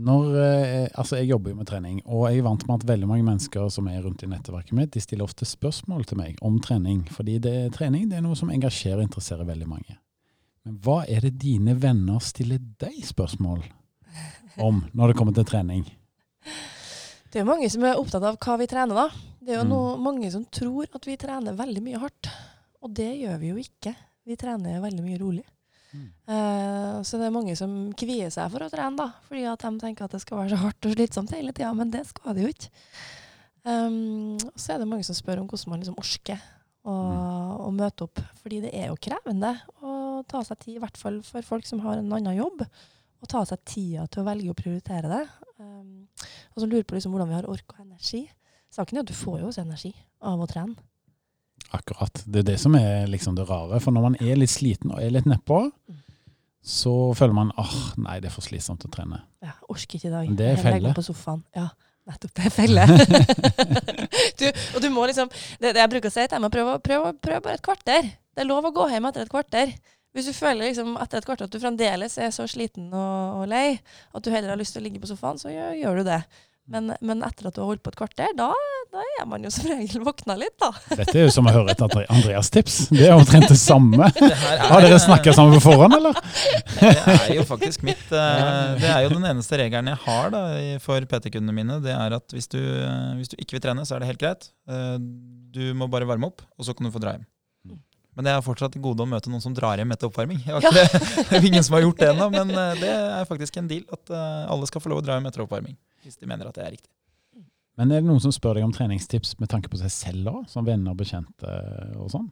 Når, 0.00 0.28
eh, 0.40 0.88
altså 0.94 1.16
Jeg 1.16 1.28
jobber 1.28 1.50
jo 1.50 1.56
med 1.58 1.66
trening, 1.66 1.98
og 2.06 2.30
jeg 2.30 2.38
er 2.38 2.46
vant 2.46 2.62
med 2.68 2.78
at 2.78 2.86
veldig 2.88 3.08
mange 3.10 3.26
mennesker 3.26 3.68
som 3.68 3.88
er 3.90 4.00
rundt 4.04 4.22
i 4.22 4.30
nettverket 4.30 4.72
mitt, 4.72 4.92
de 4.94 5.02
stiller 5.02 5.26
ofte 5.26 5.44
spørsmål 5.44 6.06
til 6.08 6.20
meg 6.22 6.38
om 6.40 6.60
trening. 6.62 7.02
Fordi 7.10 7.38
det, 7.38 7.72
trening 7.74 8.06
det 8.08 8.20
er 8.20 8.24
noe 8.24 8.38
som 8.38 8.52
engasjerer 8.54 9.02
og 9.02 9.08
interesserer 9.10 9.44
veldig 9.44 9.68
mange. 9.68 9.98
Men 10.66 10.76
hva 10.84 10.98
er 11.08 11.24
det 11.24 11.38
dine 11.40 11.74
venner 11.80 12.20
stiller 12.24 12.60
deg 12.80 13.00
spørsmål 13.08 13.62
om 14.60 14.82
når 14.92 15.12
det 15.12 15.16
kommer 15.18 15.36
til 15.36 15.48
trening? 15.48 15.86
Det 17.30 17.40
er 17.40 17.48
mange 17.48 17.68
som 17.70 17.84
er 17.86 17.98
opptatt 18.00 18.24
av 18.26 18.36
hva 18.42 18.56
vi 18.60 18.66
trener, 18.68 19.06
da. 19.06 19.28
Det 19.40 19.54
er 19.54 19.60
jo 19.60 19.68
mm. 19.68 19.72
noe, 19.72 19.94
mange 20.02 20.28
som 20.32 20.44
tror 20.52 20.90
at 20.96 21.06
vi 21.06 21.16
trener 21.20 21.56
veldig 21.56 21.82
mye 21.84 22.00
hardt. 22.02 22.28
Og 22.84 22.92
det 22.96 23.08
gjør 23.22 23.38
vi 23.40 23.52
jo 23.52 23.62
ikke. 23.62 23.94
Vi 24.26 24.36
trener 24.40 24.82
veldig 24.82 25.04
mye 25.04 25.20
rolig. 25.20 25.46
Mm. 25.90 26.06
Uh, 26.28 27.00
så 27.06 27.18
det 27.18 27.26
er 27.26 27.34
mange 27.34 27.56
som 27.58 27.72
kvier 27.98 28.30
seg 28.34 28.50
for 28.52 28.62
å 28.62 28.70
trene, 28.70 28.94
da, 28.98 29.08
fordi 29.26 29.46
at 29.50 29.64
de 29.64 29.72
tenker 29.80 30.06
at 30.06 30.14
det 30.14 30.22
skal 30.22 30.42
være 30.42 30.52
så 30.52 30.60
hardt 30.60 30.86
og 30.86 30.94
slitsomt 30.94 31.34
hele 31.34 31.54
tida. 31.56 31.72
Men 31.76 31.92
det 31.94 32.04
skal 32.10 32.36
det 32.36 32.44
jo 32.44 32.52
ikke. 32.52 32.70
Um, 33.64 34.38
så 34.56 34.74
er 34.74 34.82
det 34.82 34.90
mange 34.90 35.06
som 35.06 35.16
spør 35.16 35.42
om 35.42 35.48
hvordan 35.50 35.72
man 35.72 35.82
liksom 35.82 35.98
orker 36.00 36.40
å, 36.82 36.94
mm. 36.94 37.78
møte 37.78 38.06
opp. 38.06 38.22
Fordi 38.42 38.62
det 38.64 38.74
er 38.76 38.90
jo 38.90 38.98
krevende 39.02 39.54
å 39.84 39.89
ta 40.28 40.42
seg 40.46 40.60
tid, 40.62 40.76
i 40.78 40.82
hvert 40.82 40.98
fall 41.00 41.20
for 41.26 41.46
folk 41.46 41.68
som 41.68 41.82
har 41.84 42.00
en 42.00 42.12
annen 42.16 42.38
jobb, 42.38 42.64
å 43.20 43.28
ta 43.28 43.44
seg 43.48 43.62
tida 43.68 44.06
til 44.08 44.22
å 44.22 44.28
velge 44.28 44.52
å 44.52 44.58
prioritere 44.58 45.10
det. 45.10 45.24
Um, 45.60 46.06
og 46.54 46.62
så 46.62 46.68
lurer 46.68 46.86
på 46.88 46.96
liksom 46.96 47.12
hvordan 47.14 47.28
vi 47.30 47.36
har 47.36 47.48
ork 47.50 47.74
og 47.74 47.82
energi. 47.84 48.24
Saken 48.72 48.98
er 48.98 49.04
at 49.04 49.10
du 49.10 49.16
får 49.16 49.42
jo 49.42 49.50
også 49.50 49.64
energi 49.64 49.92
av 50.24 50.40
å 50.40 50.48
trene. 50.48 50.78
Akkurat. 51.76 52.22
Det 52.26 52.42
er 52.42 52.46
det 52.52 52.58
som 52.58 52.74
er 52.78 53.06
liksom 53.10 53.36
det 53.38 53.46
rare. 53.48 53.78
For 53.82 53.94
når 53.94 54.06
man 54.08 54.16
er 54.22 54.38
litt 54.38 54.52
sliten 54.52 54.94
og 54.94 55.02
er 55.02 55.12
litt 55.14 55.28
nedpå, 55.28 55.60
mm. 55.68 56.00
så 56.66 56.94
føler 57.18 57.36
man 57.36 57.52
åh, 57.60 57.76
nei, 58.00 58.18
det 58.22 58.30
er 58.30 58.34
for 58.34 58.46
slitsomt 58.46 58.86
å 58.86 58.90
trene. 58.92 59.20
Ja, 59.44 59.54
orker 59.70 60.00
ikke 60.00 60.10
i 60.10 60.14
dag. 60.14 60.32
Det 60.38 60.50
er 60.54 60.58
felle. 60.64 60.94
på 60.96 61.04
sofaen. 61.06 61.44
Ja, 61.56 61.68
nettopp. 62.10 62.34
Det 62.38 62.48
er 62.48 62.56
felle. 62.56 62.88
du, 64.40 64.46
og 64.48 64.82
du 64.82 64.90
må 64.94 65.06
liksom 65.10 65.30
det, 65.30 65.74
det 65.76 65.84
jeg 65.84 65.92
bruker 65.94 66.10
å 66.10 66.16
si 66.16 66.24
til 66.24 66.36
dem, 66.36 66.48
er 66.48 66.56
prøv, 66.56 66.72
prøv, 66.86 67.06
prøv 67.22 67.46
bare 67.46 67.60
et 67.60 67.66
kvarter. 67.68 68.10
Det 68.34 68.44
er 68.44 68.50
lov 68.50 68.66
å 68.66 68.74
gå 68.74 68.90
hjem 68.90 69.10
etter 69.10 69.26
et 69.26 69.32
kvarter. 69.32 69.74
Hvis 70.16 70.26
du 70.26 70.34
føler 70.34 70.66
liksom 70.66 70.96
etter 70.98 71.20
et 71.20 71.26
kvarter 71.26 71.46
at 71.46 71.54
du 71.54 71.60
fremdeles 71.62 72.16
er 72.18 72.32
så 72.34 72.46
sliten 72.50 72.88
og, 72.90 73.42
og, 73.42 73.48
lei 73.50 73.78
at 73.78 74.24
du 74.24 74.30
heller 74.32 74.50
har 74.50 74.58
lyst 74.58 74.74
til 74.74 74.82
å 74.82 74.86
ligge 74.88 75.02
på 75.02 75.10
sofaen, 75.10 75.38
så 75.38 75.52
gjør, 75.52 75.76
gjør 75.78 76.00
du 76.00 76.08
det. 76.10 76.22
Men, 76.70 76.92
men, 77.02 77.22
etter 77.26 77.48
at 77.48 77.56
du 77.56 77.64
har 77.64 77.70
holdt 77.72 77.82
på 77.82 77.90
et 77.90 77.98
kvarter, 77.98 78.28
da, 78.38 78.46
da, 78.94 79.02
er 79.18 79.24
man 79.26 79.42
jo 79.42 79.50
som 79.50 79.66
regel 79.72 80.04
våkna 80.06 80.36
litt, 80.38 80.54
da. 80.62 80.68
Dette 81.00 81.16
er 81.16 81.24
jo 81.24 81.32
som 81.34 81.48
å 81.50 81.54
høre 81.54 81.74
et 81.74 81.82
Andreas-tips. 81.82 82.76
Det 82.94 83.08
er 83.08 83.16
omtrent 83.16 83.48
det 83.50 83.58
samme. 83.58 84.10
Det 84.20 84.30
er, 84.30 84.62
har 84.70 84.84
dere 84.84 85.00
snakka 85.02 85.34
sammen 85.34 85.56
på 85.58 85.64
forhånd, 85.64 85.96
eller? 85.98 86.18
Det 86.76 86.92
er 87.16 87.34
jo 87.40 87.46
faktisk 87.48 87.82
mitt. 87.86 88.04
Eh, 88.14 88.76
det 88.78 88.86
er 88.86 89.02
jo 89.06 89.10
den 89.16 89.26
eneste 89.32 89.58
regelen 89.58 89.90
jeg 89.90 90.02
har 90.04 90.30
da, 90.34 90.44
for 90.84 91.06
PT-kundene 91.10 91.56
mine. 91.56 91.80
Det 91.82 91.94
er 91.96 92.14
at 92.20 92.36
hvis 92.36 92.50
du, 92.50 92.60
eh, 92.60 93.12
hvis 93.18 93.32
du 93.32 93.38
ikke 93.40 93.58
vil 93.58 93.66
trene, 93.66 93.86
så 93.88 93.96
er 93.96 94.04
det 94.04 94.12
helt 94.12 94.22
greit. 94.22 94.50
Eh, 94.70 94.96
du 95.50 95.64
må 95.74 95.90
bare 95.90 96.06
varme 96.08 96.30
opp, 96.30 96.46
og 96.54 96.66
så 96.66 96.76
kan 96.76 96.86
du 96.86 96.94
få 96.94 97.02
dra 97.02 97.16
hjem. 97.16 97.26
Men 98.18 98.26
det 98.26 98.32
er 98.34 98.42
fortsatt 98.44 98.74
gode 98.82 99.04
å 99.04 99.08
møte 99.08 99.30
noen 99.30 99.42
som 99.42 99.54
drar 99.54 99.78
hjem 99.78 99.94
etter 99.94 100.10
oppvarming. 100.10 100.40
Jeg 100.46 100.72
det, 100.74 100.86
er 101.38 101.46
ingen 101.46 101.64
som 101.66 101.76
har 101.78 101.84
gjort 101.84 102.00
det 102.00 102.08
ennå, 102.10 102.26
men 102.34 102.50
eh, 102.50 102.72
det 102.80 102.90
er 102.90 103.28
faktisk 103.28 103.60
en 103.60 103.68
deal. 103.70 103.84
At 103.94 104.10
eh, 104.10 104.50
alle 104.50 104.66
skal 104.70 104.82
få 104.82 104.90
lov 104.92 105.02
å 105.02 105.06
dra 105.06 105.18
hjem 105.18 105.28
etter 105.30 105.44
oppvarming. 105.44 105.78
hvis 106.04 106.18
de 106.18 106.28
mener 106.28 106.50
at 106.50 106.58
det 106.58 106.66
er 106.66 106.74
riktig. 106.74 106.90
Men 107.78 107.94
er 107.94 108.02
det 108.02 108.10
noen 108.10 108.20
som 108.20 108.34
spør 108.34 108.58
deg 108.58 108.66
om 108.66 108.74
treningstips 108.74 109.38
med 109.40 109.48
tanke 109.52 109.70
på 109.72 109.78
seg 109.80 109.92
selv 109.94 110.32
òg, 110.32 110.42
som 110.50 110.66
venner 110.66 110.92
og 110.92 110.98
bekjente 111.00 111.54
og 111.96 112.10
sånn? 112.12 112.28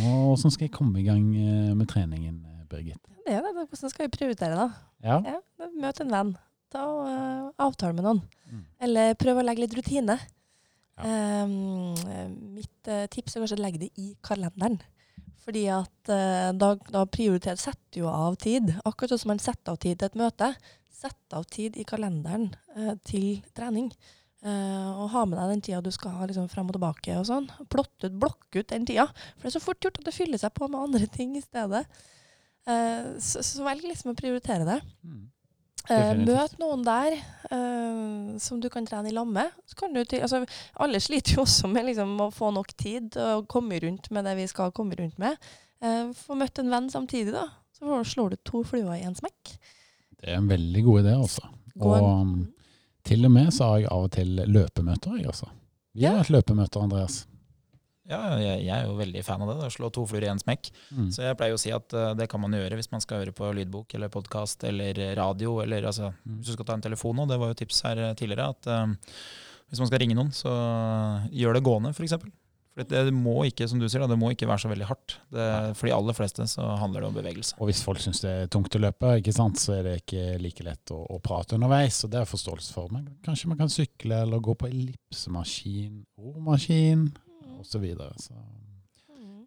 Og 0.00 0.32
hvordan 0.32 0.54
skal 0.54 0.66
jeg 0.66 0.74
komme 0.74 1.02
i 1.02 1.06
gang 1.06 1.26
eh, 1.36 1.74
med 1.76 1.90
treningen, 1.90 2.38
Birgit? 2.70 3.02
Det 3.26 3.34
er 3.34 3.44
det. 3.44 3.66
Hvordan 3.66 3.92
skal 3.92 4.06
vi 4.06 4.14
prioritere, 4.14 4.56
da? 4.56 4.68
Ja. 5.04 5.20
Ja, 5.34 5.68
Møt 5.82 6.00
en 6.02 6.14
venn. 6.14 6.32
Ta 6.72 6.82
og 6.90 7.04
uh, 7.06 7.50
avtale 7.62 7.94
med 7.94 8.06
noen. 8.06 8.22
Mm. 8.50 8.64
Eller 8.86 9.14
prøv 9.18 9.38
å 9.38 9.44
legge 9.44 9.62
litt 9.62 9.76
rutine. 9.76 10.16
Ja. 10.96 11.44
Um, 11.44 11.92
mitt 12.56 12.90
uh, 12.90 13.04
tips 13.12 13.36
er 13.36 13.44
kanskje 13.44 13.58
å 13.58 13.62
legge 13.62 13.84
det 13.84 13.90
i 14.00 14.14
kalenderen. 14.24 14.80
Fordi 15.46 15.62
at 15.70 16.10
eh, 16.10 16.50
da, 16.58 16.72
da 16.90 17.04
prioriterer 17.06 17.60
setter 17.60 18.02
jo 18.02 18.10
av 18.10 18.34
tid. 18.42 18.72
Akkurat 18.88 19.20
som 19.22 19.30
man 19.30 19.42
setter 19.42 19.76
av 19.76 19.80
tid 19.82 20.00
til 20.00 20.10
et 20.10 20.18
møte. 20.18 20.50
Sett 20.90 21.36
av 21.36 21.46
tid 21.52 21.76
i 21.78 21.86
kalenderen 21.86 22.48
eh, 22.74 22.96
til 23.06 23.44
trening. 23.54 23.92
Eh, 24.46 24.90
og 24.90 25.12
ha 25.14 25.22
med 25.26 25.38
deg 25.38 25.52
den 25.54 25.62
tida 25.68 25.84
du 25.84 25.92
skal 25.94 26.18
ha 26.18 26.26
liksom, 26.26 26.50
frem 26.50 26.68
og 26.70 26.76
tilbake 26.76 27.14
og 27.20 27.28
sånn. 27.30 27.46
Plott 27.72 27.94
ut, 28.02 28.18
blokk 28.18 28.58
ut 28.58 28.68
den 28.72 28.88
tida. 28.88 29.06
For 29.36 29.46
det 29.46 29.52
er 29.52 29.56
så 29.58 29.64
fort 29.68 29.86
gjort 29.86 30.02
at 30.02 30.10
det 30.10 30.16
fyller 30.16 30.42
seg 30.42 30.54
på 30.56 30.68
med 30.72 30.82
andre 30.82 31.08
ting 31.18 31.38
i 31.38 31.44
stedet. 31.44 31.86
Eh, 32.66 33.14
så, 33.22 33.46
så 33.46 33.66
velg 33.66 33.86
liksom 33.86 34.12
å 34.12 34.18
prioritere 34.18 34.66
det. 34.66 34.80
Mm. 35.06 35.24
Eh, 35.86 36.16
møt 36.18 36.56
noen 36.58 36.82
der 36.82 37.14
eh, 37.14 38.38
som 38.42 38.58
du 38.62 38.66
kan 38.72 38.86
trene 38.88 39.10
i 39.10 39.14
lag 39.14 39.28
med. 39.30 39.52
Altså, 39.78 40.40
alle 40.82 41.00
sliter 41.02 41.36
jo 41.36 41.44
også 41.44 41.70
med 41.70 41.86
liksom, 41.90 42.16
å 42.24 42.32
få 42.34 42.50
nok 42.56 42.72
tid 42.78 43.18
og 43.22 43.46
komme 43.52 43.78
rundt 43.84 44.10
med 44.14 44.26
det 44.26 44.34
vi 44.40 44.48
skal 44.50 44.74
komme 44.74 44.98
rundt 44.98 45.20
med. 45.22 45.38
Eh, 45.84 46.10
få 46.16 46.38
møtt 46.38 46.58
en 46.58 46.72
venn 46.72 46.90
samtidig, 46.90 47.36
da. 47.36 47.46
Så 47.76 48.00
slår 48.08 48.34
du 48.34 48.42
to 48.48 48.64
fluer 48.66 48.96
i 48.96 49.04
en 49.06 49.14
smekk. 49.14 49.54
Det 50.16 50.32
er 50.32 50.40
en 50.40 50.50
veldig 50.50 50.82
god 50.88 51.04
idé, 51.04 51.14
altså. 51.20 51.46
Og 51.76 52.02
um, 52.02 52.36
til 53.06 53.28
og 53.28 53.34
med 53.34 53.52
så 53.52 53.70
har 53.70 53.82
jeg 53.82 53.90
av 53.92 54.06
og 54.08 54.12
til 54.16 54.30
løpemøter, 54.48 55.18
jeg 55.20 55.28
også. 55.30 55.50
Vi 55.96 56.06
har 56.08 56.22
hatt 56.22 56.32
løpemøter, 56.32 56.82
Andreas. 56.88 57.20
Ja, 58.08 58.20
jeg, 58.38 58.60
jeg 58.68 58.70
er 58.76 58.84
jo 58.86 58.94
veldig 59.00 59.22
fan 59.26 59.42
av 59.42 59.48
det. 59.50 59.56
da, 59.64 59.70
Slå 59.74 59.90
to 59.90 60.04
fluer 60.06 60.26
i 60.28 60.30
én 60.30 60.38
smekk. 60.38 60.70
Mm. 60.94 61.08
Så 61.10 61.24
jeg 61.26 61.38
pleier 61.40 61.56
å 61.56 61.58
si 61.60 61.72
at 61.74 61.96
uh, 61.98 62.12
det 62.14 62.28
kan 62.30 62.40
man 62.42 62.54
gjøre 62.54 62.78
hvis 62.78 62.90
man 62.92 63.02
skal 63.02 63.24
høre 63.24 63.34
på 63.34 63.48
lydbok 63.58 63.96
eller 63.98 64.12
podkast 64.14 64.62
eller 64.68 65.00
radio. 65.18 65.58
Eller 65.64 65.88
altså, 65.90 66.12
Mm. 66.26 66.38
hvis 66.38 66.52
du 66.52 66.54
skal 66.54 66.68
ta 66.70 66.74
en 66.78 66.86
telefon 66.86 67.16
nå, 67.18 67.26
det 67.26 67.38
var 67.42 67.50
jo 67.50 67.58
tips 67.58 67.82
her 67.88 67.98
eh, 67.98 68.14
tidligere, 68.18 68.46
at 68.54 68.66
uh, 68.70 69.12
hvis 69.70 69.80
man 69.82 69.88
skal 69.90 69.98
ringe 70.04 70.14
noen, 70.14 70.30
så 70.30 70.52
gjør 71.34 71.58
det 71.58 71.64
gående, 71.66 71.90
f.eks. 71.96 72.14
For 72.76 72.84
det, 72.84 73.02
det 73.08 73.12
må 73.16 73.38
ikke, 73.48 73.64
som 73.70 73.80
du 73.80 73.86
sier, 73.88 74.02
da, 74.04 74.06
det 74.12 74.18
må 74.20 74.28
ikke 74.34 74.46
være 74.46 74.60
så 74.66 74.68
veldig 74.68 74.84
hardt. 74.86 75.14
Det, 75.32 75.44
for 75.78 75.88
de 75.88 75.94
aller 75.96 76.12
fleste 76.18 76.44
så 76.52 76.66
handler 76.76 77.00
det 77.00 77.08
om 77.08 77.14
bevegelse. 77.16 77.56
Og 77.56 77.70
hvis 77.70 77.80
folk 77.82 78.02
syns 78.04 78.20
det 78.20 78.32
er 78.44 78.50
tungt 78.52 78.76
å 78.76 78.82
løpe, 78.84 79.14
ikke 79.22 79.32
sant, 79.32 79.56
så 79.58 79.78
er 79.78 79.86
det 79.88 79.94
ikke 80.02 80.24
like 80.44 80.66
lett 80.66 80.92
å, 80.92 80.98
å 81.08 81.16
prate 81.24 81.56
underveis. 81.56 82.02
Og 82.04 82.12
det 82.12 82.20
er 82.20 82.28
forståelse 82.28 82.76
for. 82.76 82.92
Men 82.92 83.08
kanskje 83.24 83.48
man 83.48 83.58
kan 83.62 83.72
sykle 83.72 84.20
eller 84.26 84.44
gå 84.44 84.54
på 84.60 84.68
ellipsemaskin, 84.68 86.02
romaskin. 86.20 87.08
Osv. 87.60 87.70
Så 87.70 87.82
videre. 87.82 88.12
så 88.20 88.34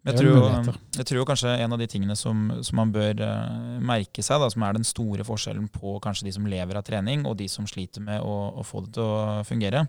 Jeg 0.08 0.16
tror, 0.16 0.68
jeg 0.96 1.06
tror 1.10 1.26
kanskje 1.28 1.50
en 1.60 1.74
av 1.74 1.80
de 1.80 1.86
tingene 1.90 2.14
som, 2.16 2.46
som 2.64 2.78
man 2.80 2.92
bør 2.94 3.20
uh, 3.20 3.80
merke 3.84 4.22
seg, 4.24 4.40
da, 4.42 4.48
som 4.52 4.64
er 4.64 4.76
den 4.76 4.86
store 4.88 5.26
forskjellen 5.28 5.66
på 5.74 5.98
kanskje 6.04 6.28
de 6.28 6.34
som 6.36 6.46
lever 6.48 6.78
av 6.78 6.86
trening, 6.86 7.26
og 7.28 7.36
de 7.40 7.48
som 7.52 7.68
sliter 7.68 8.04
med 8.04 8.24
å, 8.24 8.36
å 8.60 8.64
få 8.66 8.84
det 8.86 8.94
til 8.96 9.04
å 9.04 9.42
fungere, 9.46 9.84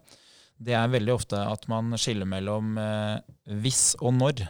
det 0.61 0.75
er 0.77 0.91
veldig 0.93 1.15
ofte 1.15 1.39
at 1.39 1.63
man 1.71 1.95
skiller 1.99 2.29
mellom 2.29 2.75
uh, 2.77 3.17
hvis 3.63 3.95
og 4.01 4.13
når. 4.19 4.43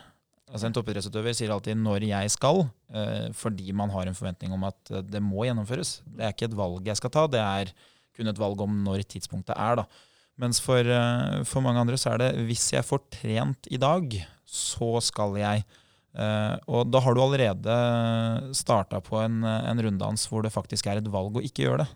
Altså 0.52 0.68
En 0.68 0.76
toppidrettsutøver 0.76 1.38
sier 1.38 1.54
alltid 1.54 1.78
'når 1.80 2.10
jeg 2.10 2.34
skal', 2.34 2.66
uh, 2.68 3.28
fordi 3.32 3.72
man 3.72 3.94
har 3.94 4.10
en 4.10 4.18
forventning 4.18 4.52
om 4.58 4.66
at 4.68 4.96
det 5.08 5.24
må 5.24 5.46
gjennomføres. 5.48 6.02
Det 6.04 6.26
er 6.26 6.34
ikke 6.36 6.50
et 6.52 6.58
valg 6.58 6.90
jeg 6.90 7.00
skal 7.00 7.14
ta, 7.14 7.28
det 7.28 7.40
er 7.40 7.72
kun 8.18 8.28
et 8.28 8.42
valg 8.42 8.60
om 8.60 8.82
når 8.84 9.06
tidspunktet 9.08 9.56
er. 9.56 9.80
da. 9.80 9.86
Mens 10.42 10.62
for, 10.64 10.82
eh, 10.82 11.44
for 11.46 11.62
mange 11.62 11.82
andre 11.84 12.00
så 12.00 12.14
er 12.14 12.18
det 12.18 12.32
'hvis 12.48 12.74
jeg 12.74 12.86
får 12.86 13.02
trent 13.12 13.68
i 13.70 13.78
dag, 13.78 14.10
så 14.46 15.02
skal 15.02 15.38
jeg'. 15.38 15.64
Eh, 16.14 16.58
og 16.68 16.92
da 16.92 17.00
har 17.00 17.14
du 17.14 17.22
allerede 17.22 18.54
starta 18.54 19.00
på 19.00 19.22
en, 19.24 19.44
en 19.44 19.80
runddans 19.80 20.28
hvor 20.28 20.42
det 20.44 20.52
faktisk 20.52 20.88
er 20.88 20.98
et 20.98 21.08
valg 21.08 21.38
å 21.38 21.46
ikke 21.46 21.64
gjøre 21.64 21.86
det. 21.86 21.90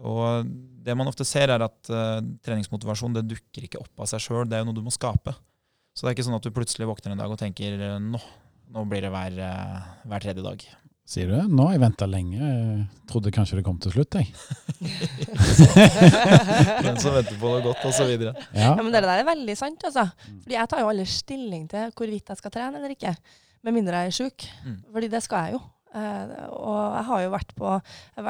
Og 0.00 0.46
det 0.84 0.96
man 0.96 1.08
ofte 1.08 1.24
ser, 1.24 1.48
er 1.48 1.62
at 1.62 1.90
eh, 1.90 2.20
treningsmotivasjon 2.44 3.14
det 3.14 3.28
dukker 3.28 3.64
ikke 3.64 3.80
opp 3.80 3.98
av 3.98 4.06
seg 4.06 4.20
sjøl, 4.20 4.48
det 4.48 4.56
er 4.56 4.62
jo 4.62 4.70
noe 4.70 4.78
du 4.78 4.82
må 4.82 4.92
skape. 4.92 5.34
Så 5.94 6.02
det 6.02 6.12
er 6.12 6.14
ikke 6.14 6.28
sånn 6.28 6.38
at 6.38 6.42
du 6.42 6.50
plutselig 6.50 6.88
våkner 6.88 7.12
en 7.12 7.18
dag 7.18 7.30
og 7.30 7.38
tenker 7.38 7.98
nå, 8.00 8.20
nå 8.72 8.84
blir 8.88 9.02
det 9.02 9.10
hver, 9.10 9.32
hver 10.08 10.20
tredje 10.20 10.42
dag. 10.42 10.64
Sier 11.12 11.28
du 11.28 11.34
det? 11.34 11.42
Nå 11.52 11.66
har 11.68 11.74
jeg 11.76 11.82
venta 11.82 12.06
lenge. 12.08 12.38
Jeg 12.40 13.08
trodde 13.10 13.32
kanskje 13.36 13.58
det 13.58 13.64
kom 13.66 13.76
til 13.84 13.92
slutt, 13.92 14.16
jeg. 14.16 14.30
Den 16.86 16.96
som 17.02 17.12
venter 17.12 17.36
på 17.36 17.50
noe 17.52 17.60
godt, 17.66 17.82
osv. 17.90 18.08
Ja. 18.16 18.32
Ja, 18.56 18.70
men 18.80 18.88
det 18.94 19.02
der 19.04 19.20
er 19.20 19.28
veldig 19.28 19.56
sant, 19.60 19.84
altså. 19.84 20.06
Fordi 20.30 20.56
jeg 20.56 20.70
tar 20.72 20.80
jo 20.80 20.88
aldri 20.88 21.04
stilling 21.12 21.66
til 21.68 21.92
hvorvidt 21.98 22.32
jeg 22.32 22.40
skal 22.40 22.54
trene 22.54 22.80
eller 22.80 22.94
ikke. 22.96 23.12
Med 23.62 23.76
mindre 23.76 24.00
jeg 24.06 24.12
er 24.14 24.16
sjuk. 24.22 24.46
Mm. 24.64 24.78
Fordi 24.96 25.12
det 25.12 25.20
skal 25.26 25.46
jeg 25.50 25.58
jo. 25.58 25.62
Uh, 25.92 26.24
og 26.56 26.80
jeg 26.96 27.04
har 27.10 27.22
jo 27.26 27.32
vært 27.34 27.50
på, 27.60 27.72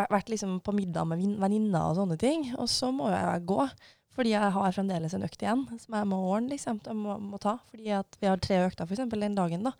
vært- 0.02 0.32
liksom 0.34 0.56
på 0.66 0.74
middag 0.74 1.06
med 1.06 1.22
venninner 1.38 1.92
og 1.92 2.00
sånne 2.00 2.18
ting, 2.18 2.48
og 2.58 2.66
så 2.66 2.90
må 2.90 3.12
jo 3.12 3.14
jeg 3.14 3.46
gå. 3.46 3.68
Fordi 4.12 4.34
jeg 4.34 4.50
har 4.58 4.74
fremdeles 4.76 5.14
en 5.16 5.22
økt 5.24 5.40
igjen 5.40 5.62
som 5.80 5.94
jeg 5.96 6.08
må 6.10 6.18
ordne, 6.34 6.50
liksom. 6.52 6.82
Jeg 6.84 6.98
må, 6.98 7.14
må 7.30 7.38
ta. 7.40 7.54
Fordi 7.70 7.94
at 7.96 8.18
vi 8.20 8.28
har 8.28 8.42
tre 8.42 8.58
økter 8.66 8.84
f.eks. 8.90 9.06
den 9.14 9.38
dagen, 9.38 9.62
da. 9.70 9.72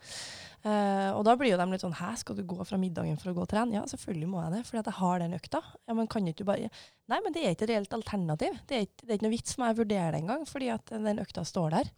Eh, 0.63 1.09
og 1.11 1.25
da 1.27 1.35
blir 1.35 1.51
jo 1.51 1.57
de 1.59 1.65
litt 1.73 1.83
sånn 1.83 1.97
Hæ, 1.99 2.13
skal 2.21 2.37
du 2.39 2.45
gå 2.47 2.63
fra 2.63 2.77
middagen 2.79 3.17
for 3.19 3.33
å 3.33 3.35
gå 3.35 3.43
og 3.43 3.51
trene? 3.51 3.75
Ja, 3.75 3.83
selvfølgelig 3.91 4.29
må 4.31 4.45
jeg 4.45 4.53
det, 4.55 4.61
fordi 4.69 4.79
at 4.79 4.91
jeg 4.93 4.99
har 5.01 5.23
den 5.23 5.35
økta. 5.39 5.61
Ja, 5.89 5.97
men 5.99 6.11
kan 6.11 6.29
ikke 6.31 6.45
du 6.45 6.51
bare 6.53 6.71
Nei, 7.11 7.19
men 7.25 7.35
det 7.35 7.43
er 7.43 7.57
ikke 7.57 7.67
et 7.67 7.73
reelt 7.73 7.97
alternativ. 7.97 8.61
Det 8.71 8.79
er 8.79 8.87
ikke, 8.87 9.03
det 9.03 9.11
er 9.11 9.19
ikke 9.19 9.27
noe 9.27 9.35
vits 9.35 9.57
for 9.57 9.65
meg 9.65 9.75
å 9.75 9.81
vurdere 9.83 10.13
det 10.15 10.21
engang, 10.23 10.47
fordi 10.49 10.71
at 10.73 10.95
den 10.95 11.23
økta 11.23 11.45
står 11.49 11.75
der. 11.75 11.91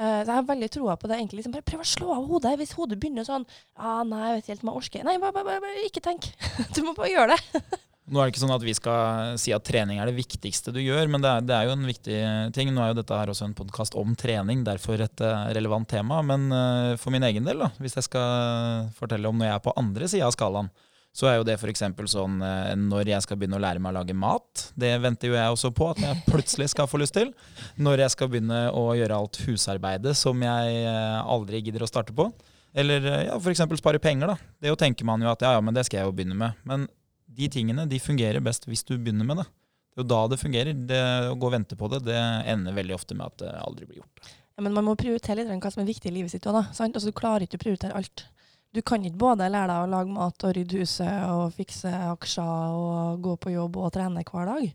Uh, 0.00 0.22
så 0.24 0.30
jeg 0.30 0.32
har 0.32 0.48
veldig 0.48 0.70
troa 0.72 0.96
på 0.96 1.10
det. 1.10 1.18
egentlig 1.18 1.42
liksom 1.42 1.52
bare 1.52 1.66
Prøv 1.68 1.84
å 1.84 1.90
slå 1.90 2.14
av 2.14 2.30
hodet. 2.30 2.54
Hvis 2.62 2.72
hodet 2.78 2.96
begynner 3.02 3.26
sånn 3.28 3.44
ah, 3.76 4.00
Nei, 4.08 4.22
jeg 4.30 4.38
vet 4.38 4.46
ikke 4.46 4.54
helt 4.54 4.64
om 4.64 4.72
jeg 4.72 4.80
orker. 4.80 5.06
Nei, 5.06 5.16
bare, 5.20 5.36
bare, 5.36 5.48
bare, 5.50 5.64
bare 5.66 5.86
ikke 5.90 6.04
tenk. 6.08 6.32
du 6.74 6.82
må 6.86 6.96
bare 6.96 7.12
gjøre 7.12 7.36
det. 7.36 7.76
Nå 8.10 8.18
er 8.18 8.26
det 8.26 8.32
ikke 8.32 8.42
sånn 8.42 8.56
at 8.56 8.64
vi 8.66 8.72
skal 8.74 9.36
si 9.38 9.52
at 9.54 9.62
trening 9.62 10.00
er 10.02 10.08
det 10.10 10.16
viktigste 10.16 10.72
du 10.74 10.80
gjør, 10.82 11.06
men 11.12 11.22
det 11.22 11.30
er, 11.30 11.44
det 11.46 11.54
er 11.54 11.68
jo 11.68 11.74
en 11.76 11.86
viktig 11.86 12.18
ting. 12.56 12.72
Nå 12.74 12.82
er 12.82 12.90
jo 12.90 12.98
dette 12.98 13.14
her 13.14 13.30
også 13.30 13.46
en 13.46 13.54
podkast 13.54 13.94
om 13.98 14.16
trening, 14.18 14.64
derfor 14.66 14.98
et 15.04 15.22
eh, 15.22 15.50
relevant 15.54 15.86
tema. 15.86 16.18
Men 16.26 16.48
eh, 16.50 16.96
for 16.98 17.14
min 17.14 17.26
egen 17.28 17.46
del, 17.46 17.62
da, 17.62 17.70
hvis 17.78 17.94
jeg 18.00 18.08
skal 18.08 18.90
fortelle 18.98 19.30
om 19.30 19.38
når 19.38 19.52
jeg 19.52 19.58
er 19.60 19.62
på 19.68 19.76
andre 19.78 20.10
sida 20.10 20.26
av 20.26 20.34
skalaen, 20.34 20.72
så 21.14 21.30
er 21.30 21.38
jo 21.38 21.46
det 21.46 21.54
f.eks. 21.60 21.86
sånn 22.10 22.42
eh, 22.42 22.74
når 22.82 23.14
jeg 23.14 23.28
skal 23.28 23.38
begynne 23.38 23.62
å 23.62 23.62
lære 23.62 23.82
meg 23.82 23.94
å 23.94 24.00
lage 24.00 24.18
mat. 24.26 24.68
Det 24.74 24.90
venter 25.06 25.30
jo 25.30 25.38
jeg 25.38 25.54
også 25.54 25.70
på 25.70 25.92
at 25.94 26.02
jeg 26.02 26.22
plutselig 26.32 26.72
skal 26.74 26.90
få 26.90 26.98
lyst 27.04 27.14
til. 27.14 27.30
Når 27.78 28.08
jeg 28.08 28.18
skal 28.18 28.34
begynne 28.34 28.64
å 28.74 28.88
gjøre 28.98 29.22
alt 29.22 29.44
husarbeidet 29.46 30.18
som 30.18 30.42
jeg 30.42 30.86
aldri 31.22 31.62
gidder 31.62 31.86
å 31.86 31.94
starte 31.94 32.16
på. 32.16 32.32
Eller 32.74 33.06
ja, 33.28 33.38
f.eks. 33.38 33.68
spare 33.78 34.02
penger. 34.02 34.34
da. 34.34 34.54
Det 34.58 34.74
jo 34.74 34.78
tenker 34.82 35.06
man 35.06 35.22
jo 35.22 35.30
at 35.30 35.46
ja, 35.46 35.54
ja, 35.54 35.62
men 35.62 35.78
det 35.78 35.86
skal 35.86 36.02
jeg 36.02 36.10
jo 36.10 36.16
begynne 36.18 36.38
med. 36.38 36.58
Men 36.66 36.90
de 37.36 37.48
tingene 37.52 37.86
de 37.88 38.00
fungerer 38.02 38.42
best 38.44 38.66
hvis 38.68 38.84
du 38.86 38.96
begynner 38.96 39.28
med 39.28 39.42
det. 39.42 39.46
Det 39.90 39.98
er 39.98 40.04
jo 40.04 40.10
da 40.10 40.20
det 40.30 40.40
fungerer. 40.40 40.82
Det, 40.90 41.00
å 41.30 41.38
gå 41.38 41.48
og 41.48 41.54
vente 41.54 41.78
på 41.78 41.88
det, 41.92 42.04
det 42.06 42.18
ender 42.50 42.76
veldig 42.76 42.96
ofte 42.96 43.16
med 43.18 43.30
at 43.30 43.40
det 43.42 43.54
aldri 43.62 43.88
blir 43.88 44.02
gjort. 44.02 44.28
Ja, 44.56 44.64
men 44.66 44.76
man 44.76 44.86
må 44.86 44.96
prioritere 44.98 45.42
litt 45.42 45.50
hva 45.64 45.72
som 45.72 45.82
er 45.82 45.88
viktig 45.88 46.10
i 46.10 46.14
livet 46.14 46.34
sitt 46.34 46.46
òg, 46.46 46.58
da. 46.58 46.66
Altså, 46.70 47.08
du 47.08 47.16
klarer 47.16 47.46
ikke 47.46 47.58
å 47.58 47.64
prioritere 47.64 47.96
alt. 47.98 48.26
Du 48.70 48.82
kan 48.86 49.02
ikke 49.02 49.18
både 49.18 49.48
lære 49.50 49.72
deg 49.72 49.82
å 49.82 49.90
lage 49.90 50.14
mat 50.14 50.46
og 50.46 50.54
rydde 50.54 50.82
huset 50.82 51.24
og 51.26 51.54
fikse 51.56 51.90
aksjer 51.90 52.76
og 52.78 53.24
gå 53.24 53.34
på 53.42 53.54
jobb 53.56 53.80
og 53.82 53.90
trene 53.96 54.22
hver 54.22 54.46
dag. 54.46 54.68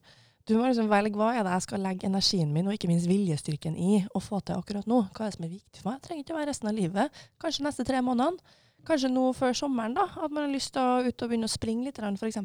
Du 0.46 0.58
må 0.60 0.68
liksom 0.68 0.92
velge 0.92 1.18
hva 1.18 1.32
er 1.34 1.46
det 1.46 1.54
jeg 1.56 1.66
skal 1.66 1.82
legge 1.82 2.06
energien 2.06 2.52
min 2.54 2.68
og 2.70 2.76
ikke 2.76 2.90
minst 2.92 3.08
viljestyrken 3.10 3.78
i 3.82 4.04
å 4.14 4.20
få 4.22 4.44
til 4.46 4.60
akkurat 4.60 4.86
nå. 4.90 5.00
Hva 5.16 5.26
er 5.26 5.32
det 5.32 5.38
som 5.38 5.48
er 5.48 5.54
viktig 5.56 5.80
for 5.80 5.90
meg? 5.90 5.96
Jeg 5.98 6.06
trenger 6.10 6.26
ikke 6.26 6.36
å 6.36 6.38
være 6.38 6.50
resten 6.52 6.70
av 6.70 6.78
livet. 6.78 7.24
Kanskje 7.42 7.66
neste 7.66 7.86
tre 7.88 8.02
månedene. 8.06 8.58
Kanskje 8.86 9.10
nå 9.10 9.30
før 9.38 9.56
sommeren, 9.58 9.96
da. 9.98 10.06
At 10.22 10.34
man 10.34 10.46
har 10.46 10.54
lyst 10.54 10.74
til 10.76 10.84
å 10.84 11.02
ut 11.06 11.26
og 11.26 11.32
begynne 11.32 11.50
å 11.50 11.52
springe 11.52 11.88
litt, 11.88 12.00
f.eks. 12.00 12.38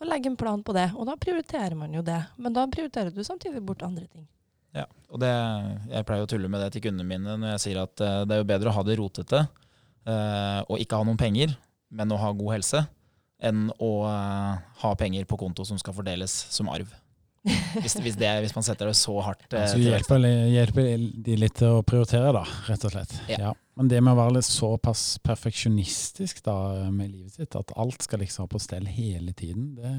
Og 0.00 0.06
legge 0.08 0.30
en 0.30 0.38
plan 0.38 0.62
på 0.62 0.76
det. 0.76 0.88
Og 0.94 1.08
da 1.08 1.16
prioriterer 1.20 1.74
man 1.78 1.94
jo 1.94 2.04
det. 2.06 2.20
Men 2.38 2.54
da 2.56 2.66
prioriterer 2.70 3.14
du 3.14 3.24
samtidig 3.26 3.62
bort 3.66 3.82
andre 3.86 4.06
ting. 4.06 4.26
Ja, 4.74 4.88
og 5.10 5.20
det, 5.22 5.30
Jeg 5.92 6.06
pleier 6.06 6.26
å 6.26 6.30
tulle 6.30 6.50
med 6.50 6.64
det 6.64 6.72
til 6.74 6.82
kundene 6.88 7.06
mine 7.06 7.36
når 7.38 7.54
jeg 7.54 7.62
sier 7.68 7.84
at 7.84 8.00
eh, 8.02 8.24
det 8.26 8.34
er 8.34 8.42
jo 8.42 8.48
bedre 8.48 8.72
å 8.72 8.74
ha 8.74 8.82
det 8.82 8.96
rotete 8.98 9.44
eh, 9.44 10.60
og 10.66 10.82
ikke 10.82 10.98
ha 10.98 11.06
noen 11.06 11.20
penger, 11.20 11.54
men 11.94 12.10
å 12.10 12.18
ha 12.18 12.32
god 12.34 12.56
helse, 12.56 12.82
enn 13.38 13.68
å 13.78 13.92
eh, 14.08 14.64
ha 14.82 14.92
penger 14.98 15.28
på 15.30 15.38
konto 15.38 15.66
som 15.68 15.78
skal 15.78 15.94
fordeles 15.96 16.34
som 16.50 16.70
arv. 16.74 16.90
Hvis, 17.44 17.98
hvis, 18.00 18.16
det, 18.16 18.30
hvis 18.40 18.54
man 18.56 18.64
setter 18.64 18.88
det 18.88 18.94
så 18.96 19.18
hardt 19.20 19.52
eh, 19.52 19.66
Så 19.68 19.76
hjelper, 19.76 20.22
hjelper 20.48 20.86
de 21.26 21.34
litt 21.36 21.58
til 21.58 21.76
å 21.76 21.82
prioritere, 21.84 22.30
da, 22.32 22.44
rett 22.70 22.86
og 22.88 22.94
slett. 22.94 23.12
Ja. 23.28 23.52
Men 23.74 23.88
det 23.90 23.98
med 24.04 24.14
å 24.14 24.20
være 24.20 24.36
litt 24.36 24.46
såpass 24.46 25.18
perfeksjonistisk 25.26 26.44
da, 26.46 26.56
med 26.94 27.10
livet 27.10 27.34
sitt, 27.34 27.56
at 27.58 27.72
alt 27.80 28.04
skal 28.06 28.22
liksom 28.22 28.44
ha 28.46 28.50
på 28.52 28.60
stell 28.62 28.86
hele 28.86 29.34
tiden, 29.34 29.74
det 29.78 29.94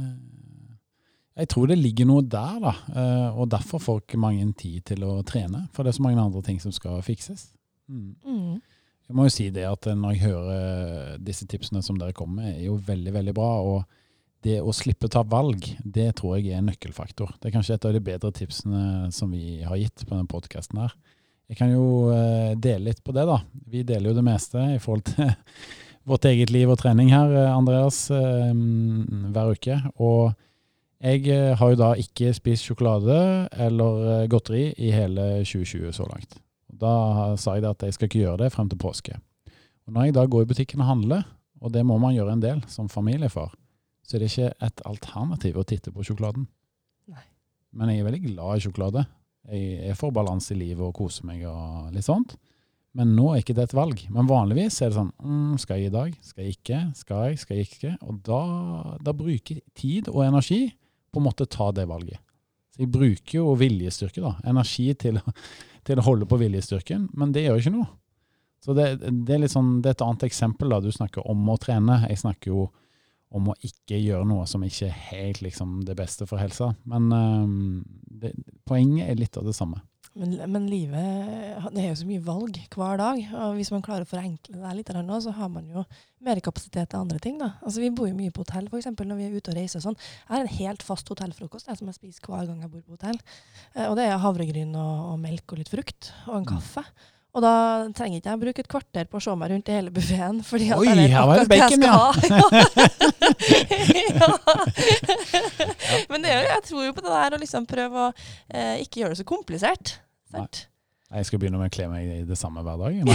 Jeg 1.36 1.50
tror 1.52 1.68
det 1.68 1.76
ligger 1.76 2.08
noe 2.08 2.24
der, 2.24 2.62
da. 2.64 2.72
eh, 2.96 3.38
Og 3.38 3.50
derfor 3.52 3.82
får 3.84 3.98
ikke 4.02 4.18
mange 4.24 4.46
tid 4.56 4.86
til 4.88 5.04
å 5.04 5.18
trene. 5.28 5.66
For 5.74 5.84
det 5.84 5.92
er 5.92 5.98
så 5.98 6.06
mange 6.06 6.22
andre 6.24 6.42
ting 6.42 6.62
som 6.64 6.72
skal 6.72 7.02
fikses. 7.04 7.50
Mm. 7.92 8.16
Mm. 8.24 8.62
Jeg 9.10 9.16
må 9.18 9.26
jo 9.28 9.34
si 9.36 9.50
det 9.52 9.66
at 9.68 9.86
når 9.86 10.16
jeg 10.16 10.24
hører 10.30 11.18
disse 11.20 11.46
tipsene 11.46 11.84
som 11.84 12.00
dere 12.00 12.16
kommer 12.16 12.42
med, 12.46 12.56
er 12.56 12.64
jo 12.70 12.80
veldig, 12.88 13.12
veldig 13.14 13.34
bra. 13.36 13.52
Og 13.62 13.84
det 14.48 14.62
å 14.64 14.72
slippe 14.72 15.10
å 15.10 15.12
ta 15.12 15.26
valg, 15.28 15.68
det 15.84 16.08
tror 16.16 16.38
jeg 16.38 16.54
er 16.54 16.62
en 16.62 16.72
nøkkelfaktor. 16.72 17.36
Det 17.42 17.50
er 17.50 17.58
kanskje 17.58 17.76
et 17.76 17.86
av 17.90 17.94
de 17.94 18.02
bedre 18.08 18.32
tipsene 18.32 19.12
som 19.12 19.36
vi 19.36 19.60
har 19.68 19.76
gitt 19.82 20.06
på 20.06 20.16
denne 20.16 20.32
podkasten 20.32 20.80
her. 20.86 20.96
Jeg 21.52 21.60
kan 21.60 21.70
jo 21.70 22.10
eh, 22.14 22.56
dele 22.58 22.90
litt 22.90 23.04
på 23.06 23.14
det, 23.14 23.26
da. 23.30 23.40
Vi 23.70 23.84
deler 23.86 24.10
jo 24.10 24.18
det 24.18 24.26
meste 24.26 24.62
i 24.74 24.80
forhold 24.82 25.06
til 25.12 25.30
vårt 26.10 26.26
eget 26.30 26.54
liv 26.54 26.70
og 26.72 26.80
trening 26.82 27.12
her, 27.14 27.30
eh, 27.34 27.54
Andreas, 27.54 28.08
eh, 28.14 28.50
hver 29.36 29.54
uke. 29.54 29.78
Og 30.02 30.34
jeg 31.06 31.58
har 31.60 31.70
jo 31.70 31.78
da 31.78 31.92
ikke 32.02 32.32
spist 32.34 32.66
sjokolade 32.66 33.18
eller 33.62 34.26
godteri 34.32 34.72
i 34.82 34.90
hele 34.96 35.44
2020 35.46 35.92
så 35.94 36.08
langt. 36.10 36.40
Da 36.72 37.36
sa 37.38 37.54
jeg 37.60 37.68
at 37.68 37.84
jeg 37.84 37.94
skal 37.94 38.10
ikke 38.10 38.24
gjøre 38.24 38.40
det 38.42 38.54
frem 38.56 38.72
til 38.72 38.80
påske. 38.82 39.20
Og 39.86 39.94
når 39.94 40.08
jeg 40.08 40.16
da 40.16 40.24
går 40.26 40.48
i 40.48 40.50
butikken 40.50 40.82
og 40.82 40.90
handler, 40.90 41.28
og 41.62 41.76
det 41.76 41.84
må 41.86 42.00
man 42.02 42.16
gjøre 42.16 42.34
en 42.34 42.42
del 42.42 42.64
som 42.72 42.90
familiefar, 42.90 43.54
så 44.02 44.18
er 44.18 44.24
det 44.24 44.32
ikke 44.32 44.50
et 44.66 44.82
alternativ 44.88 45.60
å 45.62 45.68
titte 45.68 45.94
på 45.94 46.08
sjokoladen. 46.08 46.48
Nei. 47.12 47.28
Men 47.76 47.92
jeg 47.92 48.02
er 48.02 48.10
veldig 48.10 48.24
glad 48.32 48.58
i 48.58 48.66
sjokolade. 48.66 49.06
Jeg 49.52 49.96
får 50.00 50.14
balanse 50.16 50.54
i 50.56 50.60
livet 50.60 50.84
og 50.86 50.96
koser 50.98 51.28
meg 51.28 51.44
og 51.50 51.92
litt 51.94 52.08
sånt. 52.08 52.36
Men 52.96 53.12
nå 53.18 53.28
er 53.34 53.42
ikke 53.42 53.56
det 53.58 53.68
et 53.68 53.76
valg. 53.76 54.06
Men 54.14 54.30
vanligvis 54.30 54.80
er 54.82 54.92
det 54.92 54.98
sånn 54.98 55.12
mm, 55.20 55.58
Skal 55.60 55.82
jeg 55.82 55.90
i 55.90 55.96
dag? 55.96 56.14
Skal 56.24 56.46
jeg 56.46 56.56
ikke? 56.56 56.80
Skal 56.96 57.26
jeg? 57.28 57.42
Skal 57.42 57.60
jeg 57.60 57.68
ikke? 57.68 57.92
Og 58.08 58.22
da, 58.24 58.44
da 59.04 59.14
bruker 59.16 59.60
jeg 59.60 59.66
tid 59.76 60.10
og 60.14 60.24
energi 60.24 60.70
på 61.12 61.20
en 61.20 61.28
måte 61.28 61.48
ta 61.52 61.70
det 61.76 61.88
valget. 61.90 62.22
Så 62.76 62.84
jeg 62.84 62.92
bruker 62.92 63.38
jo 63.38 63.54
viljestyrke, 63.60 64.24
da. 64.24 64.34
Energi 64.48 64.88
til, 65.00 65.20
til 65.88 66.00
å 66.00 66.08
holde 66.08 66.28
på 66.28 66.40
viljestyrken. 66.40 67.10
Men 67.16 67.36
det 67.36 67.46
gjør 67.46 67.62
ikke 67.62 67.76
noe. 67.76 67.92
Så 68.64 68.74
det, 68.76 68.88
det, 69.04 69.38
er 69.38 69.52
sånn, 69.52 69.78
det, 69.84 69.92
er 69.92 69.98
et 69.98 70.04
annet 70.08 70.26
eksempel. 70.28 70.72
da, 70.72 70.82
Du 70.84 70.90
snakker 70.92 71.28
om 71.30 71.44
å 71.52 71.60
trene. 71.62 72.02
Jeg 72.10 72.24
snakker 72.24 72.52
jo 72.52 72.66
om 73.34 73.50
å 73.52 73.58
ikke 73.66 73.98
gjøre 74.00 74.28
noe 74.30 74.46
som 74.50 74.64
ikke 74.66 74.90
er 74.90 75.02
helt 75.10 75.42
liksom, 75.44 75.82
det 75.88 75.98
beste 75.98 76.28
for 76.30 76.42
helsa. 76.42 76.72
Men 76.88 77.10
um, 77.12 77.84
det, 78.06 78.36
poenget 78.68 79.10
er 79.10 79.20
litt 79.20 79.40
av 79.40 79.48
det 79.48 79.56
samme. 79.58 79.82
Men, 80.16 80.38
men, 80.48 80.68
livet 80.72 81.66
det 81.76 81.82
er 81.82 81.90
jo 81.90 81.98
så 82.00 82.06
mye 82.08 82.24
valg 82.24 82.58
hver 82.72 83.00
dag. 83.02 83.18
og 83.36 83.58
Hvis 83.58 83.72
man 83.74 83.84
klarer 83.84 84.06
å 84.06 84.08
forenkle 84.08 84.62
det 84.62 84.76
litt, 84.78 84.92
så 85.26 85.34
har 85.36 85.50
man 85.52 85.66
jo 85.68 85.84
mer 86.24 86.40
kapasitet 86.40 86.94
til 86.94 87.02
andre 87.02 87.20
ting. 87.20 87.36
da. 87.42 87.58
Altså 87.60 87.84
Vi 87.84 87.92
bor 87.92 88.08
jo 88.08 88.16
mye 88.16 88.32
på 88.32 88.46
hotell 88.46 88.70
for 88.72 88.80
eksempel, 88.80 89.10
når 89.10 89.20
vi 89.20 89.26
er 89.28 89.36
ute 89.36 89.52
og 89.52 89.60
reiser. 89.60 89.82
og 89.82 89.90
sånn. 89.90 90.00
Jeg 90.00 90.32
har 90.32 90.46
en 90.46 90.56
helt 90.62 90.86
fast 90.88 91.12
hotellfrokost 91.12 91.68
jeg, 91.68 91.82
som 91.82 91.92
jeg 91.92 92.00
spiser 92.00 92.32
hver 92.32 92.48
gang 92.48 92.64
jeg 92.64 92.72
bor 92.72 92.86
på 92.86 92.96
hotell. 92.96 93.20
Eh, 93.74 93.90
og 93.90 93.98
Det 94.00 94.08
er 94.08 94.24
havregryn 94.24 94.72
og, 94.72 94.96
og 95.12 95.20
melk 95.26 95.52
og 95.52 95.60
litt 95.60 95.74
frukt 95.74 96.14
og 96.30 96.40
en 96.40 96.48
mm. 96.48 96.56
Og 97.36 97.44
da 97.44 97.52
trenger 97.96 98.22
ikke 98.22 98.32
jeg 98.32 98.40
bruke 98.46 98.62
et 98.64 98.70
kvarter 98.72 99.06
på 99.12 99.20
å 99.20 99.24
se 99.26 99.34
meg 99.36 99.50
rundt 99.52 99.68
i 99.68 99.74
hele 99.76 99.92
buffeen. 99.92 100.38
Oi, 100.40 100.94
her 101.12 101.26
var 101.28 101.42
det 101.42 101.50
bacon, 101.52 101.84
ja. 101.84 102.16
ja. 104.16 104.30
Men 106.12 106.24
det, 106.24 106.32
jeg 106.32 106.64
tror 106.70 106.88
jo 106.88 106.96
på 106.96 107.04
det 107.04 107.12
der 107.12 107.36
å 107.36 107.42
liksom 107.42 107.68
prøve 107.68 107.96
å 108.06 108.08
eh, 108.16 108.80
ikke 108.86 109.04
gjøre 109.04 109.18
det 109.18 109.20
så 109.20 109.28
komplisert. 109.28 109.98
Sant? 110.32 110.70
Jeg 111.14 111.26
skal 111.28 111.40
begynne 111.40 111.60
med 111.62 111.70
å 111.70 111.74
kle 111.76 111.86
meg 111.92 112.08
i 112.10 112.24
det 112.26 112.38
samme 112.40 112.64
hver 112.66 112.78
dag. 112.82 112.94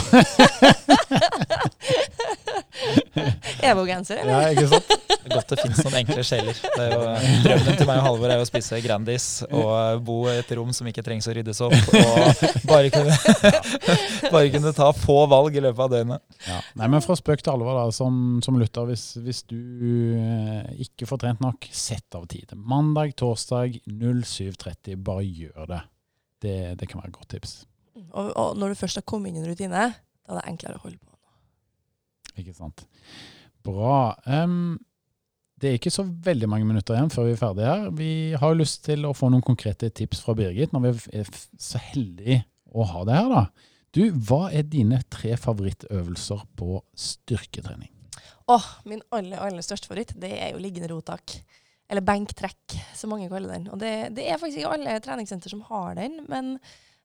Evo-genser, 3.66 4.20
eller? 4.22 4.30
Ja, 4.30 4.50
ikke 4.54 4.68
sant? 4.70 4.86
Det 5.20 5.32
godt 5.34 5.50
det 5.52 5.58
finnes 5.60 5.80
noen 5.84 5.96
enkle 6.00 6.22
sjeler. 6.24 6.60
Drømmen 7.44 7.76
til 7.76 7.88
meg 7.88 7.98
og 7.98 8.04
Halvor 8.06 8.32
er 8.32 8.40
å 8.40 8.46
spise 8.48 8.78
Grandis 8.84 9.26
og 9.48 10.04
bo 10.06 10.20
i 10.30 10.36
et 10.38 10.52
rom 10.56 10.70
som 10.76 10.86
ikke 10.88 11.04
trengs 11.06 11.28
å 11.28 11.34
ryddes 11.36 11.60
opp. 11.66 11.74
Og 11.74 12.66
bare 12.70 12.92
kunne, 12.94 13.14
bare 14.34 14.52
kunne 14.54 14.72
ta 14.76 14.90
få 14.96 15.18
valg 15.30 15.58
i 15.58 15.64
løpet 15.64 15.84
av 15.86 15.90
døgnet. 15.92 16.22
Ja. 16.46 16.60
Nei, 16.80 16.90
men 16.94 17.04
Fra 17.04 17.18
spøk 17.18 17.42
til 17.42 17.52
alvor, 17.56 17.74
da, 17.76 17.88
som, 17.94 18.38
som 18.44 18.58
lytter. 18.60 18.86
Hvis, 18.90 19.06
hvis, 19.24 19.42
du 19.50 19.58
eh, 20.14 20.86
ikke 20.86 21.08
får 21.10 21.24
trent 21.24 21.42
nok, 21.44 21.66
sett 21.74 22.14
av 22.16 22.28
tid. 22.30 22.54
Mandag, 22.54 23.16
torsdag 23.18 23.82
07.30. 23.90 24.94
Bare 25.02 25.26
gjør 25.26 25.74
det. 25.74 25.82
det. 26.46 26.60
Det 26.80 26.88
kan 26.88 27.02
være 27.02 27.12
et 27.12 27.18
godt 27.18 27.34
tips. 27.36 27.60
Og, 28.10 28.30
og 28.34 28.58
når 28.58 28.72
du 28.72 28.80
først 28.80 29.00
har 29.00 29.06
kommet 29.08 29.30
inn 29.30 29.40
i 29.40 29.44
en 29.44 29.50
rutine, 29.50 29.88
da 29.94 30.36
er 30.36 30.40
det 30.40 30.46
enklere 30.52 30.78
å 30.80 30.84
holde 30.84 31.00
på. 31.00 31.10
Ikke 32.40 32.54
sant. 32.56 32.86
Bra. 33.66 34.14
Um, 34.24 34.78
det 35.60 35.68
er 35.68 35.76
ikke 35.76 35.92
så 35.92 36.06
veldig 36.24 36.48
mange 36.48 36.68
minutter 36.68 36.96
igjen 36.96 37.10
før 37.12 37.28
vi 37.28 37.34
er 37.34 37.40
ferdige 37.40 37.72
her. 37.72 37.88
Vi 37.96 38.12
har 38.40 38.56
lyst 38.56 38.84
til 38.86 39.04
å 39.04 39.12
få 39.16 39.28
noen 39.32 39.44
konkrete 39.44 39.90
tips 39.92 40.22
fra 40.24 40.34
Birgit, 40.38 40.72
når 40.72 40.86
vi 40.86 41.20
er 41.20 41.32
så 41.60 41.80
heldige 41.90 42.42
å 42.72 42.86
ha 42.88 43.04
det 43.08 43.18
her. 43.18 43.32
da. 43.34 43.70
Du, 43.92 44.04
Hva 44.14 44.44
er 44.54 44.68
dine 44.70 45.02
tre 45.12 45.34
favorittøvelser 45.40 46.44
på 46.56 46.80
styrketrening? 46.94 47.90
Åh, 48.50 48.56
oh, 48.56 48.68
Min 48.88 49.02
aller 49.14 49.42
aller 49.42 49.66
største 49.66 49.90
favoritt 49.90 50.14
det 50.18 50.32
er 50.38 50.54
jo 50.54 50.62
liggende 50.62 50.88
rotak. 50.90 51.36
Eller 51.90 52.06
benktrekk, 52.06 52.78
som 52.94 53.10
mange 53.12 53.28
kaller 53.30 53.50
den. 53.52 53.66
Og 53.74 53.80
det, 53.82 54.14
det 54.16 54.28
er 54.30 54.38
faktisk 54.38 54.62
ikke 54.62 54.76
alle 54.78 54.96
treningssenter 55.02 55.52
som 55.52 55.64
har 55.68 55.98
den, 55.98 56.20
men 56.30 56.54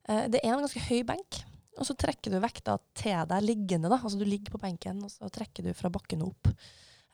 det 0.05 0.39
er 0.41 0.51
en 0.53 0.61
ganske 0.61 0.83
høy 0.85 1.01
benk. 1.07 1.39
Og 1.75 1.87
så 1.87 1.95
trekker 1.99 2.31
du 2.31 2.39
vekta 2.43 2.77
til 2.95 3.25
deg 3.29 3.43
liggende. 3.43 3.91
da, 3.91 3.99
altså 3.99 4.19
Du 4.19 4.25
ligger 4.27 4.53
på 4.53 4.61
benken, 4.61 5.01
og 5.03 5.11
så 5.11 5.29
trekker 5.33 5.65
du 5.65 5.73
fra 5.75 5.91
bakken 5.91 6.23
opp. 6.25 6.51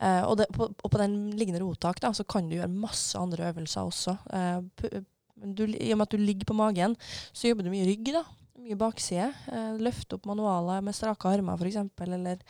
Uh, 0.01 0.25
og, 0.25 0.35
det, 0.39 0.47
på, 0.53 0.65
og, 0.65 0.87
på, 0.89 0.97
den 0.97 1.15
liggende 1.37 1.61
rotak 1.61 1.99
da, 2.01 2.09
så 2.17 2.25
kan 2.25 2.47
du 2.49 2.55
gjøre 2.57 2.71
masse 2.73 3.17
andre 3.17 3.51
øvelser 3.51 3.85
også. 3.85 4.15
Uh, 4.33 5.01
du, 5.41 5.65
I 5.69 5.91
og 5.93 5.99
med 5.99 6.07
at 6.07 6.13
du 6.13 6.21
ligger 6.21 6.49
på 6.49 6.57
magen, 6.57 6.95
så 7.33 7.49
jobber 7.49 7.65
du 7.65 7.73
mye 7.73 7.85
rygg. 7.89 8.13
da, 8.13 8.23
Mye 8.61 8.77
bakside. 8.77 9.29
Uh, 9.49 9.77
løfte 9.81 10.17
opp 10.17 10.27
manualer 10.29 10.81
med 10.85 10.97
strake 10.97 11.29
armer 11.29 11.61
f.eks., 11.61 11.79
eller 12.05 12.41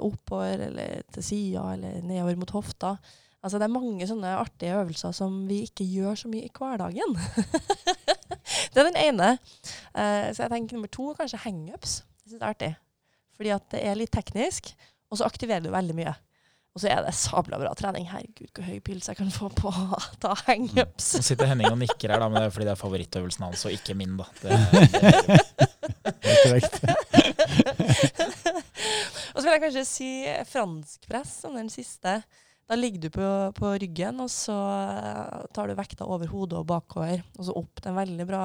oppover 0.00 0.68
eller 0.68 1.02
til 1.12 1.24
sida, 1.24 1.66
eller 1.74 2.00
nedover 2.04 2.40
mot 2.40 2.56
hofta. 2.56 2.94
Altså 3.40 3.56
Det 3.56 3.64
er 3.64 3.72
mange 3.72 4.08
sånne 4.08 4.36
artige 4.36 4.76
øvelser 4.76 5.16
som 5.16 5.46
vi 5.48 5.62
ikke 5.64 5.88
gjør 5.88 6.20
så 6.20 6.32
mye 6.32 6.48
i 6.48 6.52
hverdagen. 6.52 7.16
det 8.72 8.82
er 8.82 8.88
den 8.90 9.00
ene. 9.00 9.34
Uh, 9.94 10.30
så 10.32 10.44
jeg 10.44 10.52
tenker 10.54 10.78
nummer 10.78 10.92
to 10.92 11.12
kanskje 11.18 11.42
hangups. 11.44 12.00
Jeg 12.24 12.32
synes 12.32 12.40
det 12.40 12.46
er 12.46 12.54
artig. 12.54 12.72
Fordi 13.40 13.54
at 13.56 13.70
det 13.72 13.84
er 13.88 13.96
litt 13.96 14.12
teknisk, 14.12 14.74
og 15.10 15.18
så 15.18 15.28
aktiverer 15.28 15.64
du 15.64 15.70
veldig 15.72 15.96
mye. 15.96 16.12
Og 16.70 16.82
så 16.82 16.90
er 16.92 17.00
det 17.02 17.14
sabla 17.18 17.58
bra 17.58 17.72
trening. 17.74 18.04
Herregud, 18.06 18.50
hvor 18.54 18.62
høy 18.62 18.78
pils 18.84 19.08
jeg 19.10 19.18
kan 19.18 19.30
få 19.34 19.48
på 19.58 19.72
å 19.72 19.98
ta 20.22 20.36
hangups. 20.44 21.08
Nå 21.16 21.22
sitter 21.26 21.50
Henning 21.50 21.72
og 21.72 21.80
nikker 21.80 22.12
her, 22.12 22.22
da, 22.22 22.28
men 22.30 22.38
det 22.38 22.46
er 22.46 22.54
fordi 22.54 22.68
det 22.68 22.74
er 22.76 22.78
favorittøvelsen 22.78 23.46
hans, 23.48 23.64
og 23.66 23.74
ikke 23.74 23.96
min. 23.98 24.14
da. 24.20 24.26
Det, 24.38 24.50
det, 26.04 26.36
det 26.44 26.54
er 26.54 26.62
og 29.34 29.38
så 29.40 29.44
vil 29.46 29.54
jeg 29.54 29.62
kanskje 29.64 29.84
si 29.88 30.10
franskpress 30.50 31.34
som 31.42 31.56
den 31.58 31.70
siste. 31.72 32.20
Da 32.70 32.76
ligger 32.78 33.00
du 33.02 33.10
på, 33.10 33.28
på, 33.56 33.72
ryggen, 33.82 34.20
og 34.22 34.28
så 34.30 34.54
eh, 34.54 35.40
tar 35.56 35.66
du 35.66 35.74
vekta 35.74 36.06
over 36.06 36.30
hodet 36.30 36.60
og 36.60 36.68
bakover. 36.70 37.24
Og 37.34 37.48
så 37.48 37.56
opp. 37.58 37.80
Det 37.80 37.88
er 37.88 37.90
en 37.90 37.98
veldig 37.98 38.26
bra 38.28 38.44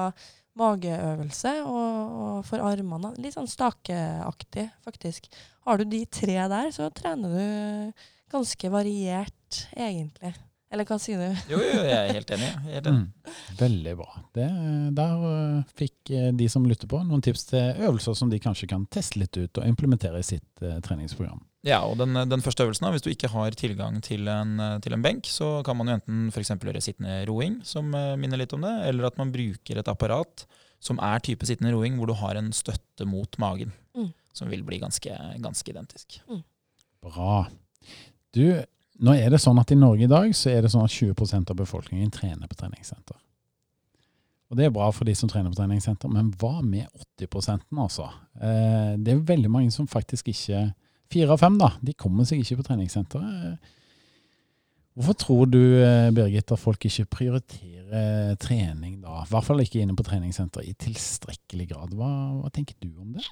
mageøvelse. 0.58 1.52
Og, 1.62 2.16
og 2.24 2.40
for 2.48 2.64
armene 2.66 3.12
litt 3.22 3.36
sånn 3.36 3.46
stakeaktig, 3.46 4.66
faktisk. 4.82 5.30
Har 5.68 5.78
du 5.78 5.86
de 5.92 6.02
tre 6.10 6.40
der, 6.42 6.72
så 6.74 6.90
trener 6.90 7.38
du 7.38 8.04
ganske 8.34 8.72
variert, 8.74 9.62
egentlig. 9.78 10.34
Eller 10.74 10.88
hva 10.88 10.98
sier 10.98 11.22
du? 11.22 11.42
jo, 11.52 11.62
jo, 11.62 11.82
jeg 11.86 11.94
er 11.94 12.14
helt 12.18 12.32
enig. 12.34 12.48
Helt 12.66 12.90
enig. 12.90 13.06
Mm, 13.06 13.34
veldig 13.62 13.96
bra. 14.00 14.22
Det, 14.34 14.46
der 14.98 15.20
uh, 15.22 15.74
fikk 15.78 16.10
uh, 16.10 16.30
de 16.34 16.48
som 16.50 16.66
lytter 16.66 16.90
på, 16.90 16.98
noen 17.06 17.22
tips 17.22 17.46
til 17.52 17.84
øvelser 17.86 18.18
som 18.18 18.32
de 18.32 18.42
kanskje 18.42 18.74
kan 18.74 18.88
teste 18.90 19.22
litt 19.22 19.38
ut 19.38 19.62
og 19.62 19.70
implementere 19.70 20.18
i 20.18 20.26
sitt 20.26 20.66
uh, 20.66 20.80
treningsprogram. 20.82 21.38
Ja, 21.66 21.80
og 21.82 21.96
den, 21.98 22.14
den, 22.30 22.42
første 22.44 22.62
øvelsen, 22.62 22.86
da, 22.86 22.92
hvis 22.94 23.02
du 23.02 23.10
ikke 23.10 23.32
har 23.32 23.56
tilgang 23.58 23.98
til 24.04 24.28
en, 24.30 24.54
til 24.84 24.94
en 24.94 25.02
benk, 25.02 25.26
så 25.26 25.64
kan 25.66 25.74
man 25.78 25.90
jo 25.90 25.96
enten 25.98 26.28
f.eks. 26.30 26.52
gjøre 26.62 26.82
sittende 26.84 27.24
roing, 27.26 27.58
som 27.66 27.90
minner 27.90 28.38
litt 28.38 28.54
om 28.54 28.62
det, 28.62 28.74
eller 28.86 29.08
at 29.08 29.18
man 29.18 29.34
bruker 29.34 29.80
et 29.80 29.90
apparat 29.90 30.46
som 30.86 31.00
er 31.02 31.22
type 31.24 31.46
sittende 31.48 31.74
roing, 31.74 31.96
hvor 31.98 32.10
du 32.10 32.14
har 32.20 32.38
en 32.38 32.52
støtte 32.54 33.06
mot 33.08 33.38
magen. 33.42 33.72
Mm. 33.96 34.12
Som 34.36 34.50
vil 34.52 34.62
bli 34.66 34.78
ganske, 34.78 35.12
ganske 35.42 35.72
identisk. 35.72 36.20
Mm. 36.30 36.42
Bra. 37.06 37.46
Du, 38.36 38.44
nå 39.02 39.14
er 39.16 39.30
det 39.32 39.40
sånn 39.42 39.58
at 39.60 39.72
I 39.72 39.78
Norge 39.80 40.06
i 40.06 40.10
dag 40.10 40.32
så 40.36 40.52
er 40.52 40.64
det 40.64 40.72
sånn 40.72 40.84
at 40.86 40.92
20% 40.92 41.52
av 41.52 41.58
befolkningen 41.58 42.12
trener 42.14 42.50
på 42.50 42.58
treningssenter. 42.58 43.18
Og 44.46 44.58
Det 44.58 44.68
er 44.68 44.74
bra 44.74 44.92
for 44.94 45.08
de 45.08 45.14
som 45.18 45.30
trener 45.30 45.50
på 45.50 45.58
treningssenter, 45.58 46.10
men 46.12 46.28
hva 46.38 46.60
med 46.62 46.86
80 47.18 47.64
altså? 47.82 48.10
Eh, 48.38 48.92
det 49.00 49.14
er 49.14 49.24
veldig 49.32 49.50
mange 49.50 49.72
som 49.74 49.88
faktisk 49.90 50.28
ikke 50.30 50.68
Fire 51.12 51.34
av 51.34 51.42
fem 51.42 51.56
da, 51.60 51.72
de 51.84 51.94
kommer 51.98 52.26
seg 52.28 52.42
ikke 52.42 52.60
på 52.60 52.68
treningssenteret. 52.70 53.72
Hvorfor 54.96 55.16
tror 55.20 55.48
du 55.52 55.60
eh, 55.60 56.10
Birgit, 56.16 56.52
at 56.54 56.60
folk 56.60 56.86
ikke 56.88 57.04
prioriterer 57.18 58.36
trening 58.40 59.02
da? 59.02 59.20
I 59.20 59.28
hvert 59.28 59.44
fall 59.44 59.60
ikke 59.60 59.82
inne 59.84 59.96
på 59.96 60.06
treningssenteret 60.06 60.70
i 60.70 60.78
tilstrekkelig 60.86 61.66
grad. 61.74 61.92
Hva, 61.98 62.08
hva 62.40 62.52
tenker 62.54 62.78
du 62.80 62.88
om 63.02 63.12
det? 63.18 63.26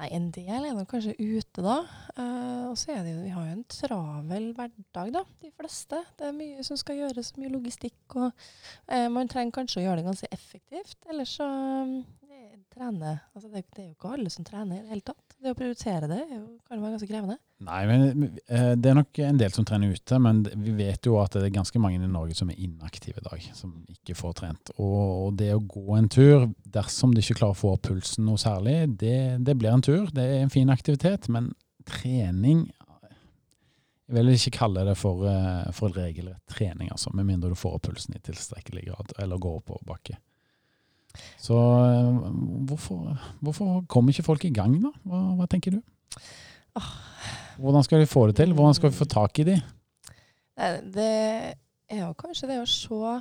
Nei, 0.00 0.08
En 0.16 0.30
del 0.32 0.64
er 0.64 0.76
nok 0.76 0.88
kanskje 0.94 1.12
ute, 1.18 1.60
da. 1.60 1.80
Uh, 2.14 2.70
og 2.70 2.78
så 2.80 2.94
er 2.94 3.02
det 3.04 3.12
jo 3.12 3.24
Vi 3.26 3.32
har 3.34 3.48
jo 3.48 3.56
en 3.58 3.66
travel 3.68 4.46
hverdag, 4.56 5.10
da, 5.18 5.24
de 5.42 5.50
fleste. 5.58 5.98
Det 6.16 6.30
er 6.30 6.38
mye 6.38 6.64
som 6.64 6.78
skal 6.80 7.02
gjøres, 7.02 7.34
mye 7.36 7.52
logistikk. 7.52 7.98
Og 8.14 8.30
uh, 8.30 9.08
man 9.12 9.28
trenger 9.28 9.58
kanskje 9.58 9.82
å 9.82 9.84
gjøre 9.84 10.00
det 10.00 10.06
ganske 10.06 10.30
effektivt. 10.32 10.96
Ellers 11.10 11.34
så 11.36 11.50
trene 12.72 13.12
altså 13.34 13.48
det, 13.48 13.62
det, 13.74 13.82
er 13.82 13.86
jo 13.88 13.94
ikke 13.94 14.12
alle 14.16 14.32
som 14.32 14.46
trener 14.46 14.78
i 14.78 14.82
det 14.82 14.92
hele 14.92 15.04
tatt. 15.06 15.36
Det 15.40 15.52
å 15.52 15.56
prioritere 15.56 16.08
det 16.10 16.20
jo, 16.28 16.40
kan 16.68 16.82
være 16.82 16.96
ganske 16.96 17.08
krevende. 17.08 17.36
Nei, 17.64 17.80
men 17.88 18.24
eh, 18.46 18.72
det 18.76 18.90
er 18.90 18.98
nok 18.98 19.20
en 19.24 19.40
del 19.40 19.54
som 19.54 19.66
trener 19.68 19.94
ute, 19.96 20.18
men 20.22 20.42
vi 20.64 20.74
vet 20.78 21.08
jo 21.08 21.16
at 21.20 21.36
det 21.36 21.46
er 21.48 21.54
ganske 21.54 21.82
mange 21.82 22.00
i 22.00 22.10
Norge 22.10 22.36
som 22.36 22.52
er 22.52 22.60
inaktive 22.60 23.22
i 23.22 23.26
dag, 23.26 23.46
som 23.56 23.72
ikke 23.92 24.16
får 24.18 24.36
trent. 24.42 24.74
Og 24.80 25.32
det 25.40 25.52
å 25.54 25.62
gå 25.64 25.96
en 25.96 26.10
tur, 26.12 26.50
dersom 26.64 27.14
de 27.16 27.24
ikke 27.24 27.40
klarer 27.40 27.56
å 27.56 27.62
få 27.62 27.74
opp 27.76 27.88
pulsen 27.88 28.28
noe 28.28 28.40
særlig, 28.40 28.78
det, 29.00 29.40
det 29.46 29.56
blir 29.60 29.72
en 29.72 29.84
tur. 29.84 30.12
Det 30.14 30.26
er 30.26 30.44
en 30.44 30.52
fin 30.52 30.72
aktivitet, 30.72 31.30
men 31.32 31.52
trening 31.88 32.66
jeg 34.10 34.16
vil 34.18 34.32
ikke 34.34 34.58
kalle 34.58 34.82
det 34.88 34.96
for, 34.98 35.22
eh, 35.30 35.70
for 35.70 35.94
regelrett 35.94 36.42
trening, 36.50 36.90
altså, 36.90 37.12
med 37.14 37.28
mindre 37.28 37.52
du 37.52 37.54
får 37.54 37.76
opp 37.76 37.84
pulsen 37.86 38.16
i 38.16 38.22
tilstrekkelig 38.26 38.88
grad, 38.88 39.12
eller 39.22 39.38
går 39.38 39.60
oppoverbakke. 39.60 40.16
Så 41.40 41.56
eh, 41.56 42.30
hvorfor, 42.70 43.16
hvorfor 43.40 43.82
kommer 43.90 44.14
ikke 44.14 44.26
folk 44.26 44.46
i 44.46 44.54
gang, 44.54 44.76
da? 44.82 44.92
Hva, 45.08 45.24
hva 45.40 45.48
tenker 45.50 45.76
du? 45.76 45.82
Hvordan 47.60 47.84
skal 47.84 48.00
vi 48.02 48.08
få 48.08 48.28
det 48.30 48.38
til? 48.40 48.54
Hvordan 48.56 48.76
skal 48.78 48.92
vi 48.92 49.00
få 49.00 49.08
tak 49.10 49.42
i 49.42 49.48
de? 49.50 49.58
Det 50.94 51.10
er 51.90 52.00
jo 52.04 52.14
kanskje 52.18 52.48
det 52.50 52.60
å 52.60 52.68
se 52.68 53.18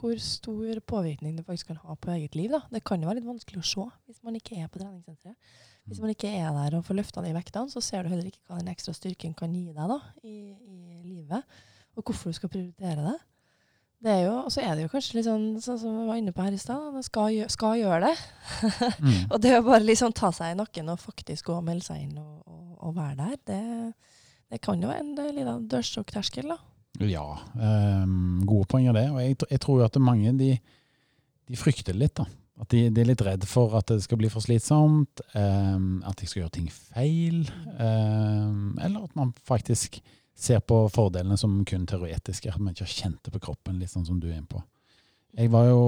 hvor 0.00 0.20
stor 0.24 0.78
påvirkning 0.88 1.36
det 1.36 1.44
faktisk 1.44 1.72
kan 1.72 1.80
ha 1.82 1.94
på 1.94 2.12
eget 2.14 2.36
liv. 2.38 2.52
Da. 2.52 2.62
Det 2.72 2.82
kan 2.86 3.02
jo 3.02 3.08
være 3.08 3.20
litt 3.20 3.28
vanskelig 3.28 3.60
å 3.60 3.68
se 3.68 3.84
hvis 4.08 4.22
man 4.24 4.38
ikke 4.38 4.56
er 4.56 4.70
på 4.72 4.80
treningssenteret. 4.80 5.36
Hvis 5.90 6.00
man 6.00 6.12
ikke 6.12 6.30
er 6.30 6.52
der 6.54 6.76
og 6.78 6.86
får 6.86 6.98
løfta 7.00 7.24
de 7.24 7.32
vektene, 7.34 7.72
så 7.72 7.82
ser 7.84 8.04
du 8.04 8.12
heller 8.12 8.28
ikke 8.28 8.42
hva 8.46 8.60
den 8.60 8.70
ekstra 8.72 8.94
styrken 8.96 9.34
kan 9.36 9.52
gi 9.52 9.72
deg 9.74 9.90
da, 9.90 9.98
i, 10.22 10.52
i 10.54 11.00
livet, 11.02 11.58
og 11.96 12.04
hvorfor 12.04 12.30
du 12.30 12.38
skal 12.38 12.52
prioritere 12.52 13.08
det. 13.08 13.16
Det 14.00 14.08
er 14.08 14.22
jo, 14.24 14.36
og 14.46 14.52
så 14.52 14.62
er 14.64 14.76
det 14.76 14.86
jo 14.86 14.90
kanskje 14.94 15.18
litt 15.18 15.26
sånn, 15.26 15.46
sånn 15.60 15.78
som 15.82 15.96
vi 15.98 16.06
var 16.08 16.16
inne 16.16 16.32
på 16.32 16.40
her 16.40 16.54
i 16.56 16.60
stad, 16.60 16.96
skal, 17.04 17.36
skal, 17.52 17.76
gjøre 17.82 18.06
det. 18.06 18.14
mm. 18.96 19.18
og 19.32 19.36
det 19.44 19.52
å 19.58 19.66
bare 19.66 19.84
liksom 19.84 20.14
ta 20.16 20.30
seg 20.32 20.54
i 20.54 20.56
nakken 20.56 20.88
og 20.88 21.02
faktisk 21.02 21.50
gå 21.50 21.58
og 21.58 21.66
melde 21.66 21.84
seg 21.84 22.06
inn 22.06 22.16
og, 22.16 22.38
og, 22.48 22.78
og 22.80 22.94
være 22.96 23.18
der, 23.18 23.34
det, 23.50 23.60
det, 24.54 24.60
kan 24.64 24.80
jo 24.80 24.88
være 24.88 25.04
en 25.04 25.36
liten 25.36 25.66
dørstokkterskel, 25.68 26.48
da. 26.48 26.56
Ja, 27.04 27.26
um, 27.54 28.40
gode 28.48 28.68
poenger 28.72 28.96
det. 28.96 29.06
Og 29.12 29.20
jeg, 29.20 29.36
jeg, 29.50 29.60
tror 29.62 29.82
jo 29.82 29.88
at 29.90 30.00
mange 30.02 30.32
de, 30.38 30.54
de 31.48 31.60
frykter 31.60 31.96
litt, 31.96 32.16
da. 32.16 32.24
At 32.60 32.72
de, 32.72 32.86
de, 32.92 33.02
er 33.04 33.08
litt 33.08 33.24
redd 33.24 33.44
for 33.48 33.76
at 33.76 33.88
det 33.92 34.02
skal 34.04 34.20
bli 34.20 34.32
for 34.32 34.44
slitsomt, 34.44 35.22
um, 35.36 36.00
at 36.08 36.16
de 36.20 36.28
skal 36.28 36.42
gjøre 36.42 36.56
ting 36.56 36.72
feil. 36.72 37.44
Um, 37.76 38.80
eller 38.80 39.04
at 39.04 39.12
man 39.16 39.36
faktisk 39.48 40.00
ser 40.42 40.60
på 40.64 40.82
fordelene 40.92 41.36
som 41.40 41.58
kun 41.68 41.86
teoretiske, 41.88 42.52
at 42.52 42.60
man 42.60 42.74
ikke 42.74 42.86
har 42.86 42.94
kjent 42.96 43.24
det 43.24 43.32
på 43.34 43.42
kroppen, 43.48 43.80
litt 43.80 43.92
sånn 43.92 44.06
som 44.08 44.20
du 44.20 44.28
er 44.30 44.38
inne 44.38 44.50
på. 44.50 44.62
Jeg 45.38 45.50
var 45.52 45.68
jo 45.68 45.82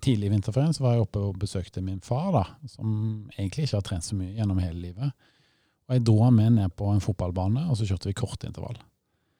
Tidlig 0.00 0.28
i 0.28 0.32
vinterferien 0.32 0.72
så 0.72 0.84
var 0.84 0.94
jeg 0.96 1.04
oppe 1.04 1.20
og 1.20 1.40
besøkte 1.40 1.82
min 1.84 2.00
far, 2.04 2.30
da, 2.32 2.44
som 2.70 2.92
egentlig 3.34 3.66
ikke 3.66 3.80
har 3.80 3.88
trent 3.88 4.06
så 4.06 4.16
mye 4.16 4.36
gjennom 4.36 4.60
hele 4.62 4.80
livet. 4.80 5.26
Og 5.88 5.96
Jeg 5.96 6.04
dro 6.04 6.20
han 6.22 6.36
med 6.36 6.54
ned 6.56 6.76
på 6.76 6.88
en 6.92 7.02
fotballbane, 7.02 7.66
og 7.68 7.78
så 7.78 7.88
kjørte 7.88 8.10
vi 8.10 8.16
kortintervall. 8.16 8.78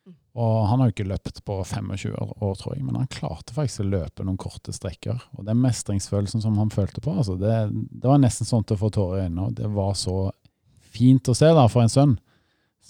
Mm. 0.09 0.17
Og 0.41 0.69
Han 0.69 0.81
har 0.81 0.89
jo 0.89 0.97
ikke 0.97 1.09
løpt 1.09 1.43
på 1.45 1.59
25 1.65 2.15
år, 2.19 2.55
tror 2.61 2.75
jeg, 2.75 2.85
men 2.85 2.97
han 2.97 3.11
klarte 3.13 3.57
faktisk 3.57 3.85
å 3.85 3.89
løpe 3.89 4.25
noen 4.25 4.41
korte 4.41 4.73
strekker. 4.73 5.21
Og 5.37 5.45
Den 5.49 5.61
mestringsfølelsen 5.65 6.45
som 6.45 6.59
han 6.61 6.73
følte 6.73 7.05
på, 7.05 7.15
altså 7.15 7.37
det, 7.41 7.57
det 7.73 8.09
var 8.09 8.21
nesten 8.21 8.49
sånn 8.49 8.65
til 8.65 8.79
å 8.79 8.83
få 8.85 8.93
tårer 8.97 9.23
i 9.23 9.27
øynene. 9.29 9.53
Det 9.57 9.69
var 9.77 9.95
så 9.97 10.31
fint 10.89 11.29
å 11.29 11.37
se 11.37 11.53
da 11.53 11.69
for 11.69 11.85
en 11.85 11.93
sønn. 11.93 12.19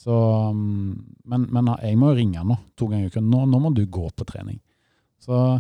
Så, 0.09 0.14
um, 0.48 1.16
men, 1.28 1.42
men, 1.52 1.66
jeg 1.82 1.98
må 2.00 2.14
jo 2.14 2.16
ringe 2.16 2.44
nå 2.48 2.54
to 2.80 2.86
ganger 2.88 3.11
i 3.11 3.12
uka. 3.12 3.20
Nå, 3.20 3.42
nå, 3.50 3.59
må 3.61 3.72
du 3.76 3.82
gå 3.84 4.06
på 4.09 4.24
trening. 4.24 4.56
Så 5.20 5.59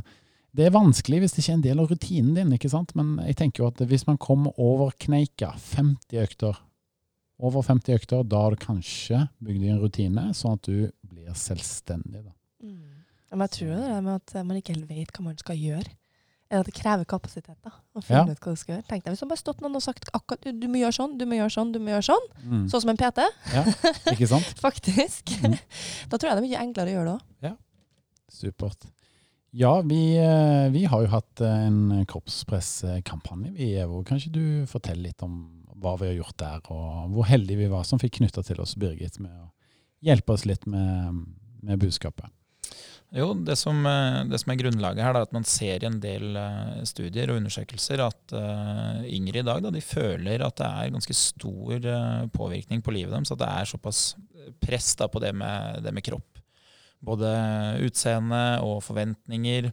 det 0.56 0.64
er 0.64 0.72
vanskelig 0.72 1.20
hvis 1.20 1.34
det 1.36 1.42
ikke 1.42 1.52
er 1.52 1.58
en 1.58 1.66
del 1.66 1.82
av 1.82 1.90
rutinen 1.92 2.30
din. 2.38 2.54
ikke 2.56 2.70
sant? 2.72 2.94
Men 2.96 3.18
jeg 3.26 3.36
tenker 3.36 3.62
jo 3.62 3.68
at 3.68 3.82
hvis 3.90 4.06
man 4.08 4.16
kommer 4.16 4.56
over 4.56 4.94
kneika, 5.04 5.50
50 5.74 6.22
økter, 6.22 6.62
over 7.44 7.66
50 7.66 7.98
økter, 7.98 8.24
da 8.24 8.40
har 8.46 8.56
du 8.56 8.62
kanskje 8.64 9.26
bygd 9.44 9.68
en 9.68 9.82
rutine, 9.82 10.24
sånn 10.34 10.56
at 10.56 10.64
du 10.64 10.88
blir 11.04 11.36
selvstendig. 11.36 12.24
da. 12.24 12.32
Mm. 12.64 13.04
Men 13.28 13.44
jeg 13.44 13.56
tror 13.58 13.74
det 13.76 13.92
er 13.92 14.04
med 14.08 14.14
at 14.16 14.36
man 14.40 14.62
ikke 14.62 14.78
helt 14.78 14.88
vet 14.88 15.12
hva 15.12 15.26
man 15.28 15.36
skal 15.44 15.60
gjøre 15.60 15.92
er 16.48 16.62
at 16.62 16.68
det 16.68 16.74
krever 16.76 17.04
kapasitet. 17.08 17.56
da, 17.64 17.72
å 17.92 18.02
finne 18.04 18.32
ja. 18.32 18.36
ut 18.36 18.44
hva 18.44 18.54
du 18.54 18.60
skal 18.60 18.74
gjøre. 18.76 18.86
Tenk 18.88 19.04
deg 19.04 19.14
Hvis 19.14 19.22
det 19.22 19.30
bare 19.30 19.42
stått 19.42 19.62
noen 19.64 19.78
og 19.78 19.84
sagt 19.84 20.08
akkurat 20.16 20.46
du 20.48 20.68
må 20.70 20.80
gjøre 20.80 20.96
sånn, 20.96 21.16
du 21.20 21.24
må 21.28 21.38
gjøre 21.38 21.54
sånn, 21.54 21.72
du 21.74 21.80
må 21.82 21.92
gjøre 21.92 22.06
sånn. 22.08 22.28
Mm. 22.44 22.62
Sånn 22.72 22.84
som 22.84 22.92
en 22.92 23.00
PT. 23.00 23.26
Ja, 23.54 23.64
ikke 24.14 24.30
sant? 24.30 24.52
Faktisk. 24.66 25.34
Mm. 25.44 25.58
Da 26.10 26.16
tror 26.16 26.30
jeg 26.30 26.38
det 26.38 26.44
er 26.44 26.46
mye 26.46 26.62
enklere 26.62 26.92
å 26.92 26.96
gjøre 26.96 27.10
det 27.10 27.16
òg. 27.16 27.26
Ja, 27.48 27.52
supert. 28.32 28.88
Ja, 29.58 29.72
vi, 29.80 30.00
eh, 30.20 30.66
vi, 30.72 30.82
har 30.88 31.04
jo 31.04 31.12
hatt 31.12 31.40
en 31.44 32.04
kroppspresskampanje. 32.08 33.54
i 33.56 33.70
EVO. 33.80 34.02
Kanskje 34.08 34.32
du 34.32 34.44
forteller 34.68 35.08
litt 35.08 35.24
om 35.24 35.38
hva 35.78 35.94
vi 36.00 36.10
har 36.10 36.18
gjort 36.18 36.36
der, 36.40 36.64
og 36.74 37.14
hvor 37.14 37.28
heldige 37.28 37.62
vi 37.62 37.70
var 37.72 37.86
som 37.88 38.00
fikk 38.02 38.18
knytta 38.18 38.42
til 38.44 38.60
oss 38.60 38.74
Birgit 38.76 39.20
med 39.22 39.32
å 39.32 39.48
hjelpe 40.04 40.34
oss 40.34 40.44
litt 40.48 40.66
med, 40.66 41.22
med 41.62 41.80
budskapet. 41.80 42.28
Jo, 43.16 43.30
det 43.32 43.56
som, 43.56 43.86
eh, 43.86 44.24
det 44.28 44.38
som, 44.38 44.52
er 44.52 44.58
grunnlaget 44.60 45.00
her, 45.00 45.16
er 45.16 45.24
at 45.24 45.32
man 45.32 45.46
ser 45.48 45.80
i 45.80 45.88
en 45.88 45.96
del 46.02 46.36
uh, 46.36 46.80
studier 46.84 47.30
og 47.32 47.38
undersøkelser 47.40 48.02
at 48.04 48.34
uh, 48.36 49.00
yngre 49.08 49.40
i 49.40 49.46
dag 49.46 49.62
da, 49.64 49.72
de 49.72 49.80
føler 49.80 50.44
at 50.44 50.58
det 50.60 50.68
er 50.68 50.92
ganske 50.92 51.16
stor 51.16 51.88
påvirkning 52.36 52.84
på 52.84 52.92
livet 52.92 53.14
deres. 53.14 53.32
At 53.32 53.40
det 53.40 53.48
er 53.48 53.70
såpass 53.72 54.02
press 54.60 54.92
da, 55.00 55.08
på 55.08 55.24
det 55.24 55.32
med, 55.32 55.80
det 55.86 55.94
med, 55.96 56.04
kropp. 56.04 56.42
Både 57.00 57.32
utseende 57.86 58.60
og 58.66 58.82
forventninger. 58.84 59.70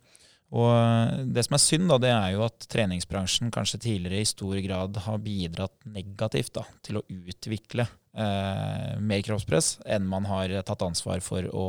Og 0.56 1.28
det 1.36 1.44
som 1.44 1.58
er 1.58 1.66
synd, 1.66 1.90
da, 1.92 2.00
det 2.00 2.16
er 2.16 2.32
jo 2.38 2.46
at 2.48 2.68
treningsbransjen 2.72 3.52
kanskje 3.52 3.82
tidligere 3.84 4.24
i 4.24 4.30
stor 4.30 4.56
grad 4.64 5.00
har 5.10 5.24
bidratt 5.26 5.76
negativt 5.90 6.54
da, 6.56 6.64
til 6.86 7.02
å 7.02 7.08
utvikle 7.10 7.90
mer 8.16 9.26
kroppspress 9.26 9.82
enn 9.92 10.06
man 10.08 10.30
har 10.30 10.54
tatt 10.64 10.86
ansvar 10.86 11.20
for 11.26 11.50
å 11.52 11.66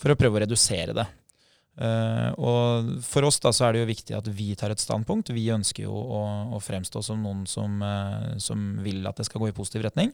for 0.00 0.12
å 0.12 0.18
prøve 0.18 0.40
å 0.40 0.44
redusere 0.44 0.96
det. 0.96 1.06
Uh, 1.80 2.28
og 2.36 2.88
For 3.06 3.24
oss 3.24 3.38
da 3.40 3.52
så 3.56 3.64
er 3.66 3.72
det 3.72 3.84
jo 3.84 3.90
viktig 3.92 4.16
at 4.16 4.26
vi 4.36 4.50
tar 4.58 4.74
et 4.74 4.82
standpunkt. 4.82 5.32
Vi 5.32 5.46
ønsker 5.54 5.86
jo 5.86 5.94
å, 5.94 6.24
å 6.56 6.60
fremstå 6.60 7.02
som 7.04 7.22
noen 7.24 7.46
som, 7.48 7.78
uh, 7.80 8.36
som, 8.42 8.74
vil 8.84 9.06
at 9.08 9.20
det 9.20 9.28
skal 9.28 9.44
gå 9.44 9.48
i 9.50 9.56
positiv 9.56 9.86
retning. 9.86 10.12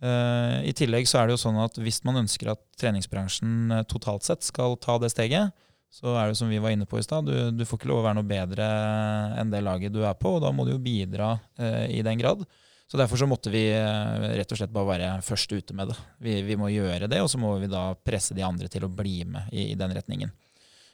Uh, 0.00 0.60
I 0.64 0.74
tillegg 0.76 1.08
så 1.08 1.20
er 1.20 1.28
det 1.28 1.36
jo 1.36 1.44
sånn 1.44 1.60
at 1.60 1.76
hvis 1.80 2.02
man 2.08 2.22
ønsker 2.22 2.52
at 2.52 2.62
treningsbransjen 2.80 3.84
totalt 3.88 4.26
sett 4.28 4.44
skal 4.44 4.76
ta 4.80 4.98
det 5.00 5.12
steget, 5.12 5.56
så 5.90 6.14
er 6.14 6.30
det 6.30 6.38
som 6.38 6.52
vi 6.52 6.60
var 6.62 6.74
inne 6.74 6.86
på 6.86 7.00
i 7.00 7.04
stad, 7.04 7.26
du, 7.26 7.50
du, 7.50 7.64
får 7.66 7.80
ikke 7.80 7.88
lov 7.90 8.02
å 8.02 8.06
være 8.06 8.20
noe 8.20 8.28
bedre 8.28 8.66
enn 9.40 9.50
det 9.50 9.64
laget 9.66 9.94
du 9.94 10.04
er 10.06 10.14
på, 10.14 10.36
og 10.36 10.44
da 10.44 10.52
må 10.54 10.62
du 10.66 10.76
jo 10.76 10.82
bidra 10.84 11.32
i 11.90 11.98
den 12.06 12.20
grad. 12.20 12.44
Så 12.90 12.98
Derfor 12.98 13.16
så 13.16 13.26
måtte 13.30 13.52
vi 13.54 13.68
eh, 13.70 14.22
rett 14.34 14.50
og 14.50 14.58
slett 14.58 14.72
bare 14.74 14.88
være 14.88 15.10
først 15.22 15.52
ute 15.54 15.74
med 15.78 15.92
det. 15.92 15.96
Vi, 16.18 16.32
vi 16.42 16.56
må 16.58 16.72
gjøre 16.72 17.06
det, 17.06 17.20
og 17.22 17.28
så 17.30 17.38
må 17.38 17.52
vi 17.62 17.68
da 17.70 17.92
presse 17.94 18.34
de 18.34 18.42
andre 18.42 18.66
til 18.72 18.82
å 18.82 18.90
bli 18.90 19.20
med 19.30 19.52
i, 19.54 19.68
i 19.70 19.76
den 19.78 19.94
retningen. 19.94 20.32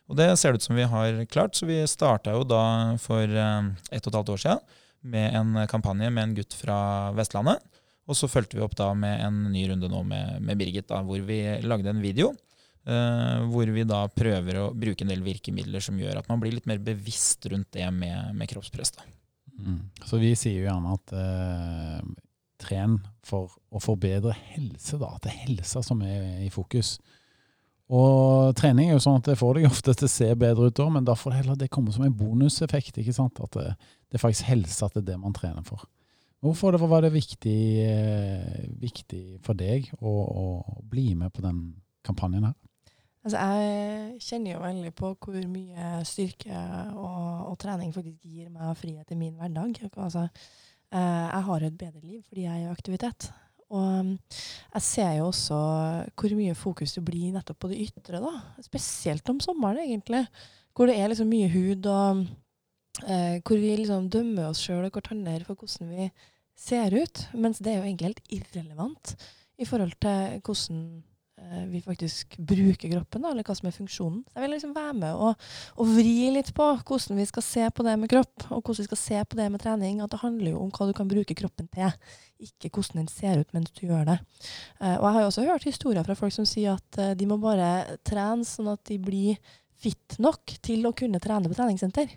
Og 0.07 0.19
Det 0.21 0.29
ser 0.37 0.53
det 0.53 0.61
ut 0.61 0.67
som 0.67 0.77
vi 0.77 0.85
har 0.87 1.23
klart. 1.33 1.57
Så 1.57 1.67
vi 1.67 1.81
starta 1.89 2.37
jo 2.37 2.45
da 2.45 2.67
for 3.01 3.25
eh, 3.25 3.71
ett 3.89 4.05
og 4.05 4.13
et 4.13 4.21
halvt 4.21 4.35
år 4.37 4.45
siden 4.45 4.77
med 5.07 5.41
en 5.41 5.65
kampanje 5.71 6.13
med 6.13 6.23
en 6.23 6.37
gutt 6.37 6.59
fra 6.59 6.79
Vestlandet. 7.17 7.65
Og 8.07 8.19
så 8.19 8.29
fulgte 8.29 8.59
vi 8.59 8.67
opp 8.67 8.77
da 8.77 8.93
med 8.95 9.17
en 9.23 9.41
ny 9.55 9.65
runde 9.71 9.89
nå 9.91 10.05
med, 10.07 10.43
med 10.45 10.61
Birgit, 10.61 10.91
da, 10.93 11.01
hvor 11.07 11.25
vi 11.25 11.41
lagde 11.65 11.91
en 11.91 12.05
video. 12.05 12.35
Uh, 12.87 13.43
hvor 13.51 13.67
vi 13.75 13.83
da 13.83 14.05
prøver 14.15 14.61
å 14.63 14.69
bruke 14.71 15.03
en 15.03 15.11
del 15.11 15.25
virkemidler 15.27 15.83
som 15.83 15.99
gjør 15.99 16.21
at 16.21 16.29
man 16.31 16.39
blir 16.39 16.55
litt 16.55 16.69
mer 16.71 16.79
bevisst 16.79 17.49
rundt 17.51 17.73
det 17.75 17.89
med, 17.91 18.31
med 18.39 18.53
kroppspress. 18.53 18.95
da. 19.01 19.09
Så 20.07 20.21
vi 20.23 20.35
sier 20.39 20.61
jo 20.61 20.69
gjerne 20.69 20.97
at 20.97 21.15
eh, 21.17 22.01
tren 22.63 22.99
for 23.27 23.57
å 23.71 23.83
forbedre 23.83 24.35
helse, 24.53 24.99
da. 25.01 25.15
At 25.15 25.27
det 25.27 25.33
er 25.33 25.45
helsa 25.47 25.83
som 25.85 26.03
er 26.05 26.43
i 26.45 26.51
fokus. 26.53 26.97
Og 27.87 28.55
trening 28.59 28.91
er 28.91 28.97
jo 28.97 29.03
sånn 29.05 29.21
at 29.21 29.29
det 29.31 29.39
får 29.39 29.59
deg 29.59 29.69
ofte 29.73 29.95
til 29.95 30.09
å 30.09 30.13
se 30.13 30.31
bedre 30.39 30.71
ut, 30.71 30.85
men 30.93 31.07
da 31.07 31.17
får 31.19 31.33
det 31.33 31.43
heller 31.43 31.61
det 31.61 31.73
komme 31.73 31.95
som 31.95 32.07
en 32.07 32.17
bonuseffekt. 32.17 32.99
ikke 32.99 33.15
sant? 33.17 33.41
At 33.43 33.55
det, 33.59 33.69
det 34.11 34.19
er 34.19 34.25
faktisk 34.25 34.51
helse 34.51 34.87
at 34.87 34.97
det 34.97 35.05
er 35.05 35.13
det 35.13 35.21
man 35.23 35.37
trener 35.37 35.67
for. 35.67 35.87
Hvorfor 36.45 36.77
var 36.87 37.03
det 37.03 37.15
viktig, 37.15 37.61
eh, 37.83 38.67
viktig 38.79 39.41
for 39.43 39.57
deg 39.59 39.89
å, 39.99 40.13
å, 40.13 40.47
bli 40.85 41.15
med 41.19 41.33
på 41.35 41.43
den 41.43 41.61
kampanjen 42.07 42.51
her? 42.51 42.57
Altså, 43.27 43.41
jeg 43.43 44.21
kjenner 44.23 44.53
jo 44.53 44.63
veldig 44.63 44.93
på 44.95 45.09
hvor 45.19 45.47
mye 45.51 45.87
styrke 46.07 46.61
og, 46.95 47.49
og 47.51 47.57
trening 47.59 47.91
faktisk 47.91 48.23
gir 48.23 48.53
meg 48.55 48.77
frihet 48.79 49.11
i 49.11 49.19
min 49.19 49.35
hverdag. 49.35 49.81
Altså, 49.97 50.29
eh, 50.95 51.25
jeg 51.27 51.43
har 51.49 51.67
et 51.67 51.79
bedre 51.81 52.05
liv 52.05 52.21
fordi 52.29 52.45
jeg 52.47 52.61
er 52.61 52.69
i 52.69 52.71
aktivitet. 52.71 53.27
Og 53.75 53.83
um, 53.83 54.13
jeg 54.77 54.85
ser 54.87 55.17
jo 55.19 55.27
også 55.33 55.57
hvor 56.15 56.35
mye 56.39 56.55
fokus 56.55 56.95
det 56.95 57.03
blir 57.09 57.35
nettopp 57.35 57.59
på 57.65 57.73
det 57.73 57.81
ytre, 57.89 58.21
da. 58.23 58.31
Spesielt 58.63 59.27
om 59.33 59.43
sommeren, 59.43 59.83
egentlig. 59.83 60.23
Hvor 60.77 60.87
det 60.87 60.95
er 61.01 61.11
liksom 61.11 61.33
mye 61.33 61.51
hud, 61.51 61.91
og 61.91 62.23
eh, 63.09 63.41
hvor 63.43 63.59
vi 63.59 63.75
liksom 63.81 64.07
dømmer 64.13 64.53
oss 64.53 64.63
sjøl 64.63 64.87
og 64.87 64.95
hverandre 64.95 65.43
for 65.49 65.59
hvordan 65.59 65.91
vi 65.97 66.09
ser 66.55 66.95
ut. 66.95 67.27
Mens 67.35 67.59
det 67.59 67.75
er 67.75 67.81
jo 67.81 67.89
egentlig 67.89 68.13
helt 68.13 68.33
irrelevant 68.39 69.17
i 69.59 69.67
forhold 69.67 69.99
til 69.99 70.41
hvordan 70.47 70.87
vi 71.71 71.81
faktisk 71.85 72.37
bruker 72.39 72.91
kroppen, 72.91 73.23
da, 73.23 73.31
eller 73.31 73.47
hva 73.47 73.55
som 73.57 73.69
er 73.69 73.75
funksjonen. 73.75 74.23
Så 74.27 74.39
jeg 74.39 74.45
vil 74.45 74.55
liksom 74.57 74.75
være 74.77 74.95
med 74.99 75.23
og, 75.27 75.49
og 75.77 75.91
vri 75.95 76.31
litt 76.35 76.53
på 76.57 76.69
hvordan 76.81 77.21
vi 77.21 77.27
skal 77.31 77.45
se 77.47 77.67
på 77.71 77.87
det 77.87 77.97
med 78.01 78.11
kropp, 78.13 78.49
og 78.51 78.61
hvordan 78.61 78.83
vi 78.83 78.89
skal 78.89 79.01
se 79.03 79.25
på 79.25 79.39
det 79.39 79.49
med 79.53 79.63
trening. 79.63 80.01
At 80.05 80.15
det 80.15 80.23
handler 80.23 80.53
jo 80.53 80.63
om 80.65 80.73
hva 80.75 80.89
du 80.89 80.95
kan 80.97 81.11
bruke 81.11 81.37
kroppen 81.39 81.69
til, 81.75 81.93
ikke 82.47 82.73
hvordan 82.73 83.03
den 83.03 83.13
ser 83.13 83.43
ut 83.43 83.55
mens 83.57 83.75
du 83.77 83.87
gjør 83.87 84.09
det. 84.11 84.19
Eh, 84.81 84.97
og 84.97 85.07
jeg 85.07 85.15
har 85.17 85.21
jo 85.23 85.31
også 85.31 85.47
hørt 85.47 85.69
historier 85.69 86.07
fra 86.07 86.19
folk 86.19 86.35
som 86.35 86.49
sier 86.49 86.77
at 86.77 87.01
eh, 87.03 87.15
de 87.19 87.29
må 87.31 87.39
bare 87.43 87.99
trene 88.07 88.47
sånn 88.47 88.73
at 88.75 88.83
de 88.91 88.99
blir 89.03 89.39
fit 89.77 90.19
nok 90.23 90.57
til 90.65 90.89
å 90.89 90.95
kunne 90.97 91.21
trene 91.23 91.51
på 91.51 91.57
treningssenter. 91.57 92.17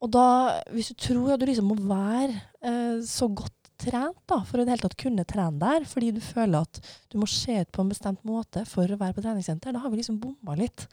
Og 0.00 0.08
da, 0.14 0.26
hvis 0.72 0.92
du 0.92 1.00
tror 1.08 1.34
at 1.34 1.40
du 1.40 1.48
liksom 1.48 1.68
må 1.68 1.76
være 1.80 2.32
eh, 2.64 3.00
så 3.04 3.28
godt 3.28 3.56
trent 3.80 4.18
da, 4.28 4.40
for 4.46 4.60
å 4.60 4.64
det 4.66 4.74
hele 4.74 4.84
tatt 4.84 4.98
kunne 5.00 5.24
trene 5.28 5.60
der, 5.60 5.86
fordi 5.88 6.10
du 6.16 6.20
føler 6.24 6.66
at 6.66 6.80
du 7.12 7.16
må 7.20 7.28
se 7.30 7.56
ut 7.62 7.70
på 7.72 7.84
en 7.84 7.92
bestemt 7.92 8.22
måte 8.28 8.64
for 8.68 8.84
å 8.84 8.98
være 9.00 9.16
på 9.16 9.24
treningssenter, 9.24 9.74
da 9.74 9.82
har 9.82 9.92
vi 9.92 10.00
liksom 10.00 10.20
bomma 10.22 10.56
litt. 10.58 10.86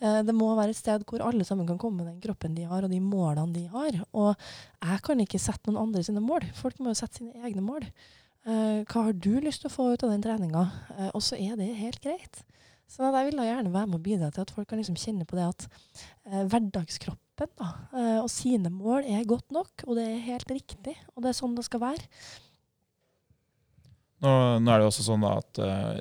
Eh, 0.00 0.20
det 0.26 0.36
må 0.36 0.52
være 0.58 0.74
et 0.74 0.80
sted 0.80 1.06
hvor 1.08 1.24
alle 1.26 1.46
sammen 1.48 1.68
kan 1.68 1.80
komme 1.80 2.02
med 2.02 2.12
den 2.12 2.22
kroppen 2.24 2.56
de 2.56 2.68
har, 2.70 2.86
og 2.86 2.94
de 2.94 3.02
målene 3.02 3.54
de 3.56 3.66
har. 3.72 4.00
Og 4.12 4.32
jeg 4.34 5.04
kan 5.06 5.24
ikke 5.24 5.42
sette 5.42 5.68
noen 5.68 5.88
andre 5.88 6.04
sine 6.06 6.22
mål. 6.24 6.46
Folk 6.58 6.80
må 6.80 6.94
jo 6.94 7.00
sette 7.02 7.20
sine 7.20 7.46
egne 7.46 7.64
mål. 7.64 7.88
Eh, 8.48 8.84
hva 8.88 9.08
har 9.08 9.16
du 9.16 9.34
lyst 9.44 9.64
til 9.64 9.68
å 9.68 9.74
få 9.74 9.90
ut 9.92 10.04
av 10.06 10.14
den 10.14 10.24
treninga? 10.24 10.64
Eh, 10.96 11.10
og 11.12 11.24
så 11.24 11.36
er 11.36 11.58
det 11.60 11.72
helt 11.80 12.00
greit. 12.04 12.44
Så 12.88 13.04
jeg 13.04 13.28
vil 13.28 13.36
da 13.36 13.44
gjerne 13.44 13.72
være 13.74 13.90
med 13.90 13.98
å 13.98 14.04
bidra 14.04 14.30
til 14.32 14.46
at 14.46 14.52
folk 14.54 14.70
kan 14.70 14.80
liksom 14.80 14.96
kjenne 14.96 15.26
på 15.28 15.36
det 15.36 15.48
at 15.50 15.66
eh, 15.68 16.44
hverdagskroppen 17.38 17.48
da, 17.58 17.98
eh, 17.98 18.20
og 18.20 18.30
sine 18.30 18.70
mål 18.70 19.06
er 19.06 19.26
godt 19.26 19.50
nok, 19.52 19.84
og 19.86 19.96
det 19.96 20.06
er 20.06 20.26
helt 20.26 20.50
riktig. 20.50 20.96
Og 21.14 21.22
det 21.22 21.30
er 21.30 21.38
sånn 21.38 21.56
det 21.56 21.64
skal 21.66 21.80
være. 21.80 22.02
Nå, 24.20 24.30
nå 24.60 24.72
er 24.72 24.80
det 24.80 24.88
også 24.88 25.04
sånn 25.06 25.22
at 25.28 25.60
uh, 25.62 26.00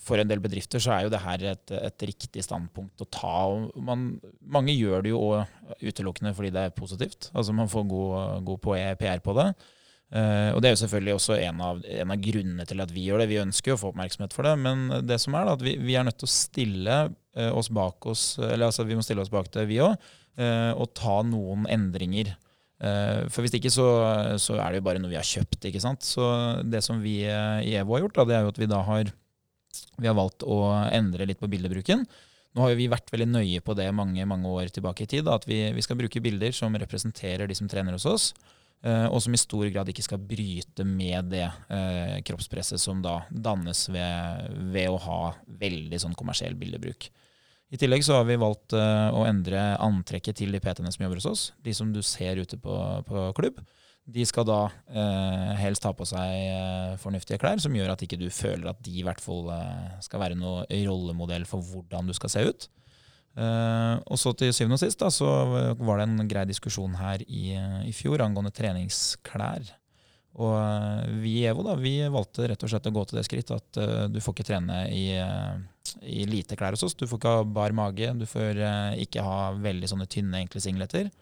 for 0.00 0.16
en 0.16 0.28
del 0.28 0.40
bedrifter 0.40 0.80
så 0.80 0.94
er 0.94 1.04
jo 1.04 1.12
det 1.12 1.20
her 1.20 1.42
et, 1.50 1.70
et 1.76 2.04
riktig 2.08 2.42
standpunkt 2.44 3.00
å 3.04 3.08
ta. 3.12 3.36
man, 3.76 4.14
Mange 4.40 4.72
gjør 4.72 5.04
det 5.04 5.12
jo 5.12 5.44
utelukkende 5.82 6.32
fordi 6.36 6.52
det 6.54 6.62
er 6.64 6.76
positivt. 6.76 7.30
Altså 7.34 7.52
Man 7.52 7.68
får 7.68 7.84
god, 7.88 8.44
god 8.48 8.62
PR 8.96 9.20
på 9.24 9.36
det. 9.36 9.50
Uh, 10.14 10.54
og 10.54 10.62
Det 10.62 10.68
er 10.68 10.74
jo 10.74 10.80
selvfølgelig 10.84 11.14
også 11.18 11.36
en 11.42 11.60
av, 11.64 11.84
en 11.84 12.12
av, 12.14 12.20
grunnene 12.22 12.64
til 12.68 12.80
at 12.80 12.92
vi 12.96 13.04
gjør 13.08 13.20
det. 13.20 13.30
Vi 13.32 13.42
ønsker 13.42 13.72
jo 13.72 13.76
å 13.76 13.82
få 13.82 13.92
oppmerksomhet 13.92 14.36
for 14.36 14.48
det. 14.48 14.56
Men 14.64 14.88
det 15.04 15.20
som 15.20 15.36
er 15.36 15.44
da, 15.44 15.56
at 15.58 15.64
vi, 15.64 15.76
vi 15.84 15.96
er 16.00 16.08
nødt 16.08 16.20
til 16.22 16.30
å 16.30 16.32
stille 16.32 16.98
uh, 17.12 17.50
oss 17.52 17.68
bak 17.68 18.08
oss, 18.08 18.26
eller 18.38 18.70
altså 18.70 18.88
vi 18.88 18.96
må 18.96 19.04
stille 19.04 19.24
oss 19.24 19.32
bak 19.32 19.52
det, 19.52 19.68
vi 19.68 19.82
òg, 19.84 20.00
og 20.34 20.88
ta 20.98 21.20
noen 21.22 21.68
endringer. 21.70 22.32
For 22.80 23.44
hvis 23.44 23.54
ikke 23.54 23.70
så, 23.70 23.86
så, 24.42 24.56
er 24.58 24.72
det 24.72 24.80
jo 24.80 24.86
bare 24.88 24.98
noe 25.00 25.12
vi 25.12 25.18
har 25.18 25.26
kjøpt. 25.26 25.68
ikke 25.68 25.82
sant? 25.82 26.02
Så 26.02 26.24
det 26.66 26.82
som 26.82 26.98
vi 27.00 27.20
i 27.22 27.76
EVO 27.78 27.94
har 27.94 28.02
gjort, 28.02 28.16
da, 28.18 28.24
det 28.28 28.36
er 28.36 28.42
jo 28.42 28.50
at 28.50 28.58
vi 28.58 28.68
da 28.70 28.80
har 28.88 29.12
vi 29.98 30.08
har 30.08 30.16
valgt 30.18 30.44
å 30.46 30.58
endre 30.92 31.26
litt 31.28 31.40
på 31.40 31.50
bildebruken. 31.50 32.04
Nå 32.54 32.62
har 32.62 32.70
jo 32.72 32.78
vi 32.78 32.90
vært 32.90 33.10
veldig 33.10 33.30
nøye 33.30 33.62
på 33.66 33.74
det 33.78 33.88
mange 33.94 34.26
mange 34.30 34.50
år 34.50 34.70
tilbake 34.74 35.06
i 35.06 35.10
tid. 35.10 35.24
Da, 35.26 35.38
at 35.38 35.46
vi, 35.48 35.58
vi, 35.74 35.82
skal 35.82 35.98
bruke 35.98 36.22
bilder 36.22 36.54
som 36.54 36.74
representerer 36.78 37.50
de 37.50 37.56
som 37.58 37.70
trener 37.70 37.96
hos 37.96 38.06
oss. 38.06 38.28
Og 38.84 39.16
som 39.24 39.32
i 39.32 39.40
stor 39.40 39.64
grad 39.72 39.88
ikke 39.88 40.04
skal 40.04 40.20
bryte 40.20 40.84
med 40.84 41.30
det 41.32 41.46
eh, 41.72 42.18
kroppspresset 42.28 42.82
som 42.82 42.98
da 43.00 43.22
dannes 43.30 43.86
ved, 43.88 44.50
ved, 44.74 44.90
å 44.92 44.98
ha 45.06 45.20
veldig 45.62 46.00
sånn 46.02 46.16
kommersiell 46.18 46.52
bildebruk. 46.60 47.08
I 47.74 47.78
tillegg 47.80 48.04
så 48.06 48.20
har 48.20 48.28
vi 48.28 48.38
valgt 48.38 48.76
uh, 48.78 49.10
å 49.10 49.24
endre 49.26 49.72
antrekket 49.82 50.38
til 50.38 50.54
de 50.54 50.60
PT-ene 50.62 50.92
som 50.94 51.02
jobber 51.02 51.18
hos 51.18 51.30
oss. 51.30 51.42
De 51.64 51.74
som 51.74 51.90
du 51.90 51.98
ser 52.06 52.38
ute 52.38 52.58
på, 52.60 52.76
på 53.08 53.24
klubb. 53.34 53.58
De 54.04 54.20
skal 54.28 54.44
da 54.44 54.58
helst 55.56 55.86
ha 55.88 55.94
på 55.96 56.04
seg 56.04 56.98
fornuftige 57.00 57.38
klær, 57.40 57.56
som 57.56 57.72
gjør 57.72 57.94
at 57.94 58.02
ikke 58.04 58.18
du 58.20 58.26
føler 58.28 58.68
at 58.68 58.82
de 58.84 58.98
i 59.00 59.04
hvert 59.06 59.22
fall 59.24 59.48
skal 60.04 60.20
være 60.20 60.36
noe 60.36 60.66
rollemodell 60.68 61.46
for 61.48 61.64
hvordan 61.64 62.10
du 62.10 62.12
skal 62.12 62.34
se 62.34 62.42
ut. 62.44 62.66
Eh, 63.34 63.94
og 64.06 64.18
så 64.20 64.30
til 64.38 64.52
syvende 64.54 64.78
og 64.78 64.82
sist 64.84 65.00
da, 65.02 65.10
så 65.10 65.26
var 65.80 65.98
det 65.98 66.06
en 66.06 66.28
grei 66.30 66.44
diskusjon 66.46 66.94
her 67.00 67.24
i, 67.26 67.54
i 67.88 67.94
fjor 67.94 68.22
angående 68.22 68.54
treningsklær. 68.54 69.66
Og 70.34 70.50
uh, 70.50 71.04
vi 71.22 71.36
i 71.40 71.44
EVO 71.46 71.62
da, 71.66 71.76
vi 71.78 71.96
valgte 72.10 72.48
rett 72.50 72.64
og 72.66 72.70
slett 72.72 72.88
å 72.90 72.94
gå 72.94 73.04
til 73.06 73.20
det 73.20 73.26
skritt 73.28 73.52
at 73.54 73.78
uh, 73.78 74.06
du 74.10 74.18
får 74.22 74.34
ikke 74.34 74.48
trene 74.48 74.80
i, 74.90 75.04
i, 76.02 76.24
lite 76.26 76.58
klær 76.58 76.74
hos 76.74 76.82
oss. 76.88 76.96
Du 76.98 77.06
får 77.06 77.20
ikke 77.20 77.36
ha 77.36 77.46
bar 77.46 77.76
mage, 77.76 78.10
du 78.18 78.26
får 78.26 78.58
ikke 79.04 79.22
ha 79.22 79.52
veldig 79.54 79.92
sånne 79.92 80.08
tynne, 80.10 80.42
enkle 80.42 80.62
singleter. 80.64 81.12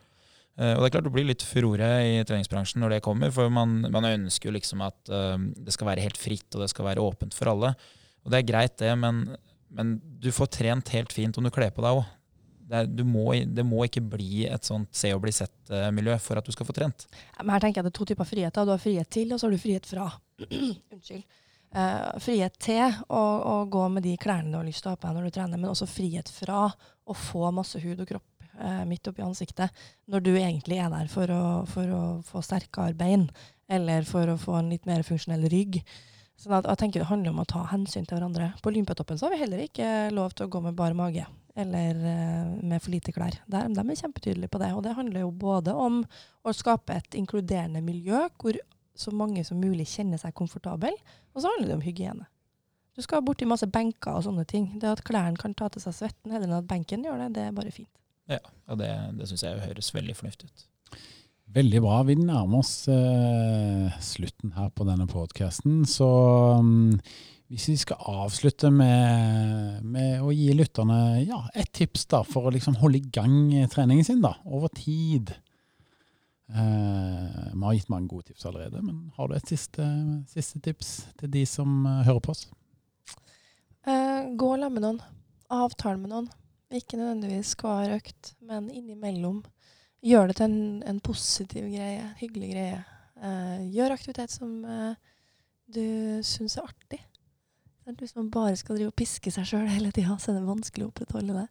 og 0.56 0.80
det 0.80 0.88
er 0.88 0.94
klart 0.94 1.06
det 1.08 1.14
blir 1.14 1.28
litt 1.28 1.44
furore 1.44 1.88
i 2.08 2.24
treningsbransjen 2.28 2.80
når 2.80 2.96
det 2.96 3.04
kommer, 3.04 3.32
for 3.32 3.52
man, 3.52 3.80
man 3.92 4.08
ønsker 4.08 4.48
jo 4.48 4.56
liksom 4.56 4.84
at 4.84 5.00
det 5.08 5.72
skal 5.74 5.88
være 5.90 6.04
helt 6.04 6.20
fritt 6.20 6.48
og 6.54 6.64
det 6.64 6.72
skal 6.72 6.88
være 6.88 7.04
åpent 7.04 7.36
for 7.36 7.52
alle. 7.52 7.72
Og 8.22 8.32
det 8.32 8.40
er 8.40 8.48
greit, 8.48 8.76
det, 8.80 8.92
men 9.00 9.26
men 9.72 9.96
du 10.20 10.28
får 10.34 10.50
trent 10.58 10.92
helt 10.92 11.12
fint 11.14 11.38
om 11.38 11.46
du 11.46 11.52
kler 11.52 11.72
på 11.72 11.84
deg 11.84 12.00
òg. 12.00 12.04
Det, 12.68 12.86
det, 12.96 13.64
må 13.66 13.84
ikke 13.84 14.04
bli 14.14 14.46
et 14.46 14.64
sånt 14.64 14.90
se 14.96 15.10
og 15.14 15.22
bli 15.24 15.32
sett-miljø 15.34 16.14
for 16.22 16.40
at 16.40 16.46
du 16.46 16.54
skal 16.54 16.68
få 16.68 16.74
trent. 16.76 17.06
Men 17.40 17.56
her 17.56 17.64
tenker 17.64 17.80
jeg 17.80 17.88
Det 17.88 17.92
er 17.92 17.98
to 17.98 18.08
typer 18.08 18.28
friheter. 18.28 18.66
Du 18.66 18.72
har 18.74 18.82
frihet 18.82 19.10
til, 19.12 19.32
og 19.32 19.40
så 19.40 19.48
har 19.48 19.54
du 19.54 19.62
frihet 19.62 19.88
fra. 19.88 20.08
Unnskyld. 20.94 21.24
Uh, 21.72 22.18
frihet 22.20 22.58
til 22.60 22.82
å, 23.08 23.20
å, 23.48 23.52
gå 23.72 23.86
med 23.94 24.04
de 24.04 24.12
klærne 24.20 24.52
du 24.52 24.58
har 24.58 24.66
lyst 24.66 24.84
til 24.84 24.90
å 24.90 24.92
ha 24.92 24.98
på 25.00 25.08
deg 25.08 25.16
når 25.16 25.28
du 25.30 25.36
trener, 25.38 25.60
men 25.60 25.70
også 25.70 25.88
frihet 25.88 26.28
fra 26.28 26.66
å 26.68 27.16
få 27.16 27.48
masse 27.56 27.80
hud 27.80 28.02
og 28.04 28.10
kropp 28.10 28.44
uh, 28.58 28.82
midt 28.84 29.08
oppi 29.08 29.24
ansiktet 29.24 29.72
når 30.12 30.26
du 30.26 30.30
egentlig 30.34 30.82
er 30.84 30.92
der 30.92 31.08
for 31.08 31.32
å, 31.32 31.42
for 31.68 31.88
å 31.96 32.02
få 32.28 32.44
sterkere 32.44 32.92
bein, 32.98 33.24
eller 33.72 34.04
for 34.04 34.28
å 34.28 34.36
få 34.40 34.58
en 34.58 34.68
litt 34.74 34.84
mer 34.88 35.00
funksjonell 35.06 35.48
rygg. 35.52 35.80
Sånn 36.36 36.58
at 36.58 36.68
jeg 36.68 36.82
tenker 36.82 37.00
Det 37.00 37.08
handler 37.08 37.32
om 37.32 37.40
å 37.40 37.48
ta 37.48 37.64
hensyn 37.70 38.04
til 38.04 38.18
hverandre. 38.18 38.50
På 38.60 38.68
Olympiatoppen 38.72 39.16
så 39.16 39.28
har 39.30 39.36
vi 39.36 39.40
heller 39.46 39.64
ikke 39.64 40.10
lov 40.12 40.36
til 40.36 40.48
å 40.48 40.52
gå 40.52 40.60
med 40.64 40.76
bar 40.76 40.92
mage 40.98 41.24
eller 41.54 41.98
uh, 41.98 42.52
med 42.64 42.82
for 42.82 42.94
lite 42.94 43.12
klær. 43.12 43.36
Der, 43.50 43.68
de 43.68 43.82
er 43.82 44.00
kjempetydelige 44.00 44.52
på 44.52 44.60
det. 44.62 44.72
Og 44.76 44.84
det 44.84 44.94
handler 44.96 45.24
jo 45.26 45.30
både 45.30 45.74
om 45.74 46.02
å 46.42 46.54
skape 46.56 46.96
et 46.96 47.18
inkluderende 47.18 47.82
miljø 47.84 48.24
hvor 48.40 48.58
så 48.94 49.12
mange 49.16 49.44
som 49.44 49.60
mulig 49.60 49.86
kjenner 49.88 50.20
seg 50.20 50.34
komfortabel, 50.36 50.96
og 51.32 51.42
så 51.42 51.52
handler 51.54 51.70
det 51.70 51.76
om 51.78 51.84
hygiene. 51.84 52.26
Du 52.92 53.00
skal 53.00 53.22
borti 53.24 53.46
masse 53.48 53.66
benker 53.72 54.18
og 54.18 54.26
sånne 54.26 54.44
ting. 54.48 54.66
Det 54.80 54.90
At 54.90 55.04
klærne 55.04 55.40
kan 55.40 55.54
ta 55.56 55.70
til 55.72 55.80
seg 55.80 55.96
svetten 55.96 56.34
heller 56.34 56.50
enn 56.50 56.58
at 56.58 56.68
benken 56.68 57.04
gjør 57.06 57.24
det, 57.24 57.30
det 57.38 57.46
er 57.48 57.56
bare 57.56 57.72
fint. 57.72 57.92
Ja, 58.28 58.42
og 58.68 58.78
det, 58.78 58.90
det 59.16 59.28
syns 59.30 59.44
jeg 59.46 59.64
høres 59.64 59.94
veldig 59.94 60.16
fornuftig 60.18 60.50
ut. 60.50 60.66
Veldig 61.52 61.82
bra. 61.84 61.98
Vi 62.08 62.14
nærmer 62.16 62.62
oss 62.62 62.86
eh, 62.88 63.98
slutten 64.00 64.54
her 64.56 64.70
på 64.72 64.86
denne 64.88 65.04
podkasten. 65.10 65.82
Så 65.84 66.06
um, 66.56 66.94
hvis 67.52 67.66
vi 67.68 67.74
skal 67.76 68.00
avslutte 68.08 68.70
med, 68.72 69.82
med 69.84 70.22
å 70.24 70.30
gi 70.32 70.48
lytterne 70.56 71.20
ja, 71.26 71.42
et 71.52 71.68
tips 71.76 72.06
da, 72.08 72.22
for 72.24 72.48
å 72.48 72.52
liksom 72.54 72.78
holde 72.80 73.02
i 73.02 73.10
gang 73.12 73.52
treningen 73.72 74.06
sin 74.08 74.24
da, 74.24 74.32
over 74.48 74.72
tid 74.72 75.34
eh, 76.48 76.56
Vi 76.56 77.60
har 77.66 77.76
gitt 77.76 77.92
mange 77.92 78.08
gode 78.08 78.30
tips 78.30 78.48
allerede, 78.48 78.80
men 78.80 79.10
har 79.18 79.28
du 79.28 79.36
et 79.36 79.52
siste, 79.52 79.84
siste 80.32 80.62
tips 80.64 80.94
til 81.20 81.34
de 81.36 81.44
som 81.48 81.82
uh, 81.84 82.00
hører 82.08 82.24
på 82.24 82.32
oss? 82.32 82.46
Uh, 83.84 84.32
gå 84.40 84.54
la 84.56 84.72
med 84.72 84.86
noen. 84.86 85.04
Avtale 85.52 86.00
med 86.00 86.14
noen. 86.14 86.32
Ikke 86.72 86.96
nødvendigvis 86.96 87.52
hver 87.60 87.98
økt, 87.98 88.38
men 88.40 88.72
innimellom 88.72 89.42
gjør 90.02 90.30
det 90.30 90.36
til 90.38 90.48
en, 90.50 90.82
en 90.88 91.00
positiv 91.04 91.68
greie, 91.70 92.04
hyggelig 92.20 92.52
greie. 92.54 92.82
Uh, 93.22 93.62
gjør 93.70 93.94
aktivitet 93.94 94.34
som 94.34 94.62
uh, 94.66 94.94
du 95.70 95.84
syns 96.26 96.58
er 96.58 96.66
artig. 96.66 97.00
Hvis 97.98 98.14
man 98.14 98.30
bare 98.30 98.54
skal 98.58 98.78
drive 98.78 98.92
og 98.92 98.98
piske 98.98 99.30
seg 99.34 99.46
sjøl 99.48 99.66
hele 99.70 99.90
tida, 99.94 100.14
så 100.18 100.30
er 100.30 100.38
det 100.38 100.46
vanskelig 100.46 100.86
å 100.86 100.92
opprettholde 100.92 101.34
det. 101.34 101.48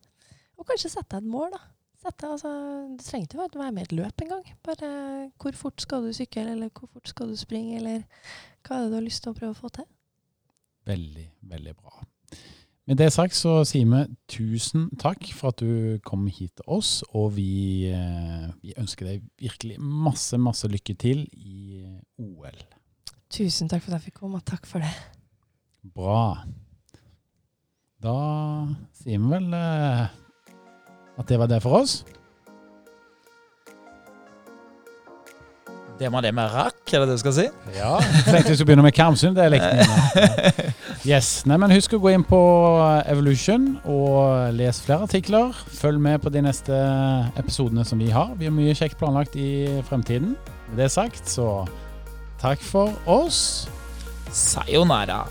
Og 0.60 0.68
kanskje 0.68 0.94
sette 0.94 1.18
deg 1.18 1.26
et 1.26 1.32
mål, 1.32 1.52
da. 1.56 1.62
Sette, 2.02 2.30
altså, 2.34 2.52
det 2.98 3.06
trenger 3.06 3.28
ikke 3.28 3.60
være 3.60 3.74
med 3.76 3.84
i 3.84 3.88
et 3.90 3.98
løp 3.98 4.24
engang. 4.24 4.46
Bare 4.66 4.92
hvor 5.42 5.58
fort 5.60 5.84
skal 5.84 6.08
du 6.08 6.14
sykle, 6.18 6.48
eller 6.56 6.72
hvor 6.74 6.90
fort 6.90 7.12
skal 7.12 7.30
du 7.30 7.38
springe, 7.38 7.78
eller 7.78 8.08
hva 8.66 8.78
er 8.78 8.86
det 8.86 8.94
du 8.94 8.98
har 8.98 9.06
lyst 9.06 9.26
til 9.26 9.34
å 9.34 9.38
prøve 9.38 9.54
å 9.54 9.60
få 9.60 9.70
til? 9.76 9.86
Veldig, 10.90 11.28
veldig 11.52 11.76
bra. 11.78 12.02
Med 12.90 12.98
det 12.98 13.12
sagt 13.14 13.36
så 13.38 13.60
sier 13.68 13.86
vi 13.86 14.00
tusen 14.32 14.88
takk 15.00 15.28
for 15.38 15.54
at 15.54 15.62
du 15.62 16.00
kom 16.06 16.26
hit 16.26 16.56
til 16.58 16.72
oss, 16.80 17.04
og 17.14 17.36
vi, 17.36 17.88
eh, 17.94 18.48
vi 18.64 18.74
ønsker 18.78 19.06
deg 19.06 19.28
virkelig 19.40 19.78
masse, 19.80 20.38
masse 20.42 20.68
lykke 20.68 20.96
til 20.98 21.28
i 21.38 21.84
OL. 22.18 22.58
Tusen 23.32 23.70
takk 23.70 23.86
for 23.86 23.94
at 23.94 24.00
jeg 24.00 24.10
fikk 24.10 24.24
komme, 24.24 24.42
og 24.42 24.48
takk 24.50 24.66
for 24.68 24.82
det. 24.82 24.90
Bra. 25.94 26.42
Da 28.02 28.18
sier 28.98 29.22
vi 29.22 29.30
vel 29.30 29.54
eh, 29.54 30.10
at 31.22 31.30
det 31.30 31.38
var 31.38 31.52
det 31.52 31.62
for 31.62 31.84
oss. 31.84 32.02
Det 36.02 36.10
var 36.10 36.24
det 36.26 36.32
med 36.34 36.50
rakk, 36.50 36.80
er 36.90 37.04
det 37.04 37.12
det 37.12 37.16
du 37.20 37.22
skal 37.22 37.34
si? 37.36 37.44
Ja. 37.76 37.92
Tenkte 38.26 38.50
vi 38.50 38.56
skulle 38.56 38.72
begynne 38.72 38.86
med 38.88 38.96
Karmsund. 38.98 39.36
Det 39.38 39.52
likte 39.54 39.68
jeg. 39.78 40.72
Yes. 41.06 41.44
Nei, 41.50 41.56
men 41.62 41.74
husk 41.74 41.94
å 41.98 42.00
gå 42.02 42.12
inn 42.14 42.24
på 42.26 42.38
Evolution 43.10 43.68
og 43.90 44.54
les 44.54 44.82
flere 44.86 45.08
artikler. 45.08 45.54
Følg 45.78 46.02
med 46.02 46.22
på 46.22 46.30
de 46.34 46.44
neste 46.46 46.78
episodene 47.42 47.86
som 47.86 48.02
vi 48.02 48.10
har. 48.14 48.34
Vi 48.38 48.46
har 48.50 48.54
mye 48.54 48.74
kjekt 48.78 48.98
planlagt 49.02 49.38
i 49.38 49.82
fremtiden. 49.90 50.36
Med 50.70 50.82
det 50.82 50.92
sagt, 50.94 51.26
så 51.30 51.66
takk 52.42 52.62
for 52.66 52.94
oss. 53.10 53.68
Sayonara. 54.30 55.24